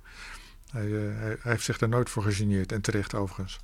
Hij, 0.70 0.86
eh, 0.86 1.16
hij, 1.18 1.36
hij 1.40 1.52
heeft 1.52 1.64
zich 1.64 1.78
daar 1.78 1.88
nooit 1.88 2.10
voor 2.10 2.22
gegeneerd 2.22 2.72
en 2.72 2.80
terecht 2.80 3.14
overigens. 3.14 3.60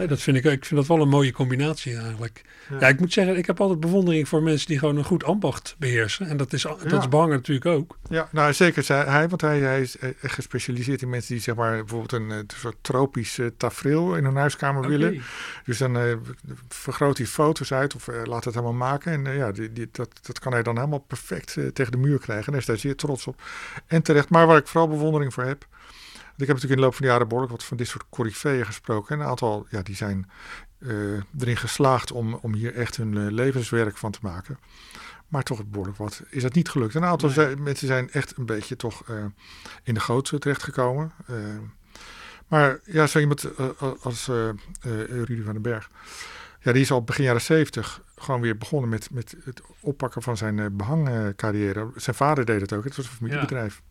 Nee, 0.00 0.08
dat 0.08 0.20
vind 0.20 0.36
ik, 0.36 0.44
ik 0.44 0.64
vind 0.64 0.80
dat 0.80 0.88
wel 0.88 1.00
een 1.00 1.08
mooie 1.08 1.32
combinatie 1.32 1.96
eigenlijk. 1.96 2.42
Ja. 2.80 2.88
ik 2.88 3.00
moet 3.00 3.12
zeggen, 3.12 3.36
ik 3.36 3.46
heb 3.46 3.60
altijd 3.60 3.80
bewondering 3.80 4.28
voor 4.28 4.42
mensen 4.42 4.66
die 4.66 4.78
gewoon 4.78 4.96
een 4.96 5.04
goed 5.04 5.24
ambacht 5.24 5.74
beheersen. 5.78 6.26
En 6.26 6.36
dat 6.36 6.52
is, 6.52 6.62
dat 6.62 6.82
Ja. 6.88 6.98
is 6.98 7.08
behangen 7.08 7.36
natuurlijk 7.36 7.66
ook. 7.66 7.96
Ja, 8.08 8.28
nou 8.32 8.52
zeker. 8.52 8.82
zei 8.82 9.08
Hij, 9.08 9.28
want 9.28 9.40
hij, 9.40 9.58
hij 9.58 9.80
is 9.80 9.98
eh, 9.98 10.08
echt 10.20 10.34
gespecialiseerd 10.34 11.02
in 11.02 11.08
mensen 11.08 11.34
die 11.34 11.42
zeg 11.42 11.54
maar 11.54 11.76
bijvoorbeeld 11.76 12.12
een, 12.12 12.30
eh, 12.30 12.38
soort 12.46 12.76
tropisch 12.80 13.38
eh, 13.38 13.46
tafereel 13.56 14.16
in 14.16 14.24
hun 14.24 14.36
huiskamer 14.36 14.88
willen. 14.88 15.22
Dus 15.64 15.78
dan 15.78 16.20
vergroot 16.68 17.18
hij 17.18 17.26
foto's 17.26 17.72
uit 17.72 17.94
of 17.94 18.06
laat 18.24 18.44
het 18.44 18.54
helemaal 18.54 18.74
maken. 18.76 19.26
En 19.26 19.34
ja, 19.36 19.52
die, 19.52 19.72
die, 19.72 19.88
dat, 19.92 20.10
dat 20.22 20.38
kan 20.38 20.52
hij 20.52 20.62
dan 20.62 20.76
helemaal 20.76 20.98
perfect 20.98 21.58
tegen 21.72 21.92
de 21.92 21.98
muur 21.98 22.18
krijgen. 22.18 22.46
En 22.46 22.52
daar 22.52 22.60
is 22.60 22.66
hij 22.66 22.76
zeer 22.76 22.96
trots 22.96 23.26
op. 23.26 23.42
En 23.86 24.02
terecht. 24.02 24.28
Maar 24.30 24.46
waar 24.46 24.56
ik 24.58 24.66
vooral 24.66 24.88
bewondering 24.88 25.34
voor 25.34 25.44
heb. 25.44 25.66
Ik 26.40 26.46
heb 26.46 26.56
natuurlijk 26.56 26.70
in 26.72 26.76
de 26.76 26.82
loop 26.82 26.94
van 26.94 27.02
de 27.06 27.10
jaren 27.12 27.28
behoorlijk 27.28 27.52
wat 27.56 27.64
van 27.64 27.76
dit 27.76 27.88
soort 27.88 28.04
coryfeeën 28.10 28.66
gesproken. 28.66 29.14
En 29.14 29.20
een 29.22 29.28
aantal, 29.28 29.66
ja, 29.70 29.82
die 29.82 29.96
zijn 29.96 30.30
eh, 30.78 30.90
erin 31.38 31.56
geslaagd 31.56 32.12
om, 32.12 32.34
om 32.34 32.54
hier 32.54 32.74
echt 32.74 32.96
hun 32.96 33.16
eh, 33.16 33.30
levenswerk 33.32 33.96
van 33.96 34.10
te 34.10 34.18
maken. 34.22 34.58
Maar 35.28 35.42
toch 35.42 35.66
behoorlijk 35.66 35.98
wat 35.98 36.22
is 36.30 36.42
dat 36.42 36.54
niet 36.54 36.68
gelukt. 36.68 36.94
Een 36.94 37.04
aantal 37.04 37.28
Nee. 37.28 37.36
zijn- 37.36 37.62
mensen 37.62 37.86
zijn 37.86 38.10
echt 38.10 38.36
een 38.36 38.46
beetje 38.46 38.76
toch 38.76 39.02
eh, 39.08 39.24
in 39.82 39.94
de 39.94 40.00
goot 40.00 40.40
terechtgekomen. 40.40 41.12
Maar 42.48 42.78
ja, 42.84 43.06
zo 43.06 43.18
iemand 43.18 43.46
als 44.02 44.26
Rudy 44.80 45.42
van 45.42 45.52
den 45.52 45.62
Berg. 45.62 45.90
Ja, 46.62 46.72
die 46.72 46.82
is 46.82 46.90
al 46.90 47.02
begin 47.04 47.24
jaren 47.24 47.40
zeventig 47.40 48.02
gewoon 48.16 48.40
weer 48.40 48.56
begonnen 48.58 48.88
met, 48.90 49.10
met 49.10 49.34
het 49.44 49.62
oppakken 49.80 50.22
van 50.22 50.36
zijn 50.36 50.58
eh, 50.58 50.66
behangcarrière. 50.72 51.90
Zijn 51.96 52.16
vader 52.16 52.44
deed 52.44 52.60
het 52.60 52.72
ook. 52.72 52.84
Het 52.84 52.96
was 52.96 53.06
een 53.06 53.12
familiebedrijf. 53.12 53.82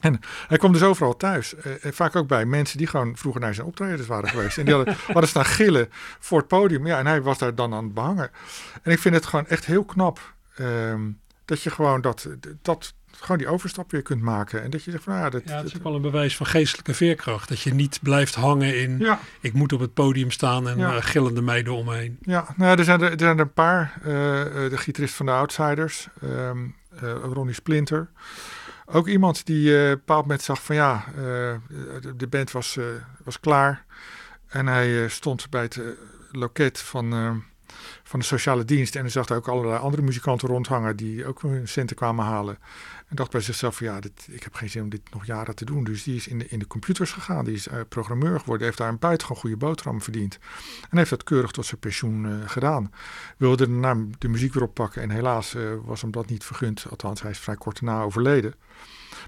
En 0.00 0.20
hij 0.48 0.58
kwam 0.58 0.72
dus 0.72 0.82
overal 0.82 1.16
thuis. 1.16 1.54
eh, 1.54 1.84
en 1.84 1.94
vaak 1.94 2.16
ook 2.16 2.26
bij 2.28 2.44
mensen 2.46 2.78
die 2.78 2.86
gewoon 2.86 3.16
vroeger 3.16 3.40
naar 3.40 3.54
zijn 3.54 3.66
optredens 3.66 4.06
waren 4.06 4.28
geweest. 4.34 4.58
En 4.58 4.64
die 4.64 4.74
hadden, 4.74 4.94
hadden 5.06 5.28
staan 5.28 5.44
gillen 5.44 5.88
voor 6.18 6.38
het 6.38 6.48
podium. 6.48 6.86
Ja, 6.86 6.98
en 6.98 7.06
hij 7.06 7.22
was 7.22 7.38
daar 7.38 7.54
dan 7.54 7.74
aan 7.74 7.84
het 7.84 7.94
behangen. 7.94 8.30
En 8.82 8.92
ik 8.92 8.98
vind 8.98 9.14
het 9.14 9.26
gewoon 9.26 9.46
echt 9.46 9.64
heel 9.66 9.84
knap 9.84 10.34
ehm, 10.56 11.00
dat 11.44 11.62
je 11.62 11.70
gewoon 11.70 12.00
dat, 12.00 12.28
dat, 12.62 12.94
gewoon 13.16 13.38
die 13.38 13.48
overstap 13.48 13.90
weer 13.90 14.02
kunt 14.02 14.22
maken. 14.22 14.62
En 14.62 14.70
dat 14.70 14.84
je 14.84 14.90
zegt 14.90 15.02
van, 15.04 15.12
nou 15.12 15.24
ja, 15.24 15.30
dat, 15.30 15.42
Ja, 15.44 15.56
het 15.56 15.66
is 15.66 15.76
ook 15.76 15.82
wel 15.82 15.94
een 15.94 16.02
bewijs 16.02 16.36
van 16.36 16.46
geestelijke 16.46 16.94
veerkracht. 16.94 17.48
Dat 17.48 17.60
je 17.60 17.74
niet 17.74 17.98
blijft 18.02 18.34
hangen 18.34 18.78
in, 18.80 18.98
ja, 18.98 19.18
ik 19.40 19.52
moet 19.52 19.72
op 19.72 19.80
het 19.80 19.94
podium 19.94 20.30
staan 20.30 20.68
en 20.68 20.78
Ja. 20.78 20.96
eh, 20.96 21.02
gillende 21.02 21.42
meiden 21.42 21.72
om 21.72 21.84
me 21.84 21.94
heen. 21.96 22.18
Ja, 22.22 22.46
nou, 22.56 22.78
er, 22.78 22.84
zijn 22.84 23.00
er, 23.02 23.10
er 23.12 23.18
zijn 23.18 23.36
er 23.38 23.44
een 23.44 23.52
paar. 23.52 23.98
eh, 24.04 24.40
eh, 24.64 24.70
de 24.70 24.76
gitarist 24.78 25.14
van 25.14 25.26
de 25.26 25.32
Outsiders, 25.32 26.08
ehm, 26.22 26.58
eh, 26.58 26.62
Ronnie 27.32 27.54
Splinter. 27.54 28.10
Ook 28.86 29.08
iemand 29.08 29.46
die 29.46 29.76
eh, 29.76 29.84
op 29.84 29.90
een 29.90 29.96
bepaald 29.96 30.22
moment 30.22 30.42
zag 30.42 30.62
van 30.62 30.76
ja, 30.76 31.04
eh, 31.16 31.54
de, 32.16 32.26
band 32.28 32.50
was, 32.50 32.76
eh, 32.76 32.84
was 33.24 33.40
klaar. 33.40 33.84
En 34.50 34.66
hij 34.66 35.02
eh, 35.02 35.08
stond 35.08 35.50
bij 35.50 35.62
het 35.62 35.76
eh, 35.76 35.86
loket 36.30 36.78
van, 36.78 37.12
eh, 37.12 37.34
van 38.02 38.18
de 38.18 38.24
sociale 38.24 38.64
dienst. 38.64 38.94
En 38.94 39.00
hij 39.00 39.10
zag 39.10 39.26
daar 39.26 39.36
ook 39.36 39.48
allerlei 39.48 39.78
andere 39.78 40.02
muzikanten 40.02 40.48
rondhangen 40.48 40.96
die 40.96 41.26
ook 41.26 41.42
hun 41.42 41.68
centen 41.68 41.96
kwamen 41.96 42.24
halen. 42.24 42.58
En 43.10 43.16
dacht 43.16 43.30
bij 43.30 43.40
zichzelf 43.40 43.76
van 43.76 43.86
ja, 43.86 44.00
dit, 44.00 44.28
ik 44.30 44.42
heb 44.42 44.54
geen 44.54 44.70
zin 44.70 44.82
om 44.82 44.88
dit 44.88 45.00
nog 45.12 45.26
jaren 45.26 45.54
te 45.54 45.64
doen. 45.64 45.84
Dus 45.84 46.02
die 46.02 46.16
is 46.16 46.28
in 46.28 46.38
de, 46.38 46.48
in 46.48 46.58
de 46.58 46.66
computers 46.66 47.12
gegaan. 47.12 47.44
Die 47.44 47.54
is 47.54 47.68
eh, 47.68 47.80
programmeur 47.88 48.40
geworden. 48.40 48.66
Heeft 48.66 48.78
daar 48.78 48.88
een 48.88 48.98
buitengewoon 48.98 49.40
goede 49.40 49.56
boterham 49.56 50.02
verdiend. 50.02 50.38
En 50.90 50.96
heeft 50.96 51.10
dat 51.10 51.24
keurig 51.24 51.50
tot 51.50 51.66
zijn 51.66 51.80
pensioen 51.80 52.26
eh, 52.26 52.48
gedaan. 52.48 52.92
Wilde 53.36 53.68
daarna 53.68 54.06
de 54.18 54.28
muziek 54.28 54.54
weer 54.54 54.62
oppakken. 54.62 55.02
En 55.02 55.10
helaas 55.10 55.54
eh, 55.54 55.62
was 55.84 56.00
hem 56.00 56.10
dat 56.10 56.28
niet 56.28 56.44
vergund. 56.44 56.86
Althans, 56.90 57.22
hij 57.22 57.30
is 57.30 57.38
vrij 57.38 57.56
kort 57.56 57.80
daarna 57.80 58.02
overleden. 58.02 58.54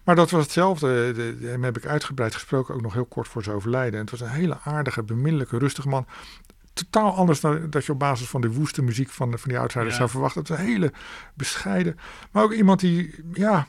Maar 0.05 0.17
dat 0.17 0.31
was 0.31 0.43
hetzelfde. 0.43 1.13
De, 1.13 1.47
hem 1.47 1.65
heb 1.65 1.77
ik 1.77 1.87
uitgebreid 1.87 2.35
gesproken, 2.35 2.75
ook 2.75 2.83
nog 2.83 2.93
heel 2.93 3.05
kort 3.05 3.29
voor 3.29 3.43
zijn 3.43 3.57
overlijden. 3.57 3.93
En 3.93 4.01
het 4.01 4.11
was 4.11 4.21
een 4.21 4.29
hele 4.29 4.59
aardige, 4.65 5.03
beminnelijke, 5.03 5.59
rustige 5.59 5.89
man. 5.89 6.07
Totaal 6.73 7.15
anders 7.15 7.41
dan 7.41 7.71
dat 7.71 7.85
je 7.87 7.93
op 7.93 7.99
basis 7.99 8.29
van 8.29 8.41
de 8.41 8.51
woeste 8.53 8.83
muziek 8.83 9.09
van, 9.09 9.39
van 9.39 9.49
die 9.49 9.59
outsiders 9.59 9.91
Ja. 9.91 9.97
zou 9.99 10.11
verwachten. 10.11 10.41
Het 10.41 10.51
was 10.51 10.59
een 10.59 10.65
hele 10.65 10.93
bescheiden. 11.35 11.97
Maar 12.31 12.43
ook 12.43 12.53
iemand 12.53 12.81
die, 12.81 13.15
ja... 13.33 13.67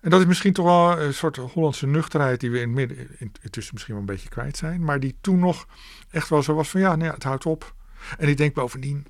En 0.00 0.10
dat 0.10 0.20
is 0.20 0.26
misschien 0.26 0.52
toch 0.52 0.64
wel 0.64 1.00
een 1.00 1.14
soort 1.14 1.36
Hollandse 1.36 1.86
nuchterheid 1.86 2.40
die 2.40 2.50
we 2.50 2.60
in 2.60 2.62
het 2.68 2.76
midden, 2.76 2.98
in- 3.18 3.32
intussen 3.40 3.74
misschien 3.74 3.94
wel 3.94 4.02
een 4.02 4.10
beetje 4.10 4.28
kwijt 4.28 4.56
zijn. 4.56 4.84
Maar 4.84 5.00
die 5.00 5.16
toen 5.20 5.38
nog 5.38 5.66
echt 6.10 6.28
wel 6.28 6.42
zo 6.42 6.54
was 6.54 6.70
van 6.70 6.80
ja, 6.80 6.88
nou 6.96 7.04
ja 7.08 7.14
het 7.14 7.22
houdt 7.22 7.46
op. 7.46 7.74
En 8.18 8.28
ik 8.28 8.36
denk 8.36 8.54
bovendien, 8.54 9.06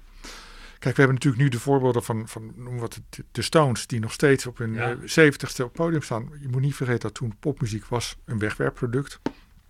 Kijk, 0.78 0.96
we 0.96 1.02
hebben 1.02 1.14
natuurlijk 1.14 1.42
nu 1.42 1.48
de 1.48 1.60
voorbeelden 1.60 2.02
van, 2.04 2.28
van 2.28 2.52
noem 2.56 2.78
wat, 2.78 3.00
de- 3.32 3.42
Stones, 3.42 3.86
die 3.86 4.00
nog 4.00 4.12
steeds 4.12 4.46
op 4.46 4.58
hun 4.58 4.72
Ja. 4.72 4.90
eh, 4.90 4.96
zeventigste 5.04 5.62
op 5.64 5.68
het 5.68 5.76
podium 5.80 6.02
staan. 6.02 6.30
Je 6.40 6.48
moet 6.48 6.60
niet 6.60 6.74
vergeten 6.74 7.00
dat 7.00 7.14
toen 7.14 7.36
popmuziek 7.40 7.86
was 7.86 8.16
een 8.24 8.38
wegwerpproduct. 8.38 9.20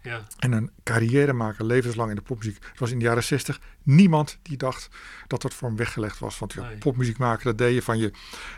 Ja. 0.04 0.22
En 0.38 0.52
een 0.52 0.70
carrière 0.82 1.32
maken, 1.32 1.66
levenslang 1.66 2.10
in 2.10 2.16
de 2.16 2.22
popmuziek. 2.22 2.64
Het 2.70 2.78
was 2.80 2.90
in 2.90 2.98
de 2.98 3.04
jaren 3.04 3.24
60 3.24 3.60
niemand 3.82 4.38
die 4.42 4.56
dacht 4.56 4.88
dat 5.26 5.42
dat 5.42 5.54
voor 5.54 5.68
hem 5.68 5.76
weggelegd 5.76 6.18
was. 6.18 6.38
Want 6.38 6.52
ja, 6.52 6.62
Nee. 6.68 6.78
popmuziek 6.78 7.18
maken, 7.18 7.44
dat 7.44 7.58
deed 7.58 7.74
je 7.74 7.82
van 7.82 7.98
je, 7.98 8.10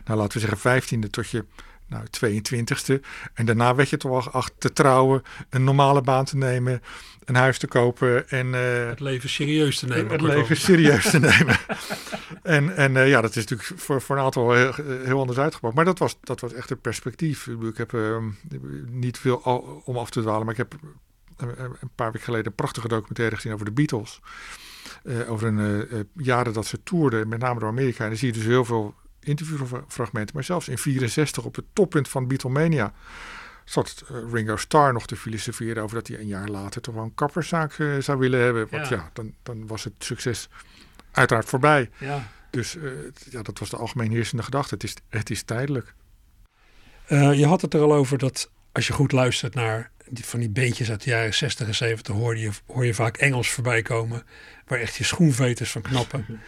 nou 0.04 0.18
laten 0.18 0.32
we 0.32 0.38
zeggen, 0.38 0.58
vijftiende 0.58 1.10
tot 1.10 1.30
je 1.30 1.44
nou, 1.88 2.04
22ste. 2.24 3.00
En 3.34 3.46
daarna 3.46 3.74
werd 3.74 3.88
je 3.90 3.96
toch 3.96 4.10
wel 4.10 4.22
geacht 4.22 4.52
te 4.58 4.72
trouwen, 4.72 5.22
een 5.50 5.64
normale 5.64 6.00
baan 6.00 6.24
te 6.24 6.36
nemen, 6.36 6.82
een 7.24 7.34
huis 7.34 7.58
te 7.58 7.66
kopen 7.66 8.28
en 8.28 8.54
eh, 8.54 8.88
Het 8.88 9.00
leven 9.00 9.28
serieus 9.28 9.78
te 9.78 9.86
nemen. 9.86 10.12
het 10.12 10.20
leven 10.20 10.56
serieus 10.56 11.10
te 11.10 11.18
nemen. 11.36 11.56
en 12.42 12.76
en 12.76 12.96
eh, 12.96 13.08
ja, 13.08 13.20
dat 13.20 13.36
is 13.36 13.46
natuurlijk 13.46 13.80
voor, 13.80 14.02
voor 14.02 14.16
een 14.16 14.22
aantal 14.22 14.52
heel, 14.52 14.72
heel 15.04 15.20
anders 15.20 15.38
uitgepakt. 15.38 15.74
Maar 15.74 15.84
dat 15.84 15.98
was, 15.98 16.16
dat 16.20 16.40
was 16.40 16.52
echt 16.52 16.70
een 16.70 16.80
perspectief. 16.80 17.46
Ik, 17.46 17.76
heb 17.76 17.94
eh, 17.94 18.16
niet 18.86 19.18
veel 19.18 19.36
om 19.84 19.96
af 19.96 20.10
te 20.10 20.20
dwalen, 20.20 20.44
maar 20.44 20.58
ik 20.58 20.60
heb 20.70 20.74
een 21.36 21.90
paar 21.94 22.12
weken 22.12 22.24
geleden 22.24 22.46
een 22.46 22.54
prachtige 22.54 22.88
documentaire 22.88 23.34
gezien 23.34 23.52
over 23.52 23.64
de 23.64 23.72
Beatles. 23.72 24.20
Eh, 25.04 25.30
over 25.30 25.46
een 25.46 25.58
eh, 25.58 25.98
eh, 25.98 26.06
jaren 26.14 26.52
dat 26.52 26.66
ze 26.66 26.82
toerden, 26.82 27.28
met 27.28 27.40
name 27.40 27.60
door 27.60 27.68
Amerika. 27.68 28.02
En 28.02 28.08
dan 28.08 28.18
zie 28.18 28.28
je 28.28 28.34
dus 28.34 28.44
heel 28.44 28.64
veel 28.64 28.94
interviewfragmenten. 29.20 30.34
Maar 30.34 30.44
zelfs 30.44 30.68
in 30.68 30.78
64 30.78 31.44
op 31.44 31.56
het 31.56 31.64
toppunt 31.72 32.08
van 32.08 32.26
Beatlemania 32.26 32.92
zat 33.64 34.04
Ringo 34.32 34.56
Starr 34.56 34.92
nog 34.92 35.06
te 35.06 35.16
filosoferen 35.16 35.82
over 35.82 35.96
dat 35.96 36.06
hij 36.06 36.18
een 36.18 36.26
jaar 36.26 36.48
later 36.48 36.80
toch 36.80 36.94
wel 36.94 37.04
een 37.04 37.14
kapperszaak 37.14 37.72
zou 37.98 38.18
willen 38.18 38.40
hebben. 38.40 38.66
Want 38.70 38.88
Ja. 38.88 38.96
ja, 38.96 39.10
dan, 39.12 39.34
dan 39.42 39.66
was 39.66 39.84
het 39.84 39.94
succes 39.98 40.48
uiteraard 41.10 41.48
voorbij. 41.48 41.90
Ja. 41.98 42.28
Dus 42.56 42.76
eh, 42.76 42.90
ja, 43.30 43.42
dat 43.42 43.58
was 43.58 43.70
de 43.70 43.76
algemeen 43.76 44.10
heersende 44.10 44.42
gedachte. 44.42 44.74
Het 44.74 44.84
is, 44.84 44.94
het 45.08 45.30
is 45.30 45.42
tijdelijk. 45.42 45.94
Eh, 47.06 47.38
je 47.38 47.46
had 47.46 47.60
het 47.60 47.74
er 47.74 47.80
al 47.80 47.94
over 47.94 48.18
dat 48.18 48.50
als 48.72 48.86
je 48.86 48.92
goed 48.92 49.12
luistert 49.12 49.54
naar 49.54 49.90
die, 50.10 50.24
van 50.24 50.40
die 50.40 50.48
beentjes 50.50 50.90
uit 50.90 51.02
de 51.02 51.10
jaren 51.10 51.34
60 51.34 51.66
en 51.66 51.74
70, 51.74 52.14
hoor 52.14 52.36
je, 52.36 52.50
hoor 52.66 52.86
je 52.86 52.94
vaak 52.94 53.16
Engels 53.16 53.50
voorbij 53.50 53.82
komen, 53.82 54.22
waar 54.66 54.78
echt 54.78 54.96
je 54.96 55.04
schoenveters 55.04 55.70
van 55.70 55.82
knappen. 55.82 56.26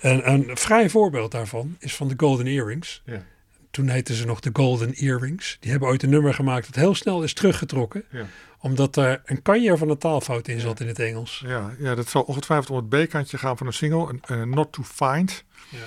en 0.00 0.30
een 0.30 0.56
vrij 0.56 0.90
voorbeeld 0.90 1.30
daarvan 1.30 1.76
is 1.78 1.94
van 1.96 2.08
de 2.08 2.14
Golden 2.16 2.46
Earrings. 2.46 3.02
Ja. 3.04 3.24
Toen 3.70 3.88
heten 3.88 4.14
ze 4.14 4.26
nog 4.26 4.40
de 4.40 4.50
Golden 4.52 4.94
Earrings. 4.94 5.56
Die 5.60 5.70
hebben 5.70 5.88
ooit 5.88 6.02
een 6.02 6.10
nummer 6.10 6.34
gemaakt 6.34 6.66
dat 6.66 6.74
heel 6.74 6.94
snel 6.94 7.22
is 7.22 7.32
teruggetrokken, 7.32 8.04
Ja. 8.10 8.26
omdat 8.60 8.96
er 8.96 9.22
een 9.24 9.42
kanjer 9.42 9.78
van 9.78 9.90
een 9.90 9.98
taalfout 9.98 10.48
in 10.48 10.60
zat 10.60 10.80
in 10.80 10.86
het 10.86 10.98
Engels. 10.98 11.42
Ja, 11.46 11.74
ja, 11.78 11.94
dat 11.94 12.08
zal 12.08 12.22
ongetwijfeld 12.22 12.70
om 12.70 12.90
het 12.90 13.06
B-kantje 13.06 13.38
gaan 13.38 13.56
van 13.56 13.66
een 13.66 13.72
single, 13.72 14.08
een, 14.08 14.20
een 14.38 14.50
Not 14.50 14.72
to 14.72 14.82
Find. 14.82 15.44
Ja. 15.68 15.78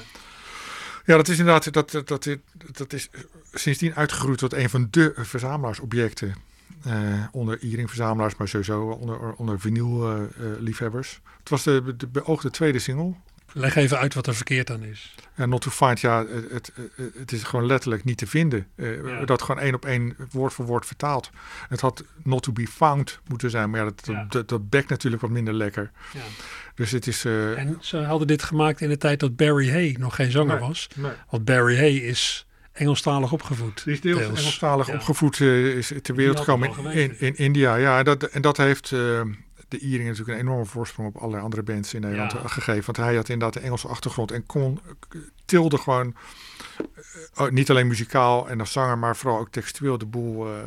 Ja, 1.05 1.15
dat 1.15 1.27
is 1.27 1.39
inderdaad, 1.39 1.73
dat, 1.73 1.91
dat, 1.91 2.07
dat, 2.07 2.37
dat 2.71 2.93
is 2.93 3.09
sindsdien 3.53 3.95
uitgegroeid 3.95 4.37
tot 4.37 4.53
een 4.53 4.69
van 4.69 4.87
de 4.91 5.13
verzamelaarsobjecten. 5.15 6.35
Eh, 6.83 7.23
onder 7.31 7.59
earring-verzamelaars, 7.63 8.35
maar 8.35 8.47
sowieso 8.47 8.81
onder, 8.89 9.33
onder 9.33 9.59
vinyl-liefhebbers. 9.59 11.19
het 11.39 11.49
was 11.49 11.63
de, 11.63 11.93
de 11.97 12.07
beoogde 12.07 12.49
tweede 12.49 12.79
single. 12.79 13.13
Leg 13.53 13.75
even 13.75 13.97
uit 13.97 14.13
wat 14.13 14.27
er 14.27 14.35
verkeerd 14.35 14.71
aan 14.71 14.83
is. 14.83 15.15
En 15.35 15.49
Not 15.49 15.61
to 15.61 15.69
Find, 15.71 15.99
ja, 16.01 16.25
het, 16.25 16.51
het, 16.51 16.71
het 17.17 17.31
is 17.31 17.43
gewoon 17.43 17.65
letterlijk 17.65 18.03
niet 18.03 18.17
te 18.17 18.27
vinden. 18.27 18.67
Eh, 18.75 19.03
Ja. 19.05 19.25
Dat 19.25 19.41
gewoon 19.41 19.61
één 19.61 19.73
op 19.73 19.85
één, 19.85 20.15
woord 20.31 20.53
voor 20.53 20.65
woord 20.65 20.85
vertaald. 20.85 21.29
Het 21.69 21.81
had 21.81 22.03
Not 22.23 22.43
to 22.43 22.51
be 22.51 22.67
found 22.67 23.19
moeten 23.27 23.49
zijn, 23.49 23.69
maar 23.69 23.79
ja, 23.79 23.85
dat, 23.85 24.01
Ja. 24.05 24.25
dat, 24.29 24.49
dat 24.49 24.69
bekt 24.69 24.89
natuurlijk 24.89 25.21
wat 25.21 25.31
minder 25.31 25.53
lekker. 25.53 25.91
Ja. 26.13 26.19
Dus 26.75 26.91
het 26.91 27.07
is... 27.07 27.25
eh, 27.25 27.57
En 27.57 27.77
ze 27.79 27.97
hadden 27.97 28.27
dit 28.27 28.43
gemaakt 28.43 28.81
in 28.81 28.89
de 28.89 28.97
tijd 28.97 29.19
dat 29.19 29.35
Barry 29.35 29.69
Hay 29.71 29.95
nog 29.99 30.15
geen 30.15 30.31
zanger 30.31 30.59
Nee. 30.59 30.67
was. 30.67 30.87
nee. 30.95 31.11
Want 31.29 31.45
Barry 31.45 31.77
Hay 31.77 31.93
is 31.95 32.45
Engelstalig 32.79 33.31
opgevoed. 33.31 33.83
Die 33.83 33.93
is 33.93 34.01
deels, 34.01 34.17
Deels. 34.19 34.39
Engelstalig 34.39 34.87
Ja. 34.87 34.93
opgevoed, 34.93 35.39
eh, 35.41 35.65
is 35.77 35.91
ter 36.01 36.15
wereld 36.15 36.39
gekomen 36.39 36.67
in, 36.67 36.73
geweten. 36.73 37.19
in 37.19 37.37
India. 37.37 37.75
Ja, 37.75 37.97
en 37.97 38.05
dat, 38.05 38.23
en 38.23 38.41
dat 38.41 38.57
heeft 38.57 38.91
eh, 38.91 39.21
de 39.69 39.79
Iering 39.79 40.09
natuurlijk 40.09 40.37
een 40.39 40.45
enorme 40.45 40.65
voorsprong 40.65 41.07
op 41.09 41.17
allerlei 41.17 41.43
andere 41.43 41.63
bands 41.63 41.93
in 41.93 42.01
Nederland 42.01 42.31
Ja. 42.31 42.47
gegeven. 42.47 42.85
Want 42.85 42.97
hij 42.97 43.15
had 43.15 43.29
inderdaad 43.29 43.53
de 43.53 43.59
Engelse 43.67 43.87
achtergrond 43.87 44.31
en 44.31 44.45
kon, 44.45 44.79
tilde 45.45 45.77
gewoon, 45.77 46.15
eh, 46.77 47.43
oh, 47.45 47.49
niet 47.49 47.69
alleen 47.69 47.87
muzikaal 47.87 48.49
en 48.49 48.59
als 48.59 48.71
zanger, 48.71 48.97
maar 48.97 49.15
vooral 49.15 49.39
ook 49.39 49.49
textueel 49.51 49.97
de 49.97 50.05
boel 50.05 50.47
eh, 50.47 50.59
eh, 50.59 50.65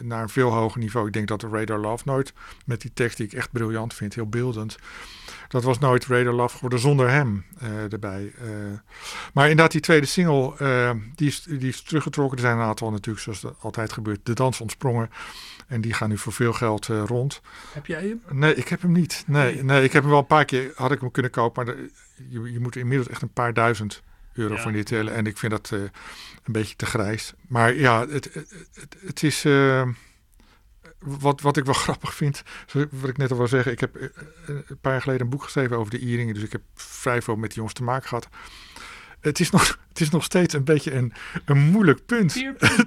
naar 0.00 0.22
een 0.22 0.28
veel 0.28 0.50
hoger 0.50 0.80
niveau. 0.80 1.06
Ik 1.06 1.12
denk 1.12 1.28
dat 1.28 1.40
de 1.40 1.48
Radar 1.48 1.78
Love 1.78 2.02
nooit, 2.06 2.32
met 2.64 2.80
die 2.80 2.90
tekst 2.94 3.16
die 3.16 3.26
ik 3.26 3.32
echt 3.32 3.52
briljant 3.52 3.94
vind, 3.94 4.14
heel 4.14 4.28
beeldend, 4.28 4.76
dat 5.48 5.62
was 5.62 5.78
nooit 5.78 6.06
Radar 6.06 6.32
Love 6.32 6.54
geworden 6.54 6.78
zonder 6.78 7.10
hem 7.10 7.44
erbij. 7.90 8.32
maar 9.32 9.44
inderdaad, 9.44 9.72
die 9.72 9.80
tweede 9.80 10.06
single, 10.06 10.54
die, 11.14 11.28
is, 11.28 11.42
die 11.42 11.68
is 11.68 11.82
teruggetrokken. 11.82 12.36
Er 12.36 12.44
zijn 12.44 12.56
een 12.56 12.64
aantal 12.64 12.90
natuurlijk, 12.90 13.24
zoals 13.24 13.40
dat 13.40 13.54
altijd 13.60 13.92
gebeurt, 13.92 14.20
de 14.22 14.32
dans 14.32 14.60
ontsprongen. 14.60 15.10
En 15.66 15.80
die 15.80 15.92
gaan 15.92 16.08
nu 16.08 16.18
voor 16.18 16.32
veel 16.32 16.52
geld 16.52 16.88
eh, 16.88 17.02
rond. 17.06 17.40
Heb 17.72 17.86
jij 17.86 18.00
hem? 18.08 18.22
Nee, 18.38 18.54
ik 18.54 18.68
heb 18.68 18.82
hem 18.82 18.92
niet. 18.92 19.24
Nee, 19.26 19.62
Nee. 19.64 19.84
ik 19.84 19.92
heb 19.92 20.02
hem 20.02 20.10
wel 20.10 20.20
een 20.20 20.26
paar 20.26 20.44
keer, 20.44 20.72
had 20.74 20.92
ik 20.92 21.00
hem 21.00 21.10
kunnen 21.10 21.30
kopen. 21.30 21.64
Maar 21.64 21.74
de- 21.74 21.90
je, 22.28 22.52
je 22.52 22.60
moet 22.60 22.76
inmiddels 22.76 23.08
echt 23.08 23.22
een 23.22 23.32
paar 23.32 23.52
duizend 23.52 24.02
euro 24.34 24.54
Ja. 24.54 24.60
voor 24.60 24.72
dit 24.72 24.86
tellen. 24.86 25.14
En 25.14 25.26
ik 25.26 25.38
vind 25.38 25.52
dat 25.52 25.70
eh, 25.72 25.78
een 26.42 26.52
beetje 26.52 26.76
te 26.76 26.86
grijs. 26.86 27.34
Maar 27.48 27.74
ja, 27.74 28.08
het, 28.08 28.30
het, 28.34 28.54
het, 29.06 29.22
is... 29.22 29.44
eh, 29.44 29.88
wat, 30.98 31.40
wat 31.40 31.56
ik 31.56 31.64
wel 31.64 31.74
grappig 31.86 32.14
vind, 32.14 32.42
wat 32.90 33.08
ik 33.08 33.16
net 33.16 33.30
al 33.30 33.36
wil 33.36 33.48
zeggen, 33.48 33.72
ik 33.72 33.80
heb 33.80 33.94
een 34.46 34.78
paar 34.80 34.92
jaar 34.92 35.00
geleden 35.02 35.22
een 35.22 35.28
boek 35.30 35.42
geschreven 35.42 35.76
over 35.78 35.90
de 35.90 35.98
Ieringen, 35.98 36.34
dus 36.34 36.42
ik 36.42 36.52
heb 36.52 36.62
vrij 36.74 37.22
veel 37.22 37.36
met 37.36 37.48
die 37.48 37.56
jongens 37.56 37.74
te 37.74 37.82
maken 37.82 38.08
gehad. 38.08 38.28
Het 39.24 39.40
is 39.40 39.50
nog, 39.50 39.78
het 39.88 40.00
is 40.00 40.10
nog 40.10 40.24
steeds 40.24 40.54
een 40.54 40.64
beetje 40.64 40.94
een, 40.94 41.12
een 41.44 41.58
moeilijk 41.58 42.06
punt. 42.06 42.32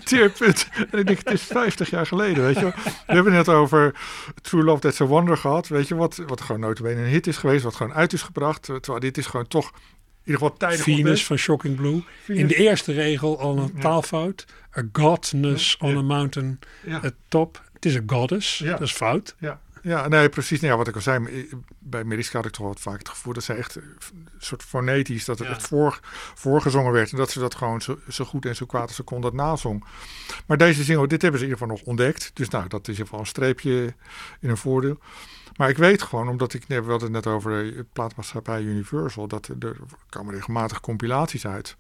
Teerpunt. 0.03 0.67
En 0.91 0.99
ik 0.99 1.07
denk, 1.07 1.17
het 1.17 1.31
is 1.31 1.41
50 1.43 1.89
jaar 1.89 2.05
geleden, 2.05 2.43
weet 2.43 2.55
je 2.55 2.61
wel. 2.61 2.73
We 2.83 3.13
hebben 3.13 3.33
het 3.33 3.45
net 3.45 3.55
over 3.55 3.95
True 4.41 4.63
Love 4.63 4.79
That's 4.81 5.01
a 5.01 5.05
Wonder 5.05 5.38
gehad, 5.38 5.67
weet 5.67 5.88
je, 5.88 5.95
wat, 5.95 6.15
wat 6.27 6.41
gewoon 6.41 6.61
notabene 6.61 7.01
een 7.01 7.07
hit 7.07 7.27
is 7.27 7.38
geweest, 7.38 7.63
wat 7.63 7.75
gewoon 7.75 7.93
uit 7.93 8.13
is 8.13 8.21
gebracht. 8.21 8.61
Terwijl 8.63 8.99
dit 8.99 9.17
is 9.17 9.25
gewoon 9.25 9.47
toch, 9.47 9.65
in 9.71 9.79
ieder 10.23 10.41
geval 10.41 10.57
tijdig 10.57 10.81
Venus 10.83 10.99
ontdekt. 10.99 11.21
van 11.23 11.38
Shocking 11.38 11.75
Blue. 11.75 12.03
Venus. 12.23 12.41
In 12.41 12.47
de 12.47 12.55
eerste 12.55 12.93
regel 12.93 13.39
al 13.39 13.57
een 13.57 13.79
taalfout. 13.79 14.45
A 14.77 14.83
godness 14.91 15.77
on 15.77 15.97
a 15.97 16.01
mountain 16.01 16.59
Ja. 16.85 16.99
at 17.03 17.13
top. 17.27 17.61
Het 17.73 17.85
is 17.85 17.95
een 17.95 18.03
goddess. 18.05 18.57
Ja. 18.57 18.71
Dat 18.71 18.81
is 18.81 18.91
fout. 18.93 19.35
Ja, 19.39 19.59
ja 19.88 20.07
nee, 20.07 20.29
precies. 20.29 20.59
Nou 20.59 20.71
ja, 20.71 20.77
wat 20.77 20.88
ik 20.88 20.95
al 20.95 21.01
zei, 21.01 21.25
eh, 21.25 21.53
bij 21.79 22.03
Mariska 22.03 22.38
had 22.38 22.45
ik 22.45 22.51
toch 22.51 22.67
wat 22.67 22.79
vaak 22.79 22.97
het 22.97 23.09
gevoel 23.09 23.33
dat 23.33 23.43
zij 23.43 23.55
echt 23.57 23.75
eh, 23.75 23.83
een 23.83 24.27
soort 24.38 24.63
fonetisch, 24.63 25.25
dat 25.25 25.39
het 25.39 25.47
Ja. 25.47 25.53
echt 25.53 25.67
voor, 25.67 25.99
voorgezongen 26.35 26.91
werd. 26.91 27.11
En 27.11 27.17
dat 27.17 27.31
ze 27.31 27.39
dat 27.39 27.55
gewoon 27.55 27.81
zo, 27.81 27.99
zo 28.09 28.25
goed 28.25 28.45
en 28.45 28.55
zo 28.55 28.65
kwaad 28.65 28.88
als 28.88 28.95
ze 28.95 29.03
kon 29.03 29.21
dat 29.21 29.33
nazong. 29.33 29.83
Maar 30.45 30.57
deze 30.57 30.83
single, 30.83 31.07
dit 31.07 31.21
hebben 31.21 31.39
ze 31.39 31.45
in 31.45 31.51
ieder 31.51 31.65
geval 31.67 31.83
nog 31.83 31.88
ontdekt. 31.88 32.31
Dus 32.33 32.49
nou, 32.49 32.67
dat 32.67 32.81
is 32.81 32.85
in 32.88 32.91
ieder 32.91 33.05
geval 33.05 33.19
een 33.19 33.25
streepje 33.25 33.93
in 34.39 34.49
een 34.49 34.57
voordeel. 34.57 34.99
Maar 35.55 35.69
ik 35.69 35.77
weet 35.77 36.01
gewoon, 36.01 36.29
omdat 36.29 36.53
ik, 36.53 36.63
we 36.67 36.75
hadden 36.75 37.01
het 37.01 37.11
net 37.11 37.27
over 37.27 37.51
de 37.51 37.85
plaatmaatschappij 37.93 38.61
Universal, 38.61 39.27
dat 39.27 39.47
er, 39.47 39.55
er 39.59 39.75
komen 40.09 40.33
regelmatig 40.33 40.79
compilaties 40.81 41.47
uit. 41.47 41.75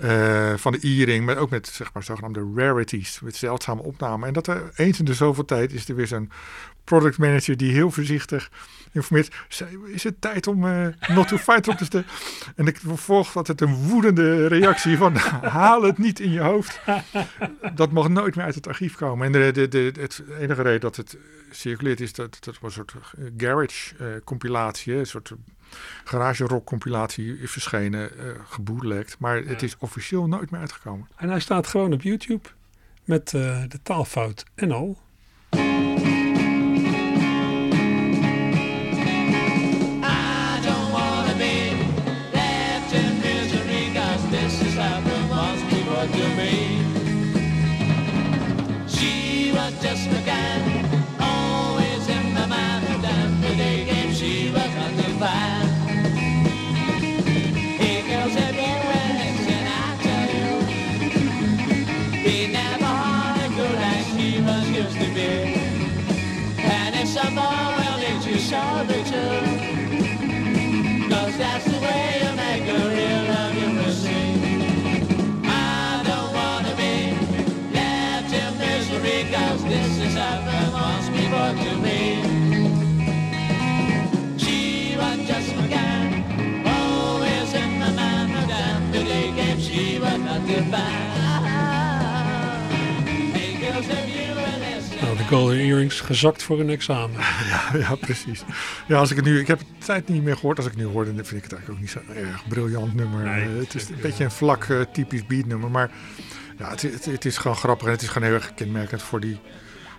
Eh, 0.00 0.52
van 0.56 0.72
de 0.72 0.78
E-ring, 0.82 1.24
maar 1.24 1.36
ook 1.36 1.50
met 1.50 1.66
zeg 1.66 1.92
maar 1.92 2.02
zogenaamde 2.02 2.52
rarities, 2.54 3.20
met 3.20 3.36
zeldzame 3.36 3.82
opnamen. 3.82 4.28
En 4.28 4.34
dat 4.34 4.46
er 4.46 4.70
eens 4.74 4.98
in 4.98 5.04
de 5.04 5.14
zoveel 5.14 5.44
tijd 5.44 5.72
is 5.72 5.88
er 5.88 5.94
weer 5.94 6.06
zo'n 6.06 6.30
product 6.84 7.18
manager 7.18 7.56
die 7.56 7.72
heel 7.72 7.90
voorzichtig 7.90 8.50
informeert. 8.92 9.34
Is 9.86 10.04
het 10.04 10.20
tijd 10.20 10.46
om 10.46 10.66
eh, 10.66 10.86
not 11.08 11.28
to 11.28 11.36
fight 11.36 11.68
op 11.68 11.76
te 11.76 11.84
stellen? 11.84 12.06
En 12.56 12.66
ik 12.66 12.76
vervolg 12.76 13.36
altijd 13.36 13.60
een 13.60 13.74
woedende 13.74 14.46
reactie 14.46 14.96
van 14.96 15.16
haal 15.60 15.82
het 15.82 15.98
niet 15.98 16.20
in 16.20 16.32
je 16.32 16.40
hoofd. 16.40 16.80
Dat 17.74 17.90
mag 17.90 18.08
nooit 18.08 18.36
meer 18.36 18.44
uit 18.44 18.54
het 18.54 18.66
archief 18.66 18.94
komen. 18.94 19.26
En 19.26 19.32
de, 19.32 19.50
de, 19.52 19.68
de, 19.68 20.00
het 20.00 20.22
enige 20.38 20.62
reden 20.62 20.80
dat 20.80 20.96
het 20.96 21.16
circuleert 21.50 22.00
is 22.00 22.12
dat 22.12 22.36
dat 22.40 22.58
was 22.60 22.76
een 22.76 22.84
soort 22.88 23.14
eh, 23.18 23.24
garage 23.36 24.20
compilatie, 24.24 24.94
een 24.94 25.06
soort 25.06 25.32
garage 26.04 26.44
rock 26.44 26.66
compilatie 26.66 27.38
is 27.38 27.50
verschenen, 27.50 28.10
gebootlegd. 28.48 29.18
Maar 29.18 29.36
het 29.36 29.62
is 29.62 29.76
officieel 29.78 30.26
nooit 30.26 30.50
meer 30.50 30.60
uitgekomen. 30.60 31.08
En 31.16 31.28
hij 31.28 31.40
staat 31.40 31.66
gewoon 31.66 31.92
op 31.92 32.02
YouTube. 32.02 32.48
Met 33.04 33.34
eh, 33.34 33.62
de 33.68 33.82
taalfout 33.82 34.44
en 34.54 34.72
al. 34.72 34.98
Nou, 95.00 95.16
de 95.16 95.24
golden 95.28 95.58
earrings 95.58 96.00
gezakt 96.00 96.42
voor 96.42 96.60
een 96.60 96.70
examen. 96.70 97.20
Ja, 97.50 97.70
ja, 97.78 97.94
precies. 97.94 98.44
Ja, 98.88 98.98
als 98.98 99.10
ik 99.10 99.16
het 99.16 99.24
nu, 99.24 99.38
ik 99.40 99.46
heb 99.46 99.58
het 99.58 99.66
tijd 99.84 100.08
niet 100.08 100.22
meer 100.22 100.34
gehoord. 100.36 100.56
Als 100.56 100.66
ik 100.66 100.72
het 100.72 100.80
nu 100.80 100.86
hoorde, 100.88 101.14
dan 101.14 101.24
vind 101.24 101.44
ik 101.44 101.50
het 101.50 101.52
eigenlijk 101.52 101.82
ook 101.82 102.04
niet 102.06 102.14
zo 102.16 102.20
erg 102.28 102.48
briljant 102.48 102.94
nummer. 102.94 103.24
Nee, 103.24 103.42
Eh, 103.44 103.56
het 103.58 103.74
is 103.74 103.88
een 103.88 103.96
beetje 104.02 104.24
een 104.24 104.30
vlak, 104.30 104.64
eh, 104.64 104.80
typisch 104.92 105.26
beatnummer. 105.26 105.70
Maar 105.70 105.90
ja, 106.58 106.70
het, 106.70 106.82
het, 106.82 107.04
het 107.04 107.24
is 107.24 107.36
gewoon 107.38 107.56
grappig 107.56 107.86
en 107.86 107.92
het 107.92 108.02
is 108.02 108.08
gewoon 108.08 108.28
heel 108.28 108.36
erg 108.36 108.54
kenmerkend 108.54 109.02
voor 109.02 109.20
die 109.20 109.40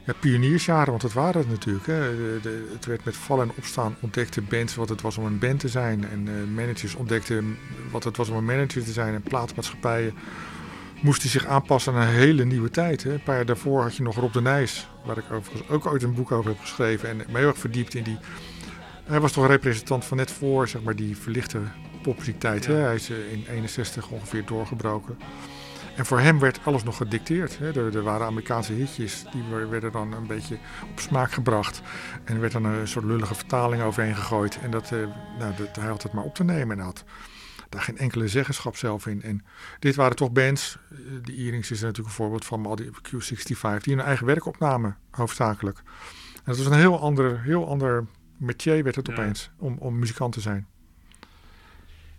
ja, 0.06 0.14
pioniersjaren. 0.20 0.90
Want 0.90 1.02
dat 1.02 1.14
waren 1.14 1.42
het 1.42 1.50
natuurlijk. 1.50 1.86
Hè. 1.86 2.00
De, 2.00 2.40
de- 2.42 2.70
het 2.74 2.86
werd 2.86 3.06
met 3.06 3.16
vallen 3.16 3.48
en 3.50 3.54
opstaan 3.58 3.96
ontdekte 4.00 4.42
bands 4.42 4.76
wat 4.76 4.90
het 4.90 5.02
was 5.02 5.18
om 5.18 5.26
een 5.26 5.40
band 5.40 5.60
te 5.60 5.68
zijn. 5.68 6.06
En 6.12 6.28
eh, 6.28 6.34
managers 6.56 6.96
ontdekten 6.96 7.58
wat 7.92 8.04
het 8.04 8.18
was 8.18 8.30
om 8.30 8.36
een 8.38 8.46
manager 8.46 8.84
te 8.84 8.92
zijn. 8.92 9.14
En 9.14 9.24
plaatmaatschappijen 11.02 11.06
moesten 11.06 11.30
zich 11.30 11.46
aanpassen 11.46 11.94
aan 11.94 12.02
een 12.02 12.14
hele 12.14 12.46
nieuwe 12.46 12.70
tijd. 12.70 13.04
Hè. 13.04 13.14
Een 13.14 13.24
paar 13.24 13.36
jaar 13.36 13.46
daarvoor 13.46 13.82
had 13.82 13.96
je 13.96 14.04
nog 14.04 14.16
Rob 14.16 14.34
de 14.34 14.42
Nijs, 14.42 14.88
waar 15.06 15.18
ik 15.18 15.32
overigens 15.32 15.70
ook 15.70 15.86
ooit 15.86 16.04
een 16.04 16.14
boek 16.14 16.32
over 16.32 16.52
heb 16.52 16.60
geschreven. 16.60 17.10
En 17.10 17.18
me 17.18 17.38
heel 17.38 17.48
erg 17.48 17.58
verdiept 17.58 17.94
in 17.94 18.04
die... 18.04 18.18
Hij 19.04 19.20
was 19.20 19.32
toch 19.32 19.48
representant 19.48 20.06
van 20.06 20.18
net 20.18 20.32
voor 20.32 20.68
zeg 20.68 20.82
maar, 20.82 20.96
die 20.96 21.18
verlichte 21.18 21.60
popmuziektijd. 22.02 22.66
Ja. 22.66 22.74
Hij 22.74 22.96
is 22.96 23.10
eh, 23.10 23.32
in 23.32 23.46
61 23.50 24.10
ongeveer 24.10 24.46
doorgebroken. 24.46 25.18
En 25.96 26.06
voor 26.06 26.20
hem 26.20 26.40
werd 26.40 26.60
alles 26.64 26.84
nog 26.84 26.98
gedicteerd. 26.98 27.58
Hè. 27.58 27.68
Er, 27.68 27.96
er 27.96 28.04
waren 28.04 28.26
Amerikaanse 28.28 28.74
hitjes, 28.74 29.26
die 29.32 29.44
wer- 29.50 29.70
werden 29.70 29.92
dan 29.92 30.14
een 30.14 30.28
beetje 30.28 30.58
op 30.92 31.00
smaak 31.00 31.32
gebracht. 31.32 31.82
En 32.24 32.34
er 32.34 32.42
werd 32.42 32.54
dan 32.54 32.66
een 32.66 32.88
soort 32.88 33.06
lullige 33.06 33.36
vertaling 33.36 33.84
overheen 33.84 34.16
gegooid. 34.16 34.60
En 34.62 34.72
dat, 34.72 34.84
eh, 34.92 35.00
nou, 35.40 35.54
dat, 35.58 35.76
hij 35.76 35.88
had 35.88 36.04
het 36.04 36.14
maar 36.14 36.24
op 36.24 36.36
te 36.36 36.44
nemen. 36.44 36.72
En 36.72 36.78
hij 36.78 36.86
had 36.86 37.04
daar 37.72 37.82
geen 37.82 37.98
enkele 37.98 38.28
zeggenschap 38.28 38.78
zelf 38.78 39.06
in. 39.08 39.22
En 39.22 39.46
dit 39.80 39.96
waren 39.96 40.16
toch 40.16 40.32
bands, 40.32 40.78
eh, 40.92 40.98
de 41.24 41.36
Earrings 41.36 41.72
is 41.72 41.80
er 41.80 41.86
natuurlijk 41.86 42.10
een 42.10 42.24
voorbeeld 42.24 42.46
van, 42.46 42.62
maar 42.62 42.70
al 42.70 42.76
die 42.76 42.90
Q65, 42.90 43.84
die 43.84 43.96
hun 43.96 44.06
eigen 44.06 44.26
werk 44.26 44.46
opnamen, 44.46 44.98
hoofdzakelijk. 45.12 45.78
En 46.34 46.42
dat 46.46 46.58
was 46.58 46.66
een 46.66 46.74
heel 46.74 47.00
ander, 47.00 47.42
heel 47.42 47.68
ander 47.68 48.06
métier 48.38 48.84
werd 48.84 48.96
het 48.96 49.08
Ja. 49.08 49.14
opeens, 49.14 49.50
om, 49.58 49.78
om 49.78 50.00
muzikant 50.00 50.34
te 50.34 50.42
zijn. 50.42 50.68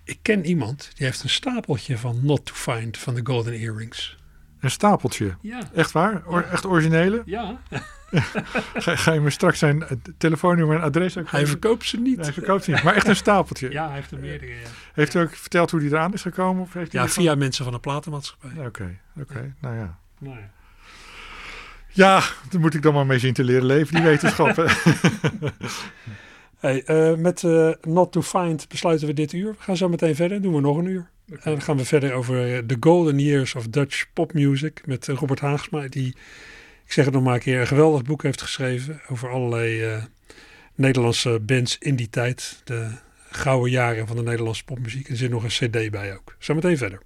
Ik 0.05 0.18
ken 0.22 0.44
iemand 0.46 0.90
die 0.94 1.07
heeft 1.07 1.22
een 1.22 1.28
stapeltje 1.28 1.98
van 1.98 2.18
Not 2.22 2.44
to 2.46 2.55
Find 2.55 2.98
van 2.98 3.14
de 3.14 3.20
golden 3.24 3.53
earrings. 3.53 4.18
Een 4.61 4.70
stapeltje. 4.70 5.36
Ja. 5.40 5.70
Echt 5.74 5.92
waar? 5.92 6.22
Or- 6.26 6.44
echt 6.44 6.66
originele? 6.66 7.22
Ja, 7.24 7.61
Ga, 8.74 8.96
ga 8.96 9.12
je 9.12 9.20
me 9.20 9.30
straks 9.30 9.58
zijn 9.58 9.82
eh, 9.82 9.96
telefoonnummer 10.18 10.76
en 10.76 10.82
adres 10.82 11.18
ook 11.18 11.30
hij 11.30 11.46
verkoopt 11.46 11.86
ze 11.86 12.00
niet. 12.00 12.20
Hij 12.20 12.32
verkoopt 12.32 12.64
ze 12.64 12.70
niet, 12.70 12.82
maar 12.82 12.94
echt 12.94 13.08
een 13.08 13.16
stapeltje. 13.16 13.70
Ja, 13.70 13.86
hij 13.86 13.94
heeft 13.94 14.10
er 14.10 14.18
meerdere. 14.18 14.52
Ja, 14.52 14.68
Heeft 14.92 15.14
u 15.14 15.18
ook 15.20 15.34
verteld 15.34 15.70
hoe 15.70 15.80
die 15.80 15.90
eraan 15.90 16.12
is 16.12 16.22
gekomen? 16.22 16.62
Of 16.62 16.72
heeft 16.72 16.92
ja 16.92 17.08
via 17.08 17.34
mensen 17.34 17.64
van 17.64 17.72
de 17.72 17.80
platenmaatschappij. 17.80 18.66
Oké, 18.66 18.98
oké, 19.20 19.54
nou 19.60 19.76
ja. 19.76 19.98
Nou 20.18 20.36
ja. 20.36 20.50
Ja, 21.88 22.22
daar 22.50 22.60
moet 22.60 22.74
ik 22.74 22.82
dan 22.82 22.94
maar 22.94 23.06
mee 23.06 23.18
zien 23.18 23.34
te 23.34 23.44
leren 23.44 23.66
leven, 23.66 23.94
die 23.94 24.04
wetenschappen. 24.04 24.70
Hey, 26.62 26.84
eh, 26.84 27.14
met 27.14 27.44
eh, 27.44 27.70
Not 27.82 28.12
to 28.12 28.22
Find 28.22 28.68
besluiten 28.68 29.06
we 29.06 29.12
dit 29.12 29.32
uur. 29.32 29.50
We 29.50 29.62
gaan 29.62 29.76
zo 29.76 29.88
meteen 29.88 30.14
verder, 30.14 30.42
doen 30.42 30.54
we 30.54 30.60
nog 30.60 30.76
een 30.76 30.86
uur. 30.86 31.10
En 31.28 31.38
dan 31.42 31.62
gaan 31.62 31.76
we 31.76 31.84
verder 31.84 32.12
over 32.12 32.66
The 32.66 32.76
Golden 32.80 33.18
Years 33.18 33.54
of 33.54 33.68
Dutch 33.68 34.06
Pop 34.12 34.32
Music 34.32 34.82
met 34.86 35.06
Robert 35.06 35.40
Haagsma. 35.40 35.88
Die, 35.88 36.16
ik 36.85 36.93
zeg 36.93 37.05
het 37.05 37.14
nog 37.14 37.22
maar 37.22 37.35
een 37.35 37.41
keer, 37.41 37.61
een 37.61 37.66
geweldig 37.66 38.03
boek 38.03 38.22
heeft 38.22 38.43
geschreven 38.43 39.01
over 39.09 39.30
allerlei 39.30 39.83
eh, 39.83 40.03
Nederlandse 40.74 41.41
bands 41.41 41.78
in 41.78 41.97
die 41.97 42.11
tijd. 42.11 42.61
De 42.64 42.91
gouden 43.30 43.70
jaren 43.70 44.07
van 44.07 44.16
de 44.16 44.22
Nederlandse 44.22 44.64
popmuziek. 44.64 45.09
Er 45.09 45.16
zit 45.16 45.30
nog 45.30 45.43
een 45.43 45.68
cd 45.70 45.91
bij 45.91 46.14
ook. 46.14 46.37
Zometeen 46.39 46.76
verder. 46.76 47.01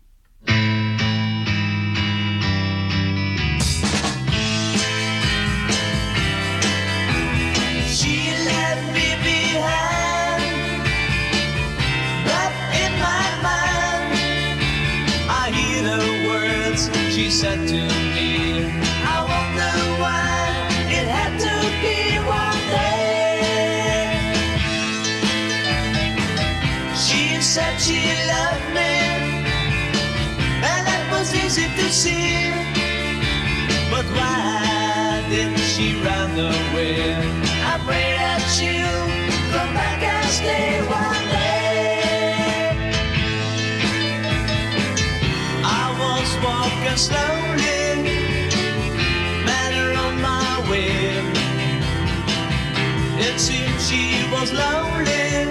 It 53.18 53.38
seemed 53.38 53.80
she 53.82 54.24
was 54.32 54.50
lonely, 54.50 55.44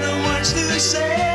the 0.00 0.22
words 0.24 0.52
to 0.52 0.78
say. 0.78 1.31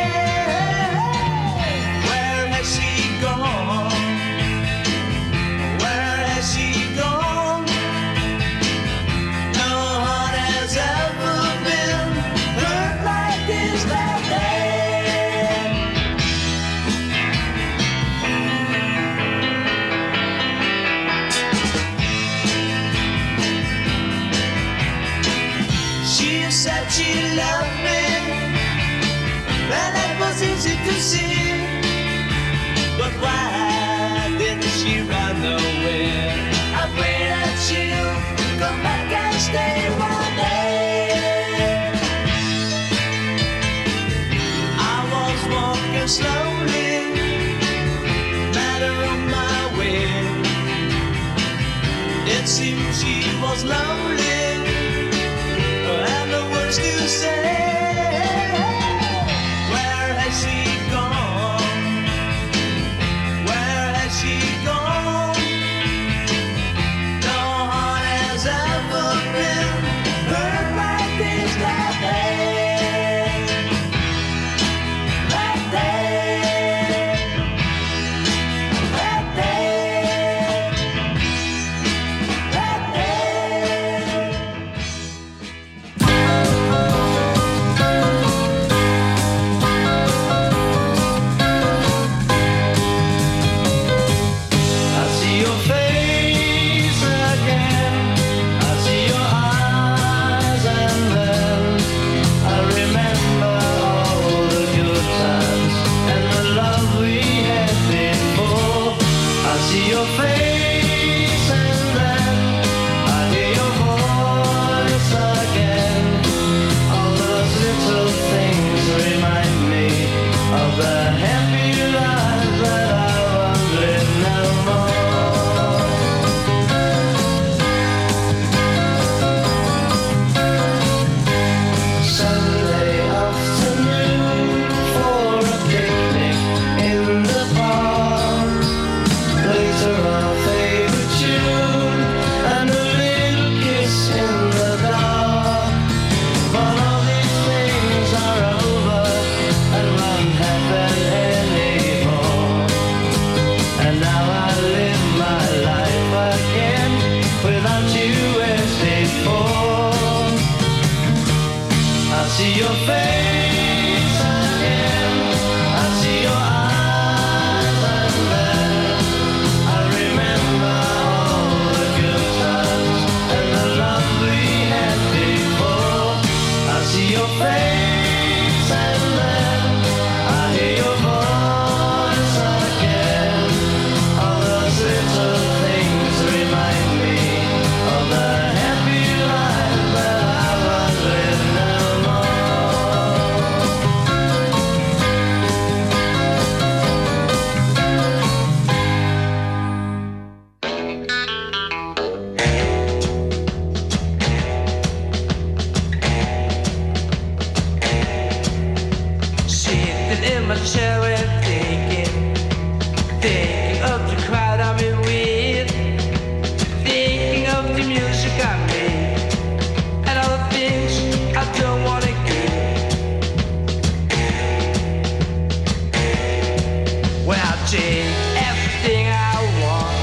Take 227.67 228.07
everything 228.47 229.07
I 229.07 229.35
want. 229.59 229.99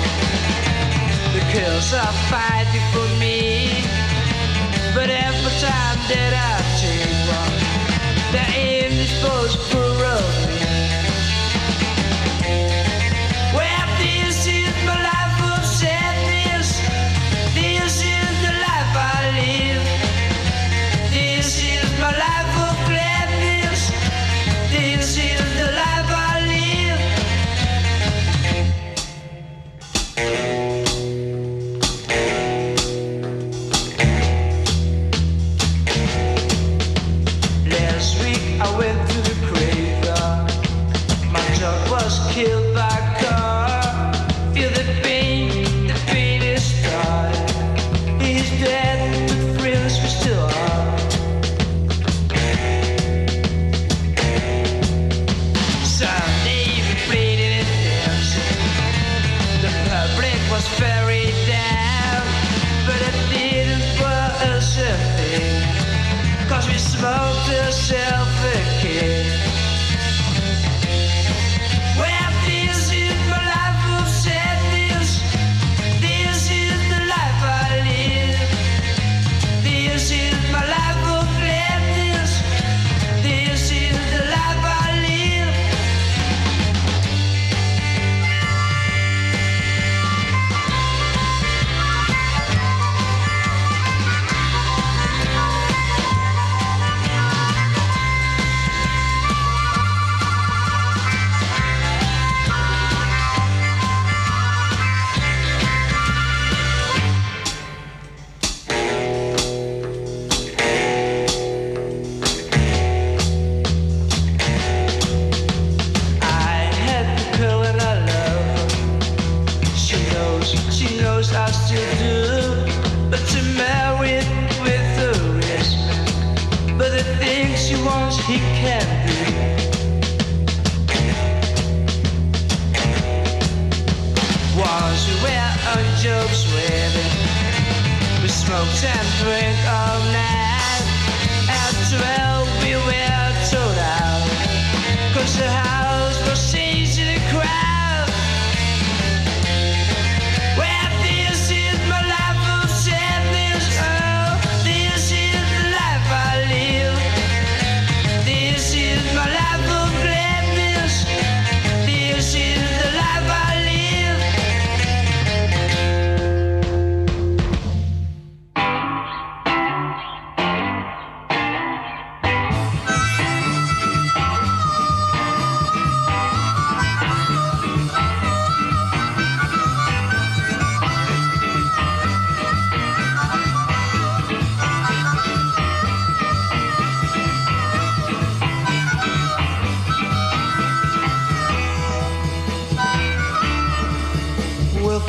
The 1.32 1.40
girls 1.52 1.94
are 1.94 2.12
fighting 2.28 2.86
for 2.92 3.08
me, 3.18 3.70
but 4.94 5.08
every 5.08 5.54
time 5.64 5.98
that 6.12 6.32
I 6.50 6.53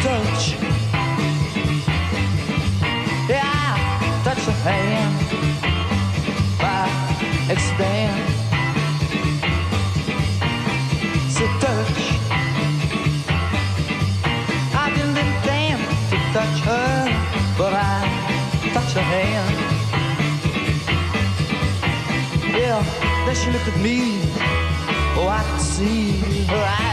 touch. 0.05 0.53
Yeah, 3.27 4.21
touch 4.23 4.45
your 4.45 4.59
hand 4.67 5.15
by 6.61 6.85
accident. 7.53 8.21
So 11.35 11.43
touch. 11.63 12.01
I 14.83 14.85
didn't 14.95 15.17
intend 15.25 15.81
to 16.11 16.17
touch 16.35 16.57
her, 16.69 16.93
but 17.57 17.73
I 17.73 17.97
touch 18.75 18.91
her 18.97 19.07
hand. 19.15 19.55
Yeah, 22.59 22.79
then 23.25 23.35
she 23.35 23.49
looked 23.51 23.69
at 23.73 23.79
me. 23.81 23.97
Oh, 25.17 25.27
I 25.27 25.41
could 25.49 25.61
see 25.61 26.21
her 26.51 26.63
eyes. 26.77 26.84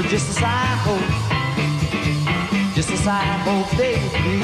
Well, 0.00 0.08
just 0.08 0.30
as 0.30 0.38
I 0.42 0.64
hope, 0.86 1.10
just 2.74 2.90
as 2.90 3.06
I 3.06 3.22
hope 3.44 3.68
they 3.76 3.96
be. 4.24 4.40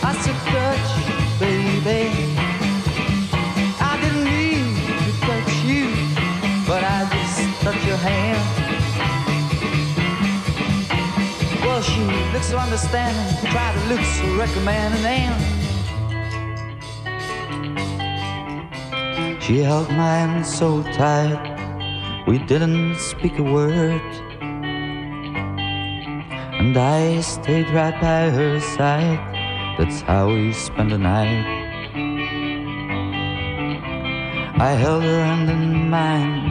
I 0.00 0.14
said, 0.22 0.38
touch, 0.54 0.90
baby. 1.40 2.12
I 3.80 3.98
didn't 4.00 4.22
mean 4.22 4.76
to 5.02 5.12
touch 5.26 5.52
you, 5.66 5.84
but 6.64 6.84
I 6.84 7.08
just 7.10 7.42
touched 7.62 7.86
your 7.88 7.96
hand. 7.96 8.38
Well, 11.64 11.82
she 11.82 12.04
looks 12.32 12.46
so 12.46 12.56
understanding, 12.56 13.50
try 13.50 13.72
to 13.72 13.80
look 13.88 14.04
so 14.04 14.26
recommending, 14.36 15.32
and 18.94 19.42
she 19.42 19.58
held 19.58 19.88
my 19.88 20.18
hand 20.18 20.46
so 20.46 20.84
tight. 20.84 21.53
We 22.26 22.38
didn't 22.38 22.96
speak 22.96 23.38
a 23.38 23.42
word. 23.42 24.00
And 26.58 26.74
I 26.74 27.20
stayed 27.20 27.68
right 27.68 28.00
by 28.00 28.30
her 28.30 28.60
side. 28.60 29.20
That's 29.76 30.00
how 30.00 30.28
we 30.28 30.54
spent 30.54 30.88
the 30.88 30.98
night. 30.98 31.44
I 34.56 34.70
held 34.70 35.02
her 35.02 35.22
hand 35.22 35.50
in 35.50 35.90
mine. 35.90 36.50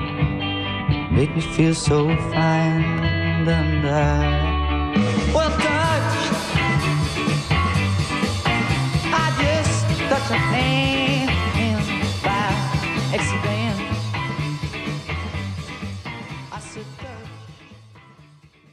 It 0.92 1.12
made 1.12 1.36
me 1.36 1.42
feel 1.42 1.74
so 1.74 2.06
fine. 2.30 2.84
And 3.48 3.88
I. 3.88 4.43